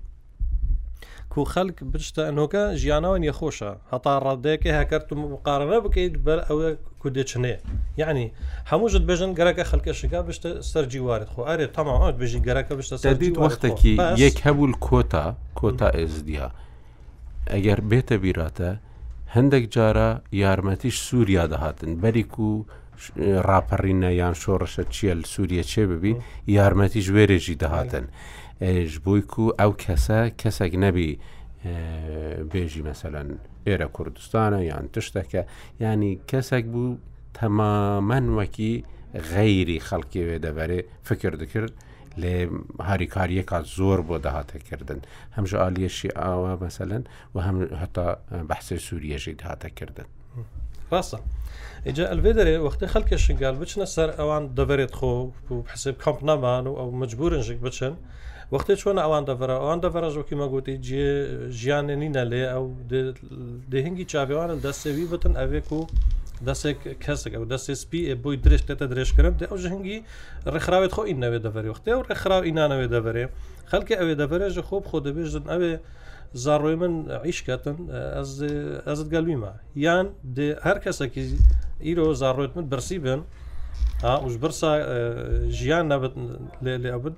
[1.35, 6.69] کو خەلک بشتە ئەنۆکە ژیانەوە نیەخۆشە هەتا ڕادەیەکی هاکردتم مقارنە بکەیت بەر ئەوە
[7.03, 7.55] کودەچنێ
[8.03, 8.27] یعنی
[8.71, 13.37] هەمووژت بێژن گەرەکە خەلکە شگا بشتە سەر جیوارت خۆ ئارێ تەماوات بژی گەرەکە بشتە سەردیت
[13.45, 13.95] وەختێکی
[14.25, 15.27] یەک هەبول کۆتا
[15.61, 16.49] کۆتا ئێزدیا
[17.53, 18.71] ئەگەر بێتە بیراتە
[19.35, 20.09] هەندێک جارە
[20.43, 22.51] یارمەتیش سووریا دەهاتن بەریک و
[23.49, 26.17] راپەڕینە یان شۆڕەشە چیە سووریە چێ ببین
[26.59, 28.07] یارمەتی ژێرێژی دەهاتن.
[28.61, 31.11] ئەش بوویک و ئەو کەسە کەسێک نەبی
[32.53, 33.29] بێژی مەسەلەن
[33.67, 35.43] ئێرە کوردستانە یان تشتەکە
[35.85, 36.99] ینی کەسێک بوو
[37.39, 38.73] تەمامەن وەکی
[39.33, 41.73] غەیری خەڵکیێ دەبەرێ فکر دەکرد
[42.23, 42.37] لێ
[42.89, 45.01] هاریکاریەکە زۆر بۆ داهاتەکردن
[45.37, 47.03] هەمژە ئالیەشی ئاوا مەسەلەن
[47.35, 48.07] و هەم هەتا
[48.49, 50.07] بەحسە سووریەژی داهاتەکردن.
[50.93, 51.19] ڕاستە
[51.89, 55.13] ئجا ئەلێ دەرێ وەختی خەلکە شنگال بچنە سەر ئەوان دەبێت خۆ
[55.73, 57.95] حسب کامپ نامان و ئەو مجبورن ژک بچن
[58.55, 60.75] وەختێ چۆنە ئەوان دەڤرە ئەوان دەڤرە ژۆکی مەگوتی
[61.59, 62.65] ژیانە نینە لێ ئەو
[63.73, 65.81] دەهنگی چاویوانە دەستێوی بتن ئەوێک و
[66.49, 69.99] دەسێک کەسێک ئەو دەستێ سپی بۆی درێژتێتە درێژکردن ئەو ژەنگی
[70.53, 73.25] ڕێکخراوێت خۆ ئینەوێ دەڤری وختێ و ڕێکخراو ئینانەوێ دەڤێ
[73.71, 75.73] خەلکی ئەوێ دەڤێژە خۆب خۆ دەبێژن ئەوێ
[76.45, 76.93] زارڕۆی من
[77.29, 77.77] عیشکەتن
[78.89, 79.53] ئەزت گەلویمە
[79.85, 80.07] یان
[80.67, 81.23] هەر کەسێکی
[81.87, 83.21] ئیرۆ زارڕۆیت من برسی بن
[84.05, 84.71] ئاش برسا
[85.59, 86.15] ژیان نەبێت
[86.65, 87.15] لێ لێ ئەبن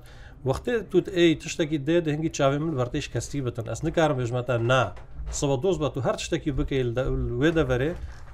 [0.49, 4.83] وەختێ توت ئەی تشتێکی دێ دەهنگی چاوێ من بەرتیش کەستی بتن ئەس نکارم بێژمەتە نا
[5.39, 6.89] سەوە دۆست بە تو هەر شتێکی بکەیت
[7.41, 7.91] وێ دەبەرێ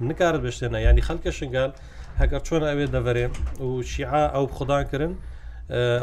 [0.08, 1.72] نکارت بشتێنە ینی خەلکە شنگال
[2.20, 3.26] هەگەر چۆن ئەوێ دەبەرێ
[3.68, 5.12] و شیعا ئەو خوددان کردن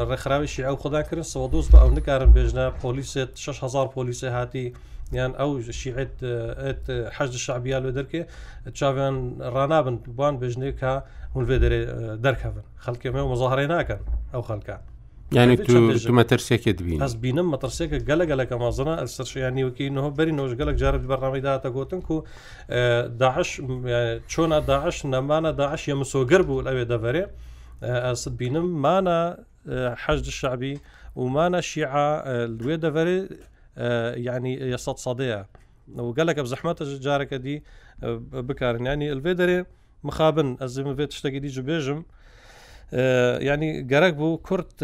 [0.10, 4.65] ڕێکخراویشی ئەو خوددان کردن سەوە دۆست بە ئەو نکارن بێژنە پۆلیسێت 6هزار پۆلیسی هاتی
[5.19, 5.49] یان ئەو
[5.80, 8.22] شیعێتحد شعبیا لێ دەرکێ
[8.80, 9.15] چاویان
[9.56, 10.91] ڕنابن بوان بژنێ کە
[11.36, 11.82] هەولێ دەرێ
[12.26, 14.02] دەرکەون خەڵکی مێ مزاهرێ ناکەن
[14.36, 14.77] ئەو خەلکە.
[15.34, 19.35] يعني تو تو ما ترسيك دبين بس بينم ما ترسيك قال قال كما ظن السرش
[19.38, 22.23] يعني وكي انه بري نوج قال لك جرب البرنامج ده تقوتنكو
[22.69, 27.26] آه، داعش يعني شلون داعش نما انا داعش يمسو قربو الابي دفري
[27.84, 30.80] اسد آه، بينم ما انا آه، حشد الشعبي
[31.15, 33.30] وما انا شيعة الوي دفري
[34.22, 35.45] يعني يصد صديع
[35.95, 37.64] وقال لك بزحمات جارك دي
[38.31, 39.65] بكار يعني الفيدري
[40.03, 42.03] مخابن ازم فيت اشتاق دي جبيجم
[42.94, 44.80] ینی گەرەک بوو کورت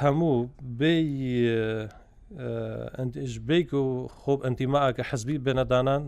[0.00, 0.94] هەموو بێ
[2.98, 3.84] ئەندژبیک و
[4.20, 6.02] خۆب ئەتیماکە حەزبی بێنەدانان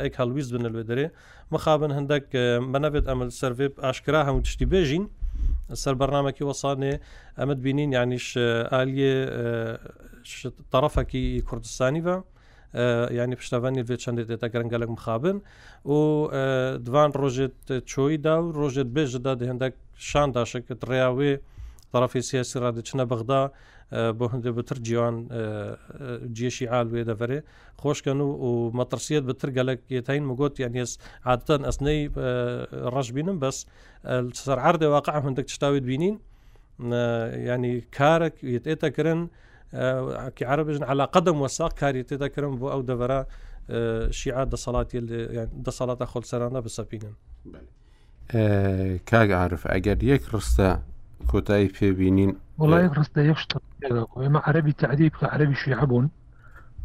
[0.00, 1.06] ئەیک هەڵویست بن لێ دەرێ
[1.52, 2.24] مخابن هەندێک
[2.72, 5.04] بەنەبێت ئەمە سەرێ ئاشکرا هەموو تشتی بێژین
[5.82, 6.92] سەر بەرنمەکی وەسانێ
[7.38, 8.26] ئەمەد بینین یانیش
[8.72, 9.14] ئالیێ
[10.72, 12.14] طرفەکی کوردستانی بە
[13.16, 15.36] ینی پشتەوانی بێت چندێتێتە گەرنگەلک مخابن
[15.90, 16.28] و
[16.86, 17.56] دوان ڕۆژێت
[17.90, 19.74] چۆیدا و ڕۆژێت بێژدا هەندێک
[20.08, 21.32] شان داشەکەت ڕیاوێ
[21.92, 23.42] طرفی سیاسی ڕادچنە بەغدا
[24.18, 25.16] بۆ هەندێ بتر جیان
[26.36, 27.38] جێشی ئالوێ دەڤێ
[27.82, 30.92] خۆشکەن و و مەترسیت بتر گەلک یتین مگوت یان هێز
[31.30, 32.00] عادەن ئەسنەی
[32.94, 33.56] ڕەش بینم بەس
[34.46, 36.16] سەر عردێ واقع هەندێک شتاوت بینین
[37.50, 39.20] ینی کارێک یێتێتەکردن
[39.74, 40.44] آه، كي
[40.84, 43.26] على قدم وساق كاري تذكرم بو او دفرا
[43.70, 47.12] آه، شيعة دا صلاة يلي يعني دا صلاة خل سرانا بسابينا
[48.34, 50.82] أه كاك عارف اگر يك رستا
[51.32, 53.60] كوتاي في بينين والله يك رستا يكشتا
[54.16, 56.10] اما عربي تعديب عربي شيعة بون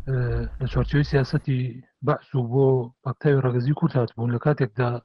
[0.09, 5.01] آه، لشورتيوي سياستي بعثو بو باكتاوي رغزي كورتات بون لكاتك دا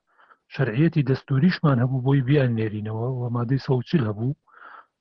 [0.48, 2.94] شرعيتي دستوريش ما نهبو بوي بيان نيرينو
[3.26, 4.34] وما دي صوتي لهبو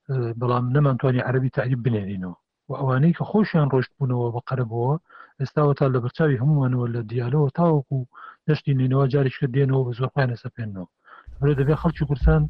[0.09, 2.35] بلام نمان تواني عربي تعديب بنيرينو
[2.73, 4.95] و ئەوانەی کە خۆشیان ڕۆشت بوونەوە بە قەرەبەوە
[5.39, 7.97] ئێستاوە تا لە بەرچاوی هەمووانەوە لە دیالەوە تاوەکو
[8.47, 10.87] دەشتی نینەوە جارشکە دێنەوە بە زۆرپانە سەپێنەوە
[11.39, 12.41] برە دەبێت خەڵکی کورسان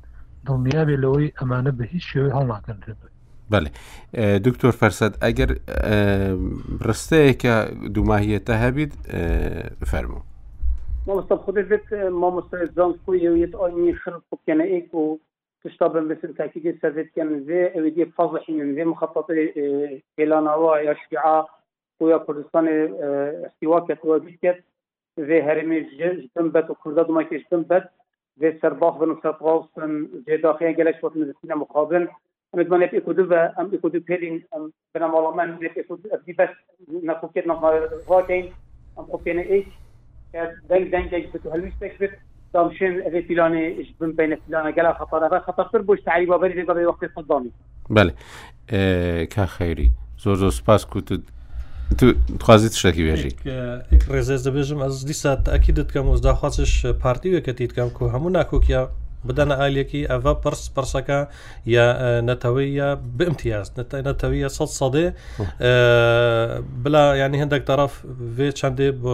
[0.48, 2.78] دڵنیابێ لەوەی ئەمانە بە هیچ شێوەی هەڵناکەن
[3.52, 3.70] بەێ
[4.46, 5.52] دکتۆر فەرسەد ئەگەر
[6.88, 7.56] ڕستەیەکە
[7.96, 8.94] دوماهیەتە هەبیت
[9.92, 10.22] فەرمو
[11.06, 11.86] خودت
[12.22, 15.18] مامۆستای زانکو یەوێت ئاینی خل بکەنە ئێک و
[15.64, 20.02] تشتبن بس تحقيق السفيت كان زي او دي فضح من زي مخطط الى
[20.42, 21.48] نوا يا شيعة
[22.00, 22.68] ويا كردستان
[23.48, 24.64] احتواء اه، كتوا بيكت
[25.20, 27.90] زي هرمي جنبت وكرداد ما كيش جنبت
[28.38, 32.08] زي سرباخ بن سرطغوصن زي داخيا جلش وطن زي مقابل
[32.56, 36.50] نتمنى في كودو ام كودو بيلين ام بنا مولمان نتمنى كودو ابدي بس
[37.04, 38.56] نفوكيت نفوكيت نفوكيت نفوكيت
[38.98, 39.36] نفوكيت نفوكيت
[40.72, 42.20] نفوكيت نفوكيت نفوكيت نفوكيت نفوكيت
[42.54, 46.26] دام شن اذا فلاني ايش بن بين فلانه قال خطر هذا خطر تر بوش تعالي
[46.26, 47.52] بابري قبل وقت صدامي
[47.90, 48.14] بله
[49.26, 49.92] کا خیری
[50.26, 51.22] زۆر زۆر سپاس کوتت
[52.40, 53.32] توخوازیت شتێکی بێژی
[54.12, 58.88] ڕێزێز دەبێژم ئەس دیسا ئەکی دەتکەم وزداخوازش پارتیوەکەتی دکەم کو هەموو ناکۆکیا
[59.28, 61.18] بدەنە ئالیەکی ئەڤە پرس پرسەکە
[61.66, 61.86] یا
[62.28, 65.06] نەتەوەی یا بمتیاز نەتەوی یا سە سەدێ
[66.84, 67.94] بلا ینی هەندێک تەرەف
[68.38, 69.14] وێ چەندێ بۆ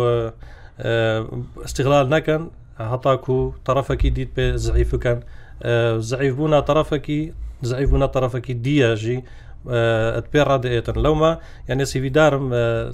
[1.66, 2.42] استیغلال نەکەن
[2.88, 5.20] هەتاکو طرفەکی دیت پێ زعیفکەن
[6.00, 9.24] زعیف بوونا طرفەکی زعیف بوونا طرفەکی دیەژی
[10.34, 11.32] پێ ڕادێتن لەومە
[11.70, 12.46] یعنی سیویدارم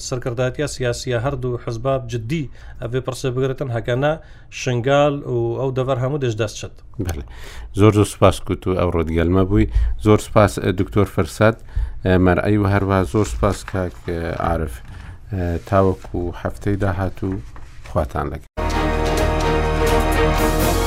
[0.07, 2.49] سەرکرداتیا سیاسیە هەردوو حزباب جددی
[2.81, 4.11] ئەێ پرسە بگرێتن هەکەنا
[4.61, 6.73] شنگال و ئەو دەڤەر هەموو دەش دەستچێت
[7.79, 9.67] زۆر زۆر سپاس کووت و ئەو ڕۆدگەلمە بووی
[10.05, 11.57] زۆر سپاس دکتۆر فرسات
[12.25, 13.93] مەرعی و هەروە زۆر سپاس کاک
[14.39, 14.81] عاعرف
[15.69, 17.29] تاوەکو و هەفتەی داهات و
[17.91, 18.74] خواتان لەگە.
[20.37, 20.84] Thank you.